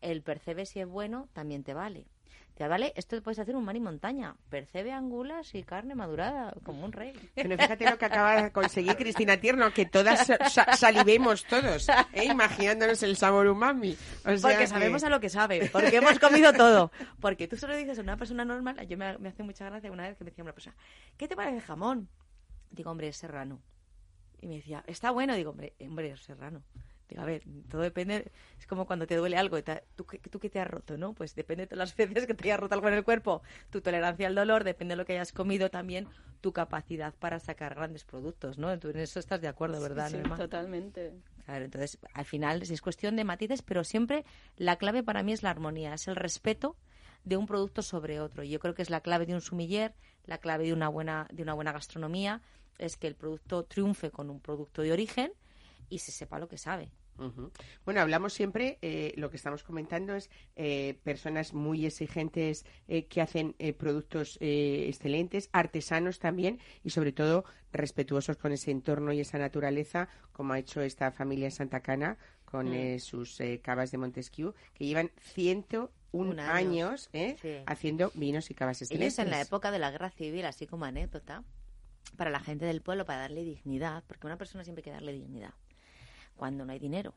El 0.01 0.23
percebe 0.23 0.65
si 0.65 0.79
es 0.79 0.87
bueno 0.87 1.27
también 1.33 1.63
te 1.63 1.73
vale. 1.73 2.07
Te 2.55 2.67
vale, 2.67 2.91
esto 2.95 3.15
te 3.15 3.21
puedes 3.21 3.39
hacer 3.39 3.55
un 3.55 3.63
mar 3.63 3.75
y 3.75 3.79
montaña. 3.79 4.35
Percebe 4.49 4.91
angulas 4.91 5.55
y 5.55 5.63
carne 5.63 5.95
madurada, 5.95 6.53
como 6.63 6.83
un 6.85 6.91
rey. 6.91 7.13
Bueno, 7.35 7.55
fíjate 7.57 7.89
lo 7.89 7.97
que 7.97 8.05
acaba 8.05 8.41
de 8.41 8.51
conseguir 8.51 8.95
Cristina 8.97 9.37
Tierno, 9.37 9.71
que 9.73 9.85
todas 9.85 10.27
sa- 10.27 10.49
sa- 10.49 10.73
salivemos 10.75 11.45
todos, 11.45 11.87
¿eh? 12.13 12.25
imaginándonos 12.25 13.01
el 13.03 13.15
sabor 13.15 13.47
umami. 13.47 13.93
O 13.93 13.95
sea 14.37 14.41
Porque 14.41 14.57
que- 14.57 14.67
sabemos 14.67 15.03
a 15.03 15.09
lo 15.09 15.19
que 15.19 15.29
sabe, 15.29 15.69
porque 15.71 15.95
hemos 15.97 16.19
comido 16.19 16.51
todo. 16.53 16.91
Porque 17.19 17.47
tú 17.47 17.55
solo 17.57 17.75
dices 17.75 17.97
a 17.99 18.01
una 18.01 18.17
persona 18.17 18.43
normal, 18.45 18.85
yo 18.87 18.97
me, 18.97 19.17
me 19.17 19.29
hace 19.29 19.43
mucha 19.43 19.65
gracia 19.65 19.91
una 19.91 20.07
vez 20.07 20.17
que 20.17 20.23
me 20.25 20.29
decía 20.31 20.43
una 20.43 20.53
persona, 20.53 20.75
¿qué 21.17 21.27
te 21.27 21.35
parece 21.35 21.55
el 21.57 21.61
jamón? 21.63 22.09
Digo, 22.69 22.91
hombre, 22.91 23.07
es 23.07 23.17
serrano. 23.17 23.61
Y 24.41 24.47
me 24.47 24.55
decía, 24.55 24.83
está 24.87 25.11
bueno, 25.11 25.35
digo, 25.35 25.51
hombre, 25.51 25.73
hombre, 25.79 26.11
es 26.11 26.21
serrano. 26.21 26.63
Digo, 27.11 27.23
a 27.23 27.25
ver, 27.25 27.43
todo 27.69 27.81
depende, 27.81 28.31
es 28.57 28.65
como 28.67 28.85
cuando 28.85 29.05
te 29.05 29.17
duele 29.17 29.35
algo, 29.35 29.57
y 29.57 29.63
te- 29.63 29.83
¿tú, 29.97 30.05
qué- 30.05 30.17
¿tú 30.17 30.39
qué 30.39 30.49
te 30.49 30.61
has 30.61 30.67
roto, 30.67 30.97
no? 30.97 31.13
Pues 31.13 31.35
depende 31.35 31.63
de 31.63 31.67
todas 31.67 31.89
las 31.89 31.95
veces 32.23 32.25
que 32.25 32.33
te 32.33 32.45
hayas 32.45 32.59
roto 32.61 32.73
algo 32.73 32.87
en 32.87 32.93
el 32.93 33.03
cuerpo, 33.03 33.41
tu 33.69 33.81
tolerancia 33.81 34.27
al 34.27 34.35
dolor, 34.35 34.63
depende 34.63 34.93
de 34.93 34.95
lo 34.95 35.05
que 35.05 35.11
hayas 35.13 35.33
comido 35.33 35.69
también, 35.69 36.07
tu 36.39 36.53
capacidad 36.53 37.13
para 37.13 37.39
sacar 37.41 37.75
grandes 37.75 38.05
productos, 38.05 38.57
¿no? 38.57 38.79
Tú 38.79 38.89
en 38.91 38.97
eso 38.99 39.19
estás 39.19 39.41
de 39.41 39.49
acuerdo, 39.49 39.81
¿verdad, 39.81 40.09
Sí, 40.09 40.17
Norma? 40.17 40.37
totalmente. 40.37 41.13
Claro, 41.45 41.65
entonces 41.65 41.99
al 42.13 42.23
final 42.25 42.65
sí 42.65 42.73
es 42.73 42.81
cuestión 42.81 43.17
de 43.17 43.25
matices, 43.25 43.61
pero 43.61 43.83
siempre 43.83 44.23
la 44.55 44.77
clave 44.77 45.03
para 45.03 45.21
mí 45.21 45.33
es 45.33 45.43
la 45.43 45.49
armonía, 45.49 45.93
es 45.95 46.07
el 46.07 46.15
respeto 46.15 46.77
de 47.25 47.35
un 47.35 47.45
producto 47.45 47.81
sobre 47.81 48.21
otro. 48.21 48.43
Y 48.43 48.49
Yo 48.49 48.59
creo 48.59 48.73
que 48.73 48.81
es 48.83 48.89
la 48.89 49.01
clave 49.01 49.25
de 49.25 49.33
un 49.33 49.41
sumiller, 49.41 49.93
la 50.23 50.37
clave 50.37 50.63
de 50.65 50.71
una 50.73 50.87
buena 50.87 51.27
de 51.31 51.43
una 51.43 51.53
buena 51.53 51.73
gastronomía 51.73 52.41
es 52.77 52.95
que 52.95 53.07
el 53.07 53.15
producto 53.15 53.63
triunfe 53.65 54.11
con 54.11 54.29
un 54.29 54.39
producto 54.39 54.81
de 54.81 54.91
origen 54.93 55.33
y 55.89 55.99
se 55.99 56.11
sepa 56.11 56.39
lo 56.39 56.47
que 56.47 56.57
sabe. 56.57 56.91
Bueno, 57.85 58.01
hablamos 58.01 58.33
siempre, 58.33 58.77
eh, 58.81 59.13
lo 59.17 59.29
que 59.29 59.37
estamos 59.37 59.63
comentando 59.63 60.15
es 60.15 60.29
eh, 60.55 60.99
personas 61.03 61.53
muy 61.53 61.85
exigentes 61.85 62.65
eh, 62.87 63.05
que 63.05 63.21
hacen 63.21 63.55
eh, 63.59 63.73
productos 63.73 64.37
eh, 64.41 64.85
excelentes, 64.87 65.49
artesanos 65.51 66.19
también 66.19 66.59
y 66.83 66.89
sobre 66.91 67.11
todo 67.11 67.45
respetuosos 67.71 68.37
con 68.37 68.51
ese 68.51 68.71
entorno 68.71 69.13
y 69.13 69.19
esa 69.19 69.37
naturaleza, 69.37 70.09
como 70.33 70.53
ha 70.53 70.59
hecho 70.59 70.81
esta 70.81 71.11
familia 71.11 71.51
Santa 71.51 71.81
Cana 71.81 72.17
con 72.45 72.69
Mm. 72.69 72.73
eh, 72.73 72.99
sus 72.99 73.39
eh, 73.39 73.61
cavas 73.63 73.91
de 73.91 73.97
Montesquieu, 73.97 74.53
que 74.73 74.85
llevan 74.85 75.09
101 75.21 76.31
Un 76.31 76.39
años. 76.39 76.49
años 76.49 77.09
eh, 77.13 77.37
Sí. 77.41 77.55
haciendo 77.65 78.11
vinos 78.13 78.51
y 78.51 78.53
cavas 78.55 78.81
Ellos 78.81 78.91
excelentes. 78.91 79.19
en 79.19 79.29
la 79.29 79.39
época 79.41 79.71
de 79.71 79.79
la 79.79 79.89
guerra 79.89 80.09
civil, 80.09 80.43
así 80.45 80.67
como 80.67 80.83
anécdota, 80.83 81.45
para 82.17 82.29
la 82.29 82.41
gente 82.41 82.65
del 82.65 82.81
pueblo, 82.81 83.05
para 83.05 83.19
darle 83.19 83.43
dignidad, 83.45 84.03
porque 84.05 84.27
a 84.27 84.29
una 84.29 84.37
persona 84.37 84.65
siempre 84.65 84.81
hay 84.81 84.83
que 84.83 84.91
darle 84.91 85.13
dignidad, 85.13 85.53
cuando 86.35 86.65
no 86.65 86.71
hay 86.73 86.79
dinero. 86.79 87.13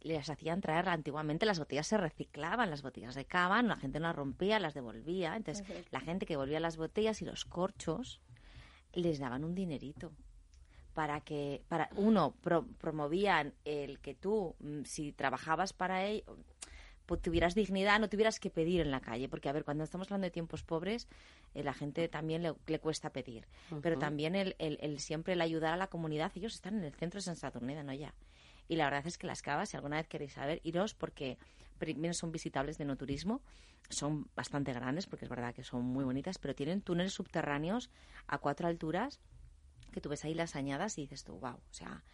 Les 0.00 0.30
hacían 0.30 0.60
traer, 0.60 0.88
antiguamente 0.88 1.44
las 1.44 1.58
botellas 1.58 1.86
se 1.88 1.96
reciclaban, 1.96 2.70
las 2.70 2.82
botellas 2.82 3.14
de 3.16 3.24
cava, 3.24 3.60
la 3.62 3.76
gente 3.76 3.98
no 3.98 4.06
las 4.06 4.16
rompía, 4.16 4.60
las 4.60 4.74
devolvía. 4.74 5.34
Entonces, 5.36 5.66
la 5.90 6.00
gente 6.00 6.24
que 6.26 6.36
volvía 6.36 6.60
las 6.60 6.76
botellas 6.76 7.20
y 7.20 7.24
los 7.24 7.44
corchos 7.44 8.20
les 8.92 9.18
daban 9.18 9.44
un 9.44 9.54
dinerito 9.54 10.12
para 10.94 11.20
que, 11.20 11.62
para 11.68 11.88
uno, 11.96 12.34
pro- 12.42 12.66
promovían 12.78 13.54
el 13.64 13.98
que 14.00 14.14
tú, 14.14 14.54
mm, 14.60 14.82
si 14.84 15.12
trabajabas 15.12 15.72
para 15.72 16.04
ello, 16.04 16.24
pues 17.06 17.22
tuvieras 17.22 17.54
dignidad, 17.54 17.98
no 18.00 18.08
tuvieras 18.08 18.38
que 18.38 18.50
pedir 18.50 18.80
en 18.82 18.90
la 18.90 19.00
calle, 19.00 19.28
porque 19.28 19.48
a 19.48 19.52
ver, 19.52 19.64
cuando 19.64 19.82
estamos 19.84 20.08
hablando 20.08 20.26
de 20.26 20.30
tiempos 20.30 20.62
pobres, 20.62 21.08
eh, 21.54 21.62
la 21.64 21.72
gente 21.72 22.06
también 22.08 22.42
le, 22.42 22.52
le 22.66 22.78
cuesta 22.80 23.10
pedir, 23.10 23.46
pero 23.82 23.94
también 24.00 24.34
el, 24.36 24.54
el- 24.58 24.78
el 24.82 25.00
siempre 25.00 25.32
el 25.32 25.40
ayudar 25.40 25.72
a 25.72 25.76
la 25.76 25.86
comunidad, 25.86 26.30
ellos 26.36 26.54
están 26.54 26.76
en 26.78 26.84
el 26.84 26.94
centro 26.94 27.18
de 27.18 27.22
San 27.22 27.36
Saturnino, 27.36 27.82
no 27.82 27.94
ya. 27.94 28.14
Y 28.68 28.76
la 28.76 28.84
verdad 28.84 29.06
es 29.06 29.18
que 29.18 29.26
las 29.26 29.42
cavas, 29.42 29.70
si 29.70 29.76
alguna 29.76 29.96
vez 29.96 30.06
queréis 30.06 30.34
saber, 30.34 30.60
iros 30.62 30.94
porque 30.94 31.38
primero 31.78 32.14
son 32.14 32.32
visitables 32.32 32.78
de 32.78 32.84
no 32.84 32.96
turismo, 32.96 33.40
son 33.88 34.28
bastante 34.36 34.72
grandes, 34.72 35.06
porque 35.06 35.24
es 35.24 35.30
verdad 35.30 35.54
que 35.54 35.64
son 35.64 35.82
muy 35.82 36.04
bonitas, 36.04 36.38
pero 36.38 36.54
tienen 36.54 36.82
túneles 36.82 37.14
subterráneos 37.14 37.90
a 38.26 38.38
cuatro 38.38 38.68
alturas 38.68 39.20
que 39.92 40.00
tú 40.00 40.10
ves 40.10 40.24
ahí 40.24 40.34
las 40.34 40.54
añadas 40.56 40.98
y 40.98 41.02
dices 41.02 41.24
tú, 41.24 41.38
wow, 41.38 41.54
o 41.54 41.72
sea, 41.72 42.04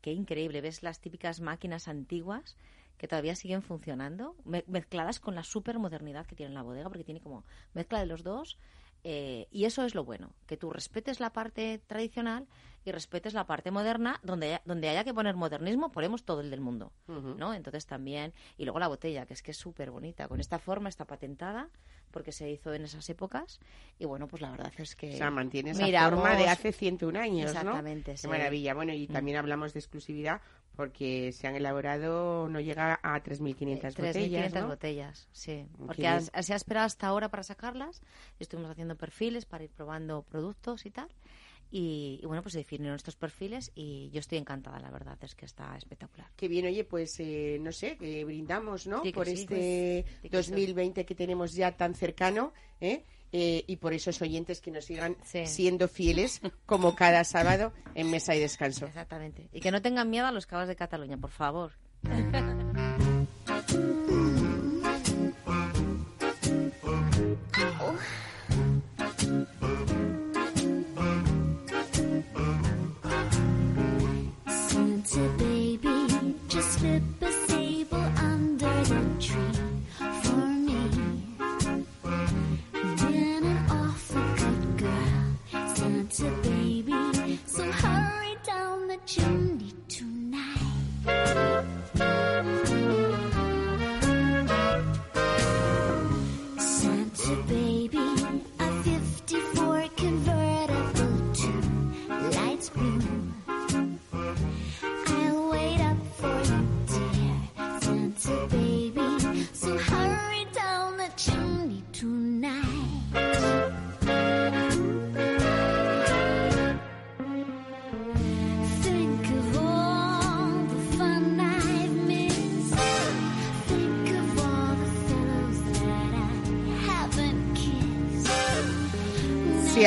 qué 0.00 0.12
increíble. 0.12 0.60
Ves 0.60 0.82
las 0.82 1.00
típicas 1.00 1.40
máquinas 1.40 1.86
antiguas 1.88 2.56
que 2.98 3.08
todavía 3.08 3.34
siguen 3.36 3.62
funcionando, 3.62 4.36
me- 4.44 4.64
mezcladas 4.66 5.20
con 5.20 5.34
la 5.34 5.44
supermodernidad 5.44 6.26
que 6.26 6.36
tiene 6.36 6.52
la 6.54 6.62
bodega, 6.62 6.88
porque 6.88 7.04
tiene 7.04 7.20
como 7.20 7.44
mezcla 7.74 8.00
de 8.00 8.06
los 8.06 8.22
dos. 8.22 8.58
Eh, 9.04 9.46
y 9.50 9.64
eso 9.64 9.84
es 9.84 9.94
lo 9.94 10.04
bueno, 10.04 10.32
que 10.46 10.56
tú 10.56 10.70
respetes 10.70 11.18
la 11.20 11.32
parte 11.32 11.80
tradicional 11.86 12.46
y 12.84 12.90
respetes 12.92 13.32
la 13.34 13.46
parte 13.46 13.70
moderna, 13.70 14.18
donde 14.22 14.46
haya, 14.46 14.62
donde 14.64 14.88
haya 14.88 15.04
que 15.04 15.14
poner 15.14 15.36
modernismo, 15.36 15.90
ponemos 15.92 16.24
todo 16.24 16.40
el 16.40 16.50
del 16.50 16.60
mundo, 16.60 16.92
¿no? 17.06 17.54
Entonces 17.54 17.86
también, 17.86 18.32
y 18.56 18.64
luego 18.64 18.78
la 18.80 18.88
botella, 18.88 19.24
que 19.26 19.34
es 19.34 19.42
que 19.42 19.52
es 19.52 19.56
súper 19.56 19.90
bonita, 19.90 20.26
con 20.28 20.40
esta 20.40 20.58
forma 20.58 20.88
está 20.88 21.04
patentada, 21.04 21.68
porque 22.10 22.32
se 22.32 22.50
hizo 22.50 22.74
en 22.74 22.82
esas 22.82 23.08
épocas, 23.08 23.60
y 23.98 24.04
bueno, 24.04 24.26
pues 24.28 24.42
la 24.42 24.50
verdad 24.50 24.72
es 24.78 24.96
que... 24.96 25.14
O 25.14 25.16
sea, 25.16 25.30
mantiene 25.30 25.70
esa 25.70 25.84
Miramos- 25.84 26.20
forma 26.20 26.36
de 26.36 26.48
hace 26.48 26.72
101 26.72 27.16
años, 27.16 27.50
Exactamente, 27.50 28.12
¿no? 28.12 28.16
sí. 28.16 28.22
Qué 28.22 28.28
maravilla. 28.28 28.74
Bueno, 28.74 28.92
y 28.92 29.06
Mm. 29.08 29.12
también 29.12 29.36
hablamos 29.38 29.72
de 29.72 29.78
exclusividad 29.80 30.40
porque 30.76 31.32
se 31.32 31.46
han 31.46 31.54
elaborado, 31.54 32.48
no 32.48 32.60
llega 32.60 32.98
a 33.02 33.22
3.500 33.22 33.96
botellas, 33.96 34.52
3.500 34.52 34.62
¿no? 34.62 34.68
botellas, 34.68 35.28
sí. 35.32 35.66
Porque 35.86 36.06
has- 36.06 36.30
se 36.40 36.52
ha 36.52 36.56
esperado 36.56 36.86
hasta 36.86 37.06
ahora 37.06 37.28
para 37.30 37.42
sacarlas. 37.42 38.00
Estuvimos 38.38 38.70
haciendo 38.70 38.96
perfiles 38.96 39.44
para 39.44 39.64
ir 39.64 39.70
probando 39.70 40.22
productos 40.22 40.86
y 40.86 40.90
tal. 40.90 41.08
Y, 41.70 42.20
y 42.22 42.26
bueno, 42.26 42.42
pues 42.42 42.52
se 42.52 42.58
definieron 42.58 42.96
estos 42.96 43.16
perfiles 43.16 43.72
y 43.74 44.10
yo 44.10 44.20
estoy 44.20 44.36
encantada, 44.36 44.78
la 44.78 44.90
verdad, 44.90 45.16
es 45.22 45.34
que 45.34 45.46
está 45.46 45.74
espectacular. 45.76 46.28
Qué 46.36 46.46
bien, 46.46 46.66
oye, 46.66 46.84
pues 46.84 47.18
eh, 47.18 47.56
no 47.62 47.72
sé, 47.72 47.96
que 47.96 48.24
brindamos, 48.26 48.86
¿no? 48.86 49.02
Sí 49.02 49.10
por 49.12 49.24
sí, 49.26 49.32
este 49.32 49.46
pues, 49.46 50.16
sí 50.22 50.28
que 50.28 50.36
2020 50.36 51.06
que 51.06 51.14
tenemos 51.14 51.54
ya 51.54 51.74
tan 51.74 51.94
cercano, 51.94 52.52
¿eh? 52.80 53.04
Eh, 53.32 53.64
y 53.66 53.76
por 53.76 53.94
esos 53.94 54.20
oyentes 54.20 54.60
que 54.60 54.70
nos 54.70 54.84
sigan 54.84 55.16
Sí. 55.24 55.46
siendo 55.46 55.88
fieles 55.88 56.40
como 56.66 56.94
cada 56.94 57.24
sábado 57.24 57.72
en 57.94 58.10
Mesa 58.10 58.34
y 58.34 58.40
Descanso. 58.40 58.84
Exactamente. 58.86 59.48
Y 59.52 59.60
que 59.60 59.70
no 59.70 59.80
tengan 59.80 60.10
miedo 60.10 60.26
a 60.26 60.32
los 60.32 60.46
cabas 60.46 60.68
de 60.68 60.76
Cataluña, 60.76 61.16
por 61.16 61.30
favor. 61.30 61.72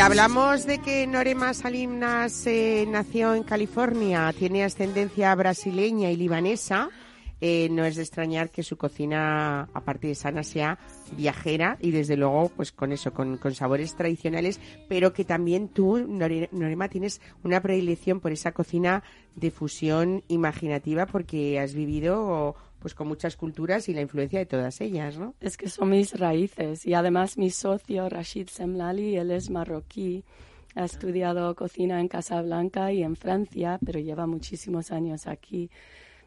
hablamos 0.05 0.65
de 0.67 0.77
que 0.79 1.07
Norema 1.07 1.53
Salinas 1.55 2.45
eh, 2.45 2.85
nació 2.87 3.33
en 3.33 3.41
California, 3.43 4.31
tiene 4.37 4.63
ascendencia 4.63 5.33
brasileña 5.33 6.11
y 6.11 6.15
libanesa, 6.15 6.89
eh, 7.41 7.67
no 7.71 7.83
es 7.85 7.95
de 7.95 8.03
extrañar 8.03 8.49
que 8.51 8.61
su 8.61 8.77
cocina, 8.77 9.67
aparte 9.73 10.07
de 10.07 10.15
sana, 10.15 10.43
sea 10.43 10.77
viajera 11.17 11.77
y 11.81 11.89
desde 11.91 12.17
luego, 12.17 12.49
pues 12.55 12.71
con 12.71 12.91
eso, 12.91 13.13
con, 13.13 13.37
con 13.37 13.55
sabores 13.55 13.95
tradicionales, 13.95 14.59
pero 14.87 15.11
que 15.11 15.25
también 15.25 15.69
tú, 15.69 15.97
Nore- 15.97 16.49
Norema, 16.51 16.87
tienes 16.87 17.19
una 17.43 17.59
predilección 17.61 18.19
por 18.19 18.31
esa 18.31 18.51
cocina 18.51 19.03
de 19.35 19.49
fusión 19.51 20.23
imaginativa 20.27 21.07
porque 21.07 21.59
has 21.59 21.73
vivido 21.73 22.55
pues 22.85 22.93
con 22.93 23.07
muchas 23.07 23.35
culturas 23.35 23.89
y 23.89 23.95
la 23.95 24.01
influencia 24.01 24.37
de 24.37 24.45
todas 24.45 24.79
ellas, 24.79 25.17
¿no? 25.17 25.33
Es 25.41 25.57
que 25.57 25.69
son 25.69 25.89
mis 25.89 26.19
raíces 26.19 26.85
y 26.85 26.93
además 26.93 27.35
mi 27.35 27.49
socio 27.49 28.07
Rashid 28.09 28.47
Semlali, 28.47 29.15
él 29.17 29.31
es 29.31 29.49
marroquí, 29.49 30.23
ha 30.75 30.85
estudiado 30.85 31.55
cocina 31.55 31.99
en 31.99 32.07
Casablanca 32.07 32.91
y 32.91 33.01
en 33.01 33.15
Francia, 33.15 33.79
pero 33.83 33.99
lleva 33.99 34.27
muchísimos 34.27 34.91
años 34.91 35.25
aquí. 35.25 35.71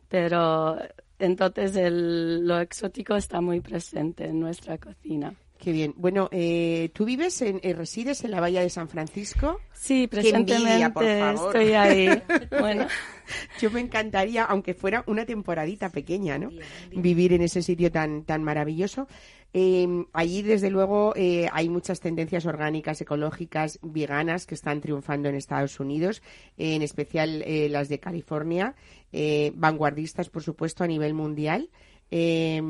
Pero 0.09 0.77
entonces 1.21 1.77
el- 1.77 2.45
lo 2.45 2.59
exótico 2.59 3.15
está 3.15 3.41
muy 3.41 3.61
presente 3.61 4.27
en 4.27 4.41
nuestra 4.41 4.79
cocina. 4.79 5.35
Qué 5.59 5.73
bien. 5.73 5.95
Bueno, 5.97 6.29
eh, 6.31 6.91
¿tú 6.95 7.05
vives, 7.05 7.43
en, 7.43 7.61
eh, 7.63 7.75
resides 7.75 8.25
en 8.25 8.31
la 8.31 8.41
Bahía 8.41 8.61
de 8.61 8.71
San 8.71 8.89
Francisco? 8.89 9.61
Sí, 9.73 10.05
envidia, 10.05 10.09
presentemente 10.09 10.91
por 10.91 11.05
favor. 11.05 11.57
estoy 11.57 11.75
ahí. 11.75 12.23
Bueno, 12.61 12.87
Yo 13.61 13.71
me 13.71 13.81
encantaría, 13.81 14.45
aunque 14.45 14.75
fuera 14.75 15.05
una 15.07 15.27
temporadita 15.27 15.91
pequeña, 15.91 16.39
¿no? 16.39 16.51
Vivir 16.93 17.33
en 17.33 17.43
ese 17.43 17.63
sitio 17.63 17.91
tan, 17.91 18.25
tan 18.25 18.43
maravilloso. 18.43 19.09
Eh, 19.55 19.87
allí, 20.13 20.43
desde 20.43 20.71
luego, 20.71 21.15
eh, 21.17 21.49
hay 21.53 21.69
muchas 21.69 22.01
tendencias 22.01 22.45
orgánicas, 22.47 23.01
ecológicas, 23.01 23.79
veganas 23.83 24.47
que 24.47 24.55
están 24.55 24.81
triunfando 24.81 25.29
en 25.29 25.37
Estados 25.37 25.81
Unidos, 25.81 26.23
eh, 26.59 26.75
en 26.75 26.83
especial 26.83 27.43
eh, 27.43 27.69
las 27.71 27.89
de 27.89 27.99
California, 27.99 28.75
eh, 29.13 29.53
vanguardistas, 29.55 30.29
por 30.29 30.43
supuesto, 30.43 30.85
a 30.85 30.87
nivel 30.87 31.15
mundial. 31.15 31.71
Eh, 32.11 32.61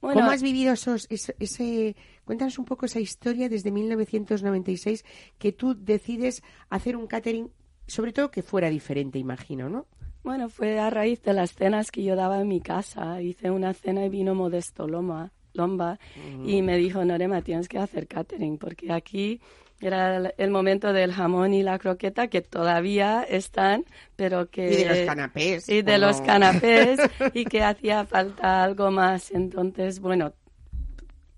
Bueno, 0.00 0.20
¿Cómo 0.20 0.30
has 0.32 0.42
vivido 0.42 0.72
esos, 0.72 1.06
ese, 1.10 1.36
ese- 1.38 1.94
Cuéntanos 2.24 2.58
un 2.58 2.64
poco 2.64 2.86
esa 2.86 3.00
historia 3.00 3.48
desde 3.48 3.70
1996 3.70 5.04
que 5.38 5.52
tú 5.52 5.74
decides 5.74 6.42
hacer 6.68 6.96
un 6.96 7.06
catering, 7.06 7.50
sobre 7.86 8.12
todo 8.12 8.30
que 8.30 8.42
fuera 8.42 8.70
diferente, 8.70 9.18
imagino, 9.18 9.68
¿no? 9.68 9.86
Bueno, 10.22 10.48
fue 10.48 10.78
a 10.78 10.90
raíz 10.90 11.22
de 11.22 11.32
las 11.32 11.54
cenas 11.54 11.90
que 11.90 12.02
yo 12.04 12.14
daba 12.14 12.40
en 12.40 12.48
mi 12.48 12.60
casa. 12.60 13.20
Hice 13.22 13.50
una 13.50 13.72
cena 13.74 14.04
y 14.04 14.08
vino 14.10 14.34
Modesto 14.34 14.86
Loma, 14.86 15.32
Lomba 15.54 15.98
y 16.46 16.62
me 16.62 16.76
dijo, 16.76 17.04
Norema, 17.04 17.42
tienes 17.42 17.68
que 17.68 17.78
hacer 17.78 18.06
catering 18.06 18.58
porque 18.58 18.92
aquí 18.92 19.40
era 19.86 20.32
el- 20.36 20.50
momento 20.50 20.92
del 20.92 21.12
jamón 21.12 21.54
y 21.54 21.62
la 21.62 21.78
croqueta 21.78 22.28
que 22.28 22.40
todavía 22.42 23.22
están, 23.22 23.84
pero 24.16 24.50
que... 24.50 24.72
Y 24.72 24.76
de 24.76 24.84
los 24.86 24.98
canapés. 25.00 25.68
Y 25.68 25.82
de 25.82 25.94
¿o 25.94 25.98
los 25.98 26.20
canapés 26.20 27.00
y 27.34 27.44
que 27.44 27.62
hacía 27.62 28.04
falta 28.04 28.62
algo 28.62 28.90
más. 28.90 29.30
Entonces, 29.30 30.00
bueno, 30.00 30.34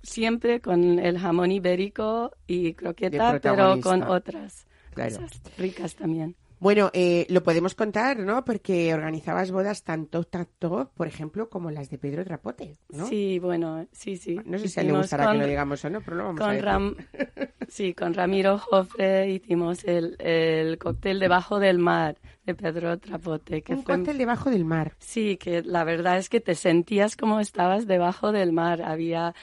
siempre 0.03 0.61
con 0.61 0.99
el 0.99 1.19
jamón 1.19 1.53
ibérico 1.53 2.33
y 2.47 2.75
croqueta, 2.75 3.39
pero 3.41 3.81
con 3.81 4.03
otras 4.03 4.67
Claro. 4.95 5.17
cosas 5.17 5.41
ricas 5.57 5.95
también. 5.95 6.37
Bueno, 6.63 6.91
eh, 6.93 7.27
lo 7.29 7.43
podemos 7.43 7.75
contar, 7.75 8.21
¿no? 8.21 8.45
Porque 8.45 8.95
organizabas 8.95 9.51
bodas 9.51 9.83
tanto, 9.83 10.23
tanto, 10.23 10.93
por 10.97 11.09
ejemplo, 11.09 11.49
como 11.51 11.73
las 11.73 11.91
de 11.91 11.99
Pedro 11.99 12.25
Trapote, 12.25 12.77
¿no? 12.91 13.09
Sí, 13.09 13.41
bueno, 13.41 13.85
sí, 13.91 14.17
sí. 14.17 14.39
No 14.45 14.59
sé 14.61 14.69
si 14.69 14.79
a 14.79 14.83
él 14.83 14.93
le 14.93 14.97
gustará 14.99 15.25
con- 15.25 15.35
que 15.35 15.41
lo 15.43 15.49
digamos 15.49 15.85
o 15.85 15.91
no, 15.91 16.01
pero 16.01 16.17
lo 16.19 16.25
vamos 16.27 16.41
a 16.41 16.47
decir. 16.53 16.65
Ram- 16.65 16.97
sí, 17.67 17.95
con 17.95 18.15
Ramiro 18.15 18.59
Jofre 18.59 19.29
hicimos 19.33 19.83
el, 19.83 20.15
el 20.21 20.79
cóctel 20.79 21.19
debajo 21.19 21.59
del 21.59 21.79
mar 21.79 22.17
de 22.47 22.55
Pedro 22.55 22.97
Trapote. 22.97 23.63
Que 23.63 23.75
Un 23.75 23.83
fue- 23.83 23.97
cóctel 23.97 24.19
debajo 24.19 24.49
del 24.49 24.65
mar. 24.65 24.93
Sí, 25.01 25.39
que 25.39 25.63
la 25.63 25.83
verdad 25.83 26.19
es 26.19 26.29
que 26.29 26.39
te 26.41 26.55
sentías 26.55 27.17
como 27.17 27.41
estabas 27.41 27.89
debajo 27.89 28.31
del 28.31 28.53
mar. 28.53 28.83
Había 28.83 29.35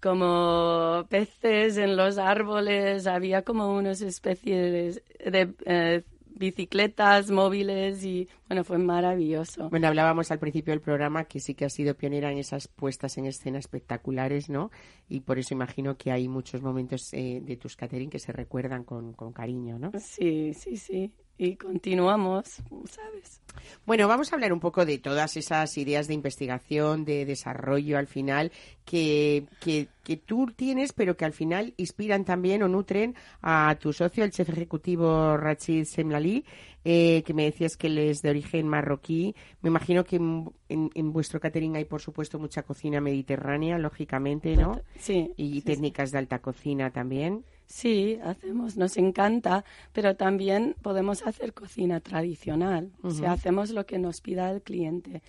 como 0.00 1.06
peces 1.08 1.76
en 1.78 1.96
los 1.96 2.18
árboles, 2.18 3.06
había 3.06 3.42
como 3.42 3.74
unas 3.74 4.00
especies 4.02 5.02
de 5.24 5.54
eh, 5.64 6.02
bicicletas 6.34 7.30
móviles 7.30 8.04
y 8.04 8.28
bueno, 8.48 8.64
fue 8.64 8.78
maravilloso. 8.78 9.70
Bueno, 9.70 9.88
hablábamos 9.88 10.30
al 10.30 10.38
principio 10.38 10.72
del 10.72 10.80
programa 10.80 11.24
que 11.24 11.40
sí 11.40 11.54
que 11.54 11.64
has 11.64 11.72
sido 11.72 11.94
pionera 11.94 12.30
en 12.30 12.38
esas 12.38 12.68
puestas 12.68 13.16
en 13.18 13.26
escena 13.26 13.58
espectaculares, 13.58 14.48
¿no? 14.48 14.70
Y 15.08 15.20
por 15.20 15.38
eso 15.38 15.54
imagino 15.54 15.96
que 15.96 16.12
hay 16.12 16.28
muchos 16.28 16.62
momentos 16.62 17.12
eh, 17.12 17.40
de 17.42 17.56
tus 17.56 17.76
catering 17.76 18.10
que 18.10 18.18
se 18.18 18.32
recuerdan 18.32 18.84
con, 18.84 19.12
con 19.12 19.32
cariño, 19.32 19.78
¿no? 19.78 19.92
Sí, 19.98 20.52
sí, 20.54 20.76
sí. 20.76 21.12
Y 21.38 21.56
continuamos, 21.56 22.62
¿sabes? 22.86 23.40
Bueno, 23.86 24.08
vamos 24.08 24.32
a 24.32 24.36
hablar 24.36 24.52
un 24.52 24.60
poco 24.60 24.84
de 24.84 24.98
todas 24.98 25.36
esas 25.36 25.76
ideas 25.78 26.06
de 26.08 26.14
investigación, 26.14 27.04
de 27.04 27.24
desarrollo 27.24 27.98
al 27.98 28.06
final, 28.06 28.52
que, 28.84 29.46
que, 29.60 29.88
que 30.02 30.16
tú 30.16 30.46
tienes, 30.54 30.92
pero 30.92 31.16
que 31.16 31.24
al 31.24 31.32
final 31.32 31.74
inspiran 31.76 32.24
también 32.24 32.62
o 32.62 32.68
nutren 32.68 33.14
a 33.42 33.76
tu 33.80 33.92
socio, 33.92 34.22
el 34.24 34.30
chef 34.32 34.48
ejecutivo 34.50 35.36
Rachid 35.36 35.84
Semlali, 35.84 36.44
eh, 36.84 37.22
que 37.24 37.32
me 37.34 37.44
decías 37.44 37.76
que 37.76 37.86
él 37.86 37.98
es 37.98 38.20
de 38.22 38.30
origen 38.30 38.68
marroquí. 38.68 39.34
Me 39.62 39.68
imagino 39.70 40.04
que 40.04 40.16
en, 40.16 40.50
en- 40.68 40.90
en 40.94 41.12
vuestro 41.12 41.40
catering 41.40 41.76
hay, 41.76 41.84
por 41.84 42.00
supuesto, 42.02 42.38
mucha 42.38 42.62
cocina 42.62 43.00
mediterránea, 43.00 43.78
lógicamente, 43.78 44.56
¿no? 44.56 44.80
Sí. 44.98 45.32
Y 45.36 45.62
técnicas 45.62 46.10
de 46.10 46.18
alta 46.18 46.40
cocina 46.40 46.90
también. 46.90 47.44
Sí, 47.66 48.18
hacemos, 48.22 48.76
nos 48.76 48.96
encanta, 48.96 49.64
pero 49.92 50.16
también 50.16 50.76
podemos 50.82 51.26
hacer 51.26 51.54
cocina 51.54 52.00
tradicional. 52.00 52.92
O 53.02 53.10
sea, 53.10 53.32
hacemos 53.32 53.70
lo 53.70 53.86
que 53.86 53.98
nos 53.98 54.20
pida 54.20 54.50
el 54.50 54.62
cliente. 54.62 55.22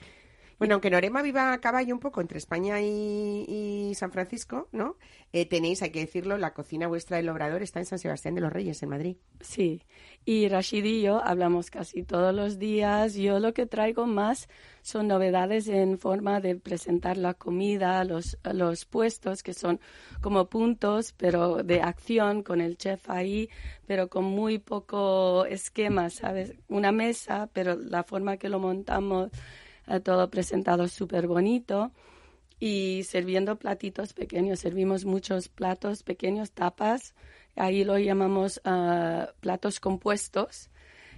Bueno, 0.58 0.76
aunque 0.76 0.89
Norema 0.89 1.22
viva 1.22 1.51
a 1.51 1.60
caballo 1.60 1.93
un 1.93 1.99
poco 1.99 2.22
entre 2.22 2.38
España 2.38 2.82
y, 2.82 3.45
y 3.89 3.95
San 3.95 4.12
Francisco, 4.12 4.70
¿no? 4.72 4.95
Eh, 5.34 5.45
tenéis, 5.45 5.82
hay 5.82 5.89
que 5.89 5.99
decirlo, 5.99 6.38
la 6.38 6.53
cocina 6.53 6.88
vuestra 6.88 7.18
del 7.18 7.28
Obrador 7.28 7.62
está 7.62 7.80
en 7.80 7.86
San 7.86 7.99
Sebastián 7.99 8.36
de 8.36 8.41
los 8.41 8.53
Reyes, 8.53 8.82
en 8.84 8.89
Madrid. 8.89 9.18
Sí, 9.41 9.82
y 10.24 10.47
Rashid 10.47 10.86
y 10.86 11.01
yo 11.01 11.22
hablamos 11.22 11.70
casi 11.70 12.03
todos 12.03 12.34
los 12.34 12.58
días. 12.58 13.16
Yo 13.16 13.39
lo 13.39 13.53
que 13.53 13.66
traigo 13.66 14.06
más 14.06 14.47
son 14.82 15.08
novedades 15.08 15.68
en 15.68 15.99
forma 15.99 16.39
de 16.39 16.56
presentar 16.56 17.18
la 17.18 17.34
comida, 17.34 18.03
los, 18.06 18.38
los 18.43 18.86
puestos 18.86 19.43
que 19.43 19.53
son 19.53 19.80
como 20.22 20.49
puntos, 20.49 21.14
pero 21.18 21.64
de 21.64 21.82
acción 21.82 22.43
con 22.43 22.62
el 22.62 22.78
chef 22.78 23.10
ahí, 23.10 23.49
pero 23.88 24.08
con 24.08 24.24
muy 24.24 24.60
poco 24.60 25.45
esquema, 25.45 26.10
¿sabes? 26.10 26.53
Una 26.70 26.91
mesa, 26.91 27.49
pero 27.51 27.76
la 27.76 28.03
forma 28.03 28.38
que 28.38 28.47
lo 28.47 28.60
montamos, 28.60 29.32
todo 30.04 30.30
presentado 30.30 30.88
súper 30.88 31.28
bonito 31.28 31.92
y 32.60 33.04
sirviendo 33.04 33.58
platitos 33.58 34.14
pequeños. 34.14 34.60
Servimos 34.60 35.06
muchos 35.06 35.50
platos 35.50 36.04
pequeños, 36.04 36.52
tapas. 36.52 37.14
Ahí 37.56 37.84
lo 37.84 37.98
llamamos 37.98 38.62
ah, 38.66 39.30
platos 39.40 39.80
compuestos, 39.80 40.70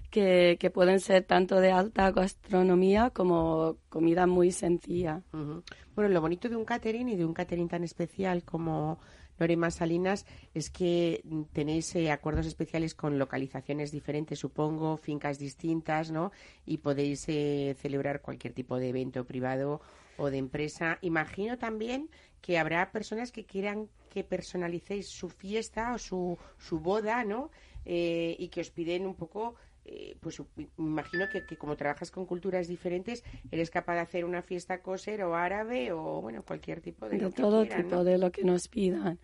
que, 0.10 0.58
que 0.60 0.70
pueden 0.70 1.00
ser 1.00 1.24
tanto 1.24 1.60
de 1.60 1.72
alta 1.72 2.12
gastronomía 2.12 3.10
como 3.10 3.78
comida 3.90 4.28
muy 4.28 4.52
sencilla. 4.52 5.24
Ujú. 5.34 5.64
Bueno, 5.96 6.10
lo 6.10 6.22
bonito 6.22 6.48
de 6.50 6.56
un 6.56 6.66
catering 6.66 7.10
y 7.10 7.16
de 7.16 7.26
un 7.26 7.34
catering 7.34 7.68
tan 7.68 7.84
especial 7.84 8.44
como 8.44 9.00
Norema 9.40 9.72
Salinas 9.72 10.26
es 10.54 10.70
que 10.70 11.24
tenéis 11.54 11.96
eh, 11.96 12.12
acuerdos 12.12 12.46
especiales 12.46 12.96
con 12.96 13.20
localizaciones 13.20 13.92
diferentes, 13.92 14.40
supongo, 14.40 14.98
fincas 14.98 15.40
distintas, 15.40 16.12
¿no? 16.12 16.32
Y 16.66 16.78
podéis 16.78 17.26
eh, 17.28 17.76
celebrar 17.80 18.22
cualquier 18.22 18.54
tipo 18.54 18.78
de 18.78 18.90
evento 18.90 19.26
privado 19.26 19.82
o 20.18 20.30
de 20.30 20.38
empresa. 20.38 20.98
Imagino 21.02 21.58
también 21.58 22.10
que 22.42 22.58
habrá 22.58 22.92
personas 22.92 23.32
que 23.32 23.46
quieran 23.46 23.90
que 24.10 24.24
personalicéis 24.24 25.08
su 25.08 25.30
fiesta 25.30 25.94
o 25.94 25.98
su, 25.98 26.38
su 26.58 26.80
boda, 26.80 27.24
¿no? 27.24 27.52
Eh, 27.86 28.36
y 28.40 28.50
que 28.50 28.62
os 28.62 28.70
piden 28.70 29.06
un 29.06 29.16
poco 29.16 29.56
eh, 29.88 30.18
pues 30.20 30.42
imagino 30.78 31.30
que, 31.30 31.46
que 31.46 31.58
como 31.58 31.78
trabajas 31.78 32.12
con 32.12 32.26
culturas 32.26 32.68
diferentes, 32.68 33.24
eres 33.52 33.70
capaz 33.70 33.96
de 33.96 34.02
hacer 34.02 34.26
una 34.26 34.42
fiesta 34.42 34.82
coser 34.82 35.24
o 35.24 35.36
árabe 35.36 35.94
o, 35.94 36.22
bueno, 36.22 36.44
cualquier 36.44 36.82
tipo 36.82 37.08
de, 37.08 37.18
de 37.18 37.32
todo 37.32 37.62
quieran, 37.62 37.84
tipo 37.84 37.96
¿no? 37.96 38.04
de 38.04 38.18
lo 38.18 38.32
que 38.32 38.44
nos 38.44 38.68
pidan. 38.68 39.18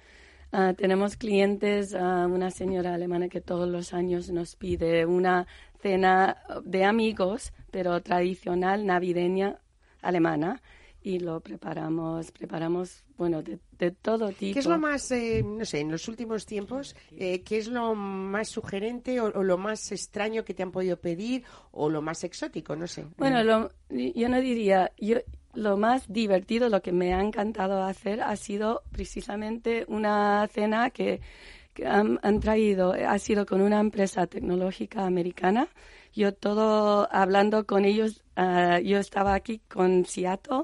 Ah, 0.54 0.74
tenemos 0.78 1.18
clientes, 1.18 1.96
ah, 1.96 2.28
una 2.30 2.52
señora 2.52 2.94
alemana 2.94 3.28
que 3.28 3.42
todos 3.42 3.68
los 3.68 3.94
años 3.94 4.30
nos 4.30 4.56
pide 4.56 5.06
una 5.06 5.48
cena 5.82 6.38
de 6.64 6.86
amigos, 6.86 7.52
pero 7.72 8.02
tradicional 8.02 8.86
navideña 8.86 9.58
alemana. 10.02 10.62
Y 11.06 11.20
lo 11.20 11.42
preparamos, 11.42 12.32
preparamos, 12.32 13.04
bueno, 13.18 13.42
de, 13.44 13.60
de 13.78 13.92
todo 13.92 14.30
tipo. 14.30 14.54
¿Qué 14.54 14.60
es 14.60 14.66
lo 14.66 14.78
más, 14.80 15.12
eh, 15.12 15.44
no 15.46 15.66
sé, 15.66 15.82
en 15.82 15.92
los 15.92 16.08
últimos 16.08 16.46
tiempos, 16.46 16.96
eh, 17.12 17.42
qué 17.44 17.58
es 17.58 17.68
lo 17.68 17.94
más 17.94 18.48
sugerente 18.48 19.20
o, 19.20 19.26
o 19.26 19.44
lo 19.44 19.58
más 19.58 19.92
extraño 19.92 20.46
que 20.46 20.54
te 20.54 20.64
han 20.64 20.72
podido 20.72 20.96
pedir 20.98 21.44
o 21.72 21.90
lo 21.90 22.02
más 22.02 22.24
exótico, 22.24 22.76
no 22.78 22.88
sé? 22.88 23.06
Bueno, 23.18 23.42
Eh, 23.42 23.44
lo- 23.44 23.70
yo 23.90 24.30
no 24.30 24.40
diría, 24.40 24.92
yo 24.98 25.18
lo 25.54 25.76
más 25.78 26.08
divertido, 26.12 26.70
lo 26.70 26.82
que 26.82 26.92
me 26.94 27.14
ha 27.14 27.22
encantado 27.22 27.84
hacer 27.84 28.22
ha 28.22 28.36
sido 28.38 28.82
precisamente 28.92 29.86
una 29.90 30.48
cena 30.48 30.90
que, 30.90 31.20
que 31.74 31.86
han, 31.86 32.20
han 32.24 32.40
traído, 32.40 32.94
ha 32.94 33.20
sido 33.20 33.46
con 33.46 33.62
una 33.62 33.80
empresa 33.80 34.26
tecnológica 34.28 35.06
americana. 35.06 35.68
Yo 36.14 36.34
todo 36.34 37.08
hablando 37.12 37.66
con 37.66 37.86
ellos, 37.86 38.24
ah, 38.36 38.80
yo 38.80 39.00
estaba 39.00 39.34
aquí 39.34 39.60
con 39.68 40.06
Seattle 40.06 40.64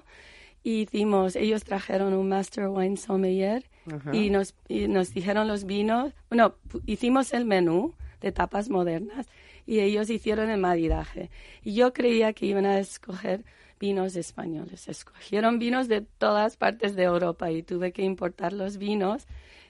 y 0.64 0.82
hicimos, 0.82 1.36
ellos 1.36 1.64
trajeron 1.64 2.14
un 2.14 2.30
Master 2.30 2.68
Wine 2.68 2.98
Sommelier 2.98 3.66
Ajá. 3.92 4.16
y 4.16 4.30
nos, 4.30 4.56
y 4.68 4.88
nos 4.88 5.14
dijeron 5.14 5.48
los 5.48 5.66
vinos, 5.66 6.14
bueno, 6.30 6.56
hicimos 6.86 7.34
el 7.34 7.46
menú 7.46 7.94
de 8.22 8.32
tapas 8.32 8.70
modernas 8.70 9.28
y 9.66 9.80
ellos 9.80 10.10
hicieron 10.10 10.50
el 10.50 10.60
maridaje. 10.60 11.30
Y 11.64 11.74
yo 11.74 11.94
creía 11.94 12.34
que 12.34 12.46
iban 12.46 12.66
a 12.66 12.80
escoger 12.80 13.46
vinos 13.80 14.16
españoles. 14.16 14.88
Escogieron 14.88 15.60
vinos 15.60 15.88
de 15.88 16.02
todas 16.02 16.58
partes 16.58 16.96
de 16.96 17.04
Europa 17.04 17.50
y 17.52 17.64
tuve 17.64 17.92
que 17.92 18.04
importar 18.04 18.52
los 18.52 18.78
vinos 18.78 19.28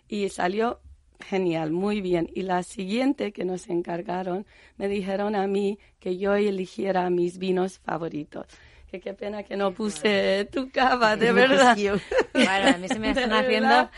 y 0.07 0.29
salió 0.29 0.79
genial, 1.19 1.71
muy 1.71 2.01
bien. 2.01 2.29
Y 2.33 2.43
la 2.43 2.63
siguiente 2.63 3.31
que 3.31 3.45
nos 3.45 3.69
encargaron, 3.69 4.45
me 4.77 4.87
dijeron 4.87 5.35
a 5.35 5.47
mí 5.47 5.77
que 5.99 6.17
yo 6.17 6.33
eligiera 6.33 7.09
mis 7.09 7.37
vinos 7.37 7.79
favoritos. 7.79 8.47
Que 8.91 8.99
qué 8.99 9.13
pena 9.13 9.43
que 9.43 9.55
no 9.55 9.71
puse 9.71 10.47
tu 10.51 10.71
cava, 10.71 11.15
de 11.15 11.31
verdad. 11.31 11.77
Bueno, 12.33 12.69
a 12.75 12.77
mí 12.77 12.87
se 12.87 12.97
me 12.97 13.09
están 13.09 13.31
haciendo, 13.33 13.89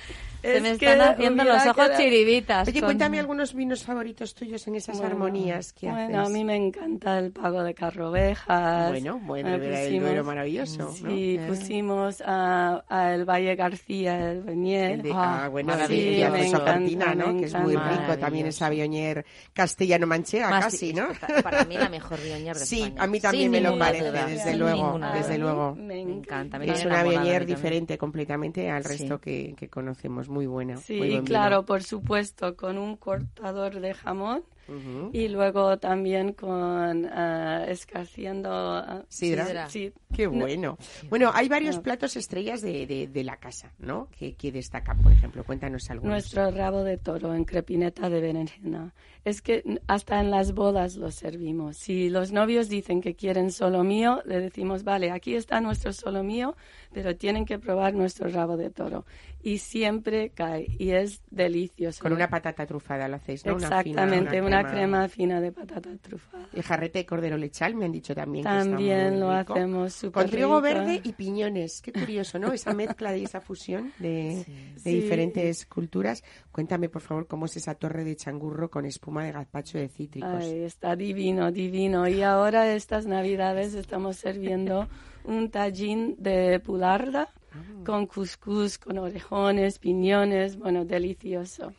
se 0.42 0.58
es 0.58 0.62
me 0.64 0.72
están 0.72 1.02
haciendo 1.02 1.44
los 1.44 1.56
ojos 1.66 1.76
quedado- 1.76 1.98
chiribitas. 1.98 2.68
Oye, 2.68 2.80
con- 2.80 2.88
cuéntame 2.88 3.20
algunos 3.20 3.54
vinos 3.54 3.84
favoritos 3.84 4.34
tuyos 4.36 4.68
en 4.68 4.76
esas 4.76 4.98
Bueno, 4.98 5.12
armonías 5.14 5.74
que 5.74 5.90
bueno, 5.90 6.22
haces. 6.22 6.30
a 6.30 6.34
mí 6.38 6.44
me 6.44 6.56
encanta 6.56 7.20
el 7.20 7.32
pago 7.32 7.64
de 7.64 7.74
carrovejas. 7.74 8.90
Bueno, 8.90 9.20
bueno, 9.24 9.50
Eh, 9.50 9.56
era 9.56 9.82
el 9.82 9.88
pusimos- 9.90 10.08
Duero 10.10 10.24
maravilloso, 10.24 10.78
¿no? 10.80 10.92
Sí, 10.94 11.36
Eh. 11.40 11.46
pusimos 11.48 12.22
a, 12.26 12.84
a 12.90 13.14
el 13.14 13.26
Valle 13.26 13.56
García, 13.56 14.32
el 14.32 14.42
Beñer. 14.42 14.92
El 14.92 15.02
de- 15.04 15.12
ah, 15.14 15.48
bueno, 15.52 15.74
maravilla. 15.74 16.28
sí, 16.28 16.32
me 16.32 16.48
encanta, 16.48 17.16
¿no? 17.16 17.34
me 17.34 17.40
Que 17.42 17.46
es 17.46 17.56
muy 17.56 17.76
rico 17.76 18.18
también 18.20 18.48
esa 18.48 18.70
Bionier 18.70 19.26
castellano-manchega, 19.54 20.50
Más- 20.50 20.66
casi, 20.66 20.94
¿no? 20.94 21.08
para- 21.44 21.66
mí 21.66 21.78
la 21.78 21.90
mejor 21.90 22.20
Bionier 22.22 22.56
de 22.58 22.66
Sí, 22.66 22.82
España. 22.84 23.04
a 23.04 23.08
mí 23.08 23.20
también 23.20 23.44
Sin 23.44 23.52
me 23.52 23.62
lo 23.62 23.78
parece, 23.78 24.10
duda, 24.10 24.26
desde 24.28 24.50
sin 24.52 24.60
luego, 24.60 25.00
desde 25.14 25.38
duda. 25.38 25.38
luego. 25.38 25.76
Me 25.76 26.00
encanta. 26.02 26.58
me 26.60 26.66
Es 26.72 26.86
una 26.86 27.04
Bionier 27.04 27.46
diferente 27.46 27.98
completamente 27.98 28.70
al 28.70 28.84
resto 28.84 29.20
que 29.20 29.56
conocemos, 29.70 30.28
muy 30.32 30.48
buena. 30.48 30.78
Sí, 30.78 30.98
muy 30.98 31.22
claro, 31.24 31.64
por 31.66 31.84
supuesto, 31.84 32.56
con 32.56 32.78
un 32.78 32.96
cortador 32.96 33.80
de 33.80 33.94
jamón 33.94 34.44
vino. 34.68 34.78
Ujú. 34.80 35.10
y 35.12 35.28
luego 35.28 35.78
también 35.80 36.32
con 36.34 37.06
ah, 37.06 37.66
escarciendo 37.68 38.50
ah, 38.52 39.04
Sidra. 39.10 39.46
Sidra. 39.46 39.70
Sí, 39.70 39.92
Qué 40.16 40.26
No. 40.28 40.32
bueno. 40.32 40.78
Bueno, 41.10 41.32
hay 41.34 41.48
varios 41.50 41.78
No. 41.78 41.82
platos 41.84 42.16
estrellas 42.16 42.62
de, 42.62 42.86
de- 42.86 43.08
de 43.08 43.24
la 43.24 43.38
casa, 43.38 43.72
¿no? 43.80 44.08
Que, 44.18 44.34
que 44.36 44.52
destacan, 44.52 44.98
por 45.02 45.12
ejemplo. 45.12 45.44
Cuéntanos 45.44 45.90
algunos. 45.90 46.12
Nuestro 46.14 46.52
rabo 46.52 46.84
de 46.84 46.98
toro 46.98 47.34
en 47.34 47.44
crepineta 47.46 48.10
de 48.10 48.22
berenjena. 48.22 48.94
Es 49.24 49.42
que 49.42 49.64
hasta 49.88 50.20
en 50.20 50.32
las 50.32 50.54
bodas 50.54 50.96
lo 50.96 51.12
servimos. 51.12 51.78
Si 51.78 52.10
los 52.10 52.32
novios 52.32 52.70
dicen 52.70 53.02
que 53.02 53.14
quieren 53.16 53.52
solo 53.52 53.84
mío, 53.84 54.22
le 54.26 54.40
decimos, 54.40 54.84
vale, 54.84 55.12
aquí 55.12 55.36
está 55.36 55.62
nuestro 55.62 55.94
solo 55.94 56.24
mío, 56.24 56.56
pero 56.92 57.16
tienen 57.16 57.46
que 57.46 57.60
probar 57.60 57.94
nuestro 57.94 58.30
rabo 58.30 58.58
de 58.58 58.70
toro. 58.70 59.06
Y 59.44 59.58
siempre 59.58 60.30
cae 60.30 60.68
y 60.78 60.92
es 60.92 61.22
delicioso. 61.32 62.04
Con 62.04 62.14
una 62.14 62.30
patata 62.30 62.66
trufada 62.66 63.08
lo 63.08 63.16
hacéis, 63.16 63.46
¿no? 63.46 63.56
Una 63.56 63.68
fina, 63.82 64.04
Exactamente, 64.04 64.42
una, 64.42 64.64
crema 64.70 65.08
fina 65.08 65.42
de 65.42 65.52
patata 65.52 65.90
trufada. 66.02 66.48
El 66.54 66.62
jarrete 66.62 67.00
de 67.00 67.06
cordero 67.06 67.38
lechal 67.38 67.74
me 67.76 67.86
han 67.86 67.92
dicho 67.92 68.14
también, 68.14 68.44
También 68.44 69.20
lo 69.20 69.36
rico. 69.38 69.54
hacemos 69.54 69.94
súper 69.94 70.24
Con 70.24 70.32
trigo 70.32 70.48
rico. 70.48 70.62
verde 70.62 71.02
y 71.04 71.14
piñones. 71.14 71.82
Qué 71.82 71.92
curioso, 71.92 72.38
¿no? 72.38 72.54
Esa 72.54 72.74
mezcla 72.74 73.18
y 73.18 73.24
esa 73.24 73.42
fusión 73.42 73.92
de, 74.00 74.46
de 74.76 74.80
Sí. 74.80 74.94
diferentes 75.02 75.66
culturas. 75.66 76.24
Cuéntame, 76.52 76.90
por 76.90 77.02
favor, 77.02 77.26
cómo 77.28 77.46
es 77.48 77.58
esa 77.58 77.74
torre 77.76 78.04
de 78.04 78.16
changurro 78.16 78.70
con 78.70 78.86
espuma 78.86 79.26
de 79.26 79.32
gazpacho 79.32 79.78
de 79.80 79.90
cítricos. 79.90 80.30
Ay, 80.44 80.60
está 80.64 80.96
divino, 80.96 81.52
divino. 81.52 82.08
Y 82.08 82.22
ahora 82.22 82.72
estas 82.74 83.06
navidades 83.08 83.74
estamos 83.74 84.18
sirviendo 84.18 84.88
un 85.24 85.50
tallín 85.50 86.16
de 86.20 86.60
pularda 86.60 87.30
Ah. 87.54 87.84
con 87.86 88.08
cuscús, 88.08 88.78
con 88.78 88.98
orejones, 88.98 89.78
piñones, 89.80 90.58
bueno, 90.58 90.86
delicioso. 90.86 91.74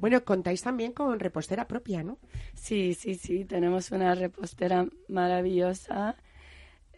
Bueno, 0.00 0.24
contáis 0.24 0.62
también 0.62 0.92
con 0.92 1.18
repostera 1.20 1.66
propia, 1.68 2.02
¿no? 2.02 2.18
Sí, 2.54 2.94
sí, 2.94 3.14
sí, 3.14 3.44
tenemos 3.44 3.90
una 3.90 4.14
repostera 4.14 4.86
maravillosa. 5.08 6.16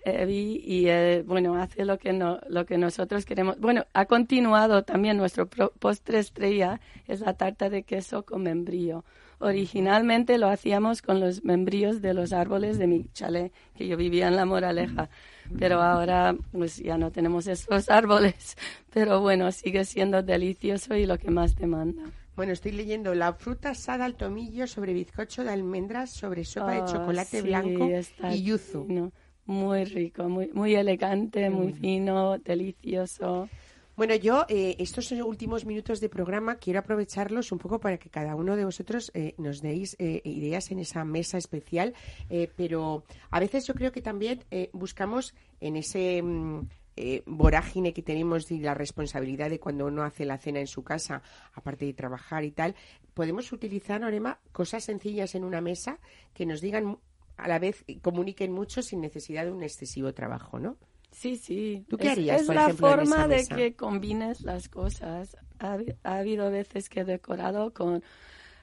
heavy 0.05 0.61
y 0.65 0.87
eh, 0.89 1.25
bueno, 1.27 1.55
hace 1.57 1.85
lo 1.87 1.99
que, 1.99 2.13
no, 2.13 2.39
lo 2.49 2.67
que 2.67 2.77
nosotros 2.77 3.25
queremos. 3.25 3.59
Bueno, 3.59 3.87
ha 3.95 4.05
continuado 4.05 4.85
también 4.85 5.17
nuestro 5.17 5.47
pro- 5.47 5.73
postre 5.79 6.19
estrella, 6.19 6.79
es 7.09 7.21
la 7.21 7.35
tarta 7.35 7.71
de 7.71 7.85
queso 7.85 8.23
con 8.25 8.43
membrillo. 8.43 9.05
Originalmente 9.45 10.39
lo 10.39 10.49
hacíamos 10.49 11.03
con 11.03 11.21
los 11.21 11.45
membrillos 11.45 12.01
de 12.01 12.15
los 12.15 12.33
árboles 12.33 12.79
de 12.79 12.87
mi 12.87 13.05
chalet, 13.13 13.53
que 13.77 13.87
yo 13.87 13.97
vivía 13.99 14.29
en 14.29 14.37
La 14.37 14.47
Moraleja, 14.47 15.11
pero 15.59 15.83
ahora 15.83 16.35
pues 16.51 16.79
ya 16.79 16.97
no 16.97 17.11
tenemos 17.11 17.47
esos 17.47 17.91
árboles, 17.91 18.57
pero 18.93 19.21
bueno, 19.21 19.53
sigue 19.53 19.85
siendo 19.85 20.23
delicioso 20.23 20.97
y 20.97 21.05
lo 21.05 21.19
que 21.19 21.31
más 21.31 21.55
demanda. 21.57 22.05
Bueno, 22.37 22.53
estoy 22.53 22.73
leyendo 22.73 23.15
la 23.15 23.35
fruta 23.35 23.71
asada 23.71 24.07
al 24.07 24.15
tomillo 24.15 24.67
sobre 24.67 24.95
bizcocho 24.95 25.45
de 25.45 25.51
almendras, 25.51 26.11
sobre 26.11 26.45
sopa 26.45 26.73
de 26.73 26.79
Ah, 26.81 26.87
chocolate 26.91 27.43
sí, 27.43 27.49
blanco 27.49 27.91
y 28.31 28.43
yuzu. 28.45 28.87
fino. 28.87 29.13
Muy 29.47 29.85
rico, 29.85 30.27
muy, 30.31 30.49
muy 30.55 30.75
elegante, 30.75 31.51
muy 31.51 31.73
fino, 31.75 32.39
delicioso. 32.39 33.49
Bueno, 33.97 34.17
yo 34.17 34.45
eh, 34.49 34.75
estos 34.81 35.13
últimos 35.13 35.67
minutos 35.67 36.01
de 36.01 36.09
programa 36.09 36.57
quiero 36.57 36.81
aprovecharlos 36.81 37.53
un 37.53 37.59
poco 37.59 37.79
para 37.79 37.97
que 37.97 38.11
cada 38.11 38.35
uno 38.35 38.57
de 38.57 38.65
vosotros 38.65 39.13
eh, 39.15 39.37
nos 39.39 39.63
deis 39.63 39.95
eh, 40.01 40.21
ideas 40.25 40.73
en 40.73 40.81
esa 40.81 41.05
mesa 41.05 41.39
especial, 41.39 41.95
eh, 42.29 42.51
pero 42.57 43.05
a 43.31 43.39
veces 43.39 43.69
yo 43.69 43.75
creo 43.75 43.93
que 43.93 44.03
también 44.03 44.43
eh, 44.51 44.69
buscamos 44.73 45.33
en 45.61 45.77
ese 45.77 46.21
mm, 46.21 46.69
eh, 46.97 47.23
vorágine 47.27 47.93
que 47.93 48.03
tenemos 48.03 48.51
y 48.51 48.59
la 48.59 48.75
responsabilidad 48.75 49.49
de 49.49 49.61
cuando 49.61 49.87
uno 49.87 50.03
hace 50.03 50.25
la 50.25 50.39
cena 50.39 50.59
en 50.59 50.67
su 50.67 50.83
casa, 50.83 51.23
aparte 51.53 51.85
de 51.85 51.95
trabajar 51.95 52.43
y 52.43 52.51
tal, 52.51 52.75
podemos 53.15 53.53
utilizar, 53.53 54.01
Norema, 54.01 54.41
cosas 54.51 54.83
sencillas 54.83 55.37
en 55.37 55.45
una 55.45 55.61
mesa 55.61 56.01
que 56.33 56.47
nos 56.47 56.61
digan 56.61 56.99
a 57.37 57.47
la 57.47 57.61
vez 57.61 57.85
comuniquen 58.03 58.51
mucho 58.51 58.83
sin 58.83 59.01
necesidad 59.01 59.45
de 59.45 59.53
un 59.53 59.63
excesivo 59.63 60.13
trabajo, 60.15 60.59
¿no? 60.59 60.79
Sí, 61.15 61.37
sí. 61.37 61.85
¿Tú 61.89 61.97
qué 61.97 62.09
es, 62.09 62.13
harías, 62.19 62.41
es 62.41 62.47
por 62.47 62.55
la 62.57 62.63
ejemplo, 62.63 62.89
forma 62.89 63.29
de 63.29 63.47
que 63.47 63.77
combines 63.77 64.43
las 64.43 64.69
cosas. 64.69 65.37
Ha, 65.61 65.77
habi- 65.77 65.95
ha 66.03 66.19
habido 66.19 66.51
veces 66.51 66.89
que 66.89 67.01
he 67.01 67.05
decorado 67.05 67.73
con, 67.73 68.03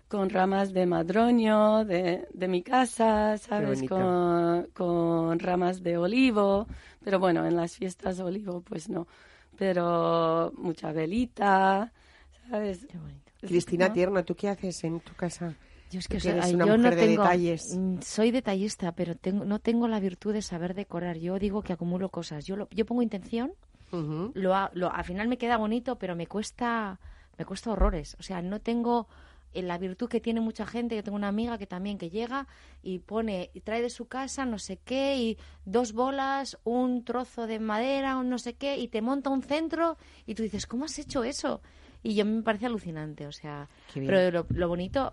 con 0.10 0.30
ramas 0.30 0.74
de 0.74 0.86
madroño 0.86 1.86
de, 1.86 2.28
de 2.34 2.48
mi 2.48 2.62
casa, 2.62 3.38
¿sabes? 3.38 3.84
Con, 3.84 4.68
con 4.74 5.40
ramas 5.40 5.82
de 5.82 5.98
olivo. 5.98 6.68
Pero 7.04 7.20
bueno, 7.20 7.46
en 7.48 7.56
las 7.56 7.78
fiestas 7.78 8.18
de 8.18 8.24
olivo, 8.24 8.62
pues 8.62 8.90
no. 8.90 9.08
Pero 9.58 10.52
mucha 10.58 10.92
velita, 10.92 11.92
¿sabes? 12.50 12.86
Qué 12.90 12.98
bonito. 12.98 13.32
Es 13.42 13.50
Cristina 13.50 13.92
Tierno, 13.94 14.24
¿tú 14.26 14.36
qué 14.36 14.50
haces 14.50 14.84
en 14.84 15.00
tu 15.00 15.14
casa? 15.16 15.56
Yo 15.92 16.00
es 16.00 16.08
que 16.08 16.20
soy- 16.20 16.32
eres 16.32 16.46
ay, 16.46 16.56
una 16.56 16.66
yo 16.66 16.78
mujer 16.78 16.92
no 16.94 16.96
de 17.02 17.08
tengo, 17.08 17.24
detalles. 17.24 17.78
mm, 17.78 17.98
soy 18.02 18.32
detallista, 18.32 18.94
pero 18.94 19.16
tengo, 19.16 19.46
no 19.46 19.60
tengo 19.60 19.88
la 19.88 20.00
virtud 20.00 20.34
de 20.34 20.42
saber 20.42 20.74
decorar. 20.74 21.18
Yo 21.18 21.38
digo 21.38 21.62
que 21.62 21.74
acumulo 21.74 22.10
cosas. 22.10 22.46
Yo, 22.46 22.56
lo- 22.56 22.70
yo 22.72 22.86
pongo 22.86 23.02
intención, 23.02 23.52
lo, 24.36 24.56
ha- 24.56 24.72
lo- 24.74 24.90
al 24.92 25.04
final 25.04 25.28
me 25.28 25.38
queda 25.38 25.58
bonito, 25.58 25.98
pero 25.98 26.16
me 26.16 26.26
cuesta, 26.26 27.00
me 27.38 27.44
cuesta 27.46 27.72
horrores. 27.72 28.16
O 28.20 28.24
sea, 28.24 28.42
no 28.42 28.60
tengo 28.62 29.08
eh, 29.54 29.62
la 29.64 29.78
virtud 29.78 30.08
que 30.08 30.22
tiene 30.22 30.40
mucha 30.40 30.66
gente. 30.66 30.96
Yo 30.96 31.04
tengo 31.04 31.18
una 31.18 31.28
amiga 31.28 31.58
que 31.58 31.68
también 31.68 31.98
que 31.98 32.10
llega 32.10 32.48
y 32.82 33.00
pone 33.00 33.50
y 33.54 33.60
trae 33.60 33.82
de 33.82 33.90
su 33.90 34.06
casa 34.08 34.46
no 34.46 34.60
sé 34.60 34.78
qué 34.78 35.18
y 35.18 35.38
dos 35.66 35.92
bolas, 35.92 36.58
un 36.64 37.04
trozo 37.04 37.48
de 37.48 37.60
madera, 37.60 38.16
un 38.16 38.30
no 38.30 38.38
sé 38.40 38.54
qué 38.54 38.78
y 38.78 38.88
te 38.88 39.02
monta 39.02 39.30
un 39.30 39.44
centro 39.44 39.98
y 40.26 40.36
tú 40.36 40.44
dices 40.44 40.66
¿cómo 40.68 40.86
has 40.86 40.98
hecho 41.00 41.26
eso? 41.26 41.62
Y 42.02 42.16
yo 42.16 42.24
me 42.24 42.44
parece 42.44 42.68
alucinante. 42.68 43.28
O 43.28 43.34
sea, 43.34 43.68
pero 44.08 44.32
lo, 44.32 44.46
lo 44.58 44.70
bonito 44.70 45.12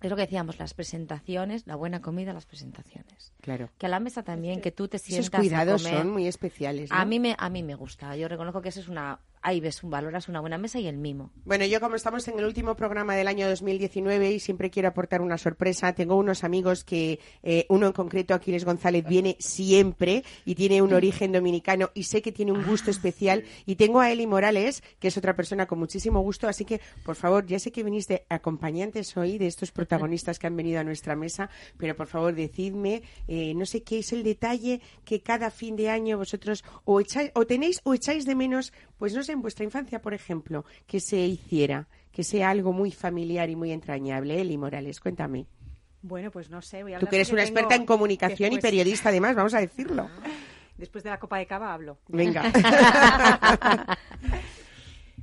es 0.00 0.10
lo 0.10 0.16
que 0.16 0.22
decíamos, 0.22 0.58
las 0.58 0.74
presentaciones, 0.74 1.66
la 1.66 1.74
buena 1.76 2.00
comida, 2.00 2.32
las 2.32 2.46
presentaciones. 2.46 3.32
Claro. 3.40 3.70
Que 3.78 3.86
a 3.86 3.88
la 3.88 4.00
mesa 4.00 4.22
también, 4.22 4.60
que 4.60 4.70
tú 4.70 4.88
te 4.88 4.98
sientas 4.98 5.26
Esos 5.26 5.38
cuidados 5.40 5.84
a 5.84 5.88
comer. 5.88 6.02
son 6.02 6.12
muy 6.12 6.26
especiales. 6.26 6.90
¿no? 6.90 6.96
A 6.96 7.04
mí 7.04 7.18
me 7.18 7.34
a 7.38 7.48
mí 7.50 7.62
me 7.62 7.74
gusta. 7.74 8.16
Yo 8.16 8.28
reconozco 8.28 8.62
que 8.62 8.68
eso 8.68 8.80
es 8.80 8.88
una 8.88 9.18
ahí 9.48 9.60
ves 9.60 9.82
un 9.82 9.90
valoras 9.90 10.28
una 10.28 10.40
buena 10.40 10.58
mesa 10.58 10.78
y 10.78 10.86
el 10.86 10.98
mimo. 10.98 11.30
Bueno, 11.44 11.64
yo 11.64 11.80
como 11.80 11.96
estamos 11.96 12.26
en 12.28 12.38
el 12.38 12.44
último 12.44 12.76
programa 12.76 13.16
del 13.16 13.28
año 13.28 13.48
2019 13.48 14.32
y 14.32 14.40
siempre 14.40 14.70
quiero 14.70 14.88
aportar 14.88 15.22
una 15.22 15.38
sorpresa, 15.38 15.94
tengo 15.94 16.16
unos 16.16 16.44
amigos 16.44 16.84
que, 16.84 17.18
eh, 17.42 17.64
uno 17.68 17.86
en 17.86 17.92
concreto, 17.92 18.34
Aquiles 18.34 18.64
González, 18.64 19.04
viene 19.06 19.36
siempre 19.38 20.22
y 20.44 20.54
tiene 20.54 20.82
un 20.82 20.92
origen 20.92 21.32
dominicano 21.32 21.90
y 21.94 22.04
sé 22.04 22.20
que 22.20 22.30
tiene 22.30 22.52
un 22.52 22.64
gusto 22.64 22.90
especial. 22.90 23.44
Y 23.64 23.76
tengo 23.76 24.00
a 24.00 24.10
Eli 24.10 24.26
Morales, 24.26 24.82
que 24.98 25.08
es 25.08 25.16
otra 25.16 25.34
persona 25.34 25.66
con 25.66 25.78
muchísimo 25.78 26.20
gusto, 26.20 26.46
así 26.46 26.64
que, 26.64 26.80
por 27.04 27.16
favor, 27.16 27.46
ya 27.46 27.58
sé 27.58 27.72
que 27.72 27.82
venís 27.82 28.06
de 28.06 28.26
acompañantes 28.28 29.16
hoy 29.16 29.38
de 29.38 29.46
estos 29.46 29.72
protagonistas 29.72 30.38
que 30.38 30.46
han 30.46 30.56
venido 30.56 30.80
a 30.80 30.84
nuestra 30.84 31.16
mesa, 31.16 31.48
pero 31.78 31.96
por 31.96 32.06
favor, 32.06 32.34
decidme, 32.34 33.02
eh, 33.26 33.54
no 33.54 33.64
sé 33.64 33.82
qué 33.82 34.00
es 34.00 34.12
el 34.12 34.22
detalle 34.22 34.82
que 35.04 35.20
cada 35.20 35.50
fin 35.50 35.74
de 35.76 35.88
año 35.88 36.18
vosotros 36.18 36.64
o, 36.84 37.00
echáis, 37.00 37.30
o 37.34 37.46
tenéis 37.46 37.80
o 37.84 37.94
echáis 37.94 38.26
de 38.26 38.34
menos, 38.34 38.72
pues 38.98 39.14
no 39.14 39.22
sé, 39.22 39.37
en 39.38 39.42
vuestra 39.42 39.64
infancia, 39.64 40.02
por 40.02 40.14
ejemplo, 40.14 40.64
que 40.86 41.00
se 41.00 41.18
hiciera, 41.18 41.88
que 42.12 42.22
sea 42.22 42.50
algo 42.50 42.72
muy 42.72 42.90
familiar 42.90 43.48
y 43.48 43.56
muy 43.56 43.72
entrañable. 43.72 44.40
Eli 44.40 44.58
Morales, 44.58 45.00
cuéntame. 45.00 45.46
Bueno, 46.02 46.30
pues 46.30 46.50
no 46.50 46.60
sé. 46.62 46.82
Voy 46.82 46.94
a 46.94 46.98
Tú 46.98 47.06
que 47.06 47.16
eres 47.16 47.32
una 47.32 47.42
experta 47.42 47.74
en 47.74 47.86
comunicación 47.86 48.52
y 48.52 48.58
periodista, 48.58 49.08
además, 49.08 49.34
vamos 49.34 49.54
a 49.54 49.60
decirlo. 49.60 50.08
Después 50.76 51.02
de 51.02 51.10
la 51.10 51.18
copa 51.18 51.38
de 51.38 51.46
cava 51.46 51.72
hablo. 51.72 51.98
Venga. 52.08 52.44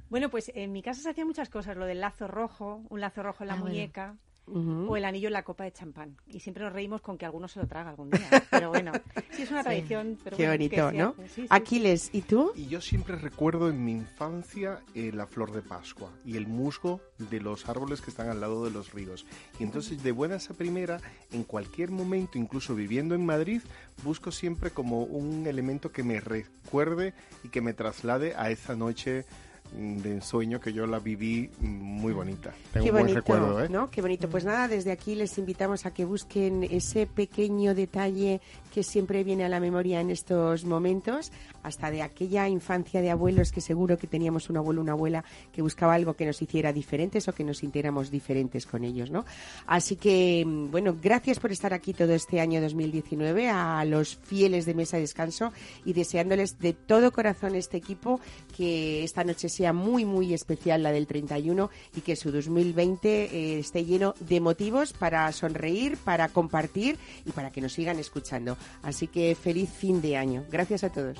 Bueno, 0.07 0.29
pues 0.29 0.51
en 0.55 0.71
mi 0.71 0.81
casa 0.81 1.01
se 1.01 1.09
hacían 1.09 1.27
muchas 1.27 1.49
cosas. 1.49 1.75
Lo 1.75 1.85
del 1.85 1.99
lazo 1.99 2.27
rojo, 2.27 2.83
un 2.89 3.01
lazo 3.01 3.23
rojo 3.23 3.43
en 3.43 3.47
la 3.47 3.53
Ah, 3.55 3.57
bueno. 3.57 4.17
O 4.47 4.95
el 4.95 5.05
anillo 5.05 5.27
en 5.27 5.33
la 5.33 5.43
copa 5.43 5.63
de 5.63 5.71
champán. 5.71 6.15
Y 6.27 6.39
siempre 6.39 6.63
nos 6.63 6.73
reímos 6.73 7.01
con 7.01 7.17
que 7.17 7.25
alguno 7.25 7.47
se 7.47 7.59
lo 7.59 7.67
traga 7.67 7.89
algún 7.89 8.11
día. 8.11 8.29
Pero 8.51 8.69
bueno, 8.69 8.91
sí 9.31 9.41
es 9.41 9.51
una 9.51 9.63
tradición. 9.63 10.17
Pero 10.23 10.37
Qué 10.37 10.47
bueno, 10.47 10.63
bonito, 10.63 10.91
¿no? 10.91 11.15
Sí, 11.27 11.31
sí, 11.33 11.45
Aquiles, 11.49 12.09
¿y 12.13 12.21
tú? 12.21 12.51
Y 12.55 12.67
yo 12.67 12.79
siempre 12.79 13.15
recuerdo 13.15 13.69
en 13.69 13.83
mi 13.83 13.91
infancia 13.91 14.81
eh, 14.93 15.11
la 15.13 15.25
flor 15.25 15.51
de 15.51 15.61
Pascua 15.61 16.11
y 16.23 16.37
el 16.37 16.47
musgo 16.47 17.01
de 17.17 17.41
los 17.41 17.67
árboles 17.67 18.01
que 18.01 18.11
están 18.11 18.29
al 18.29 18.39
lado 18.39 18.65
de 18.65 18.71
los 18.71 18.93
ríos. 18.93 19.25
Y 19.59 19.63
entonces, 19.63 20.03
de 20.03 20.11
buenas 20.11 20.49
a 20.49 20.53
primera, 20.53 20.99
en 21.31 21.43
cualquier 21.43 21.91
momento, 21.91 22.37
incluso 22.37 22.75
viviendo 22.75 23.15
en 23.15 23.25
Madrid, 23.25 23.61
busco 24.03 24.31
siempre 24.31 24.71
como 24.71 25.03
un 25.03 25.47
elemento 25.47 25.91
que 25.91 26.03
me 26.03 26.19
recuerde 26.19 27.13
y 27.43 27.49
que 27.49 27.61
me 27.61 27.73
traslade 27.73 28.35
a 28.35 28.51
esa 28.51 28.75
noche 28.75 29.25
de 29.71 30.11
ensueño 30.13 30.59
que 30.59 30.73
yo 30.73 30.87
la 30.87 30.99
viví 30.99 31.49
mm, 31.59 31.65
muy 31.65 32.13
bonita. 32.13 32.53
Tengo 32.71 32.85
Qué 32.85 32.91
un 32.91 32.95
buen 32.95 33.03
bonito, 33.05 33.19
recuerdo, 33.19 33.63
¿eh? 33.63 33.69
¿no? 33.69 33.89
Qué 33.89 34.01
bonito. 34.01 34.29
Pues 34.29 34.45
nada, 34.45 34.67
desde 34.67 34.91
aquí 34.91 35.15
les 35.15 35.37
invitamos 35.37 35.85
a 35.85 35.93
que 35.93 36.05
busquen 36.05 36.63
ese 36.63 37.07
pequeño 37.07 37.75
detalle 37.75 38.41
que 38.75 38.83
siempre 38.83 39.23
viene 39.23 39.45
a 39.45 39.47
la 39.47 39.61
memoria 39.61 40.01
en 40.01 40.11
estos 40.11 40.65
momentos, 40.65 41.31
hasta 41.63 41.91
de 41.91 42.01
aquella 42.01 42.49
infancia 42.49 43.01
de 43.01 43.09
abuelos 43.09 43.53
que 43.53 43.61
seguro 43.61 43.97
que 43.97 44.05
teníamos 44.05 44.49
un 44.49 44.57
abuelo, 44.57 44.81
una 44.81 44.91
abuela 44.91 45.23
que 45.53 45.61
buscaba 45.61 45.93
algo 45.93 46.15
que 46.15 46.25
nos 46.25 46.41
hiciera 46.41 46.73
diferentes 46.73 47.25
o 47.29 47.33
que 47.33 47.45
nos 47.45 47.59
sintiéramos 47.59 48.11
diferentes 48.11 48.65
con 48.65 48.83
ellos, 48.83 49.11
¿no? 49.11 49.23
Así 49.65 49.95
que, 49.95 50.43
bueno, 50.45 50.93
gracias 51.01 51.39
por 51.39 51.53
estar 51.53 51.73
aquí 51.73 51.93
todo 51.93 52.13
este 52.13 52.41
año 52.41 52.59
2019 52.59 53.47
a 53.47 53.85
los 53.85 54.17
fieles 54.17 54.65
de 54.65 54.73
Mesa 54.73 54.97
de 54.97 55.03
Descanso 55.03 55.53
y 55.85 55.93
deseándoles 55.93 56.59
de 56.59 56.73
todo 56.73 57.13
corazón 57.13 57.55
este 57.55 57.77
equipo 57.77 58.19
que 58.57 59.05
esta 59.05 59.23
noche 59.23 59.47
sea 59.47 59.71
muy, 59.71 60.03
muy 60.03 60.33
especial 60.33 60.83
la 60.83 60.91
del 60.91 61.07
31 61.07 61.69
y 61.95 62.01
que 62.01 62.17
su 62.17 62.29
2020 62.29 63.07
eh, 63.07 63.59
esté 63.59 63.85
lleno 63.85 64.15
de 64.19 64.41
motivos 64.41 64.91
para 64.91 65.31
sonreír, 65.31 65.95
para 65.95 66.27
compartir 66.27 66.97
y 67.25 67.31
para 67.31 67.51
que 67.51 67.61
nos 67.61 67.71
sigan 67.71 67.99
escuchando. 67.99 68.57
Así 68.83 69.07
que 69.07 69.35
feliz 69.35 69.69
fin 69.69 70.01
de 70.01 70.17
año. 70.17 70.43
Gracias 70.49 70.83
a 70.83 70.89
todos. 70.89 71.17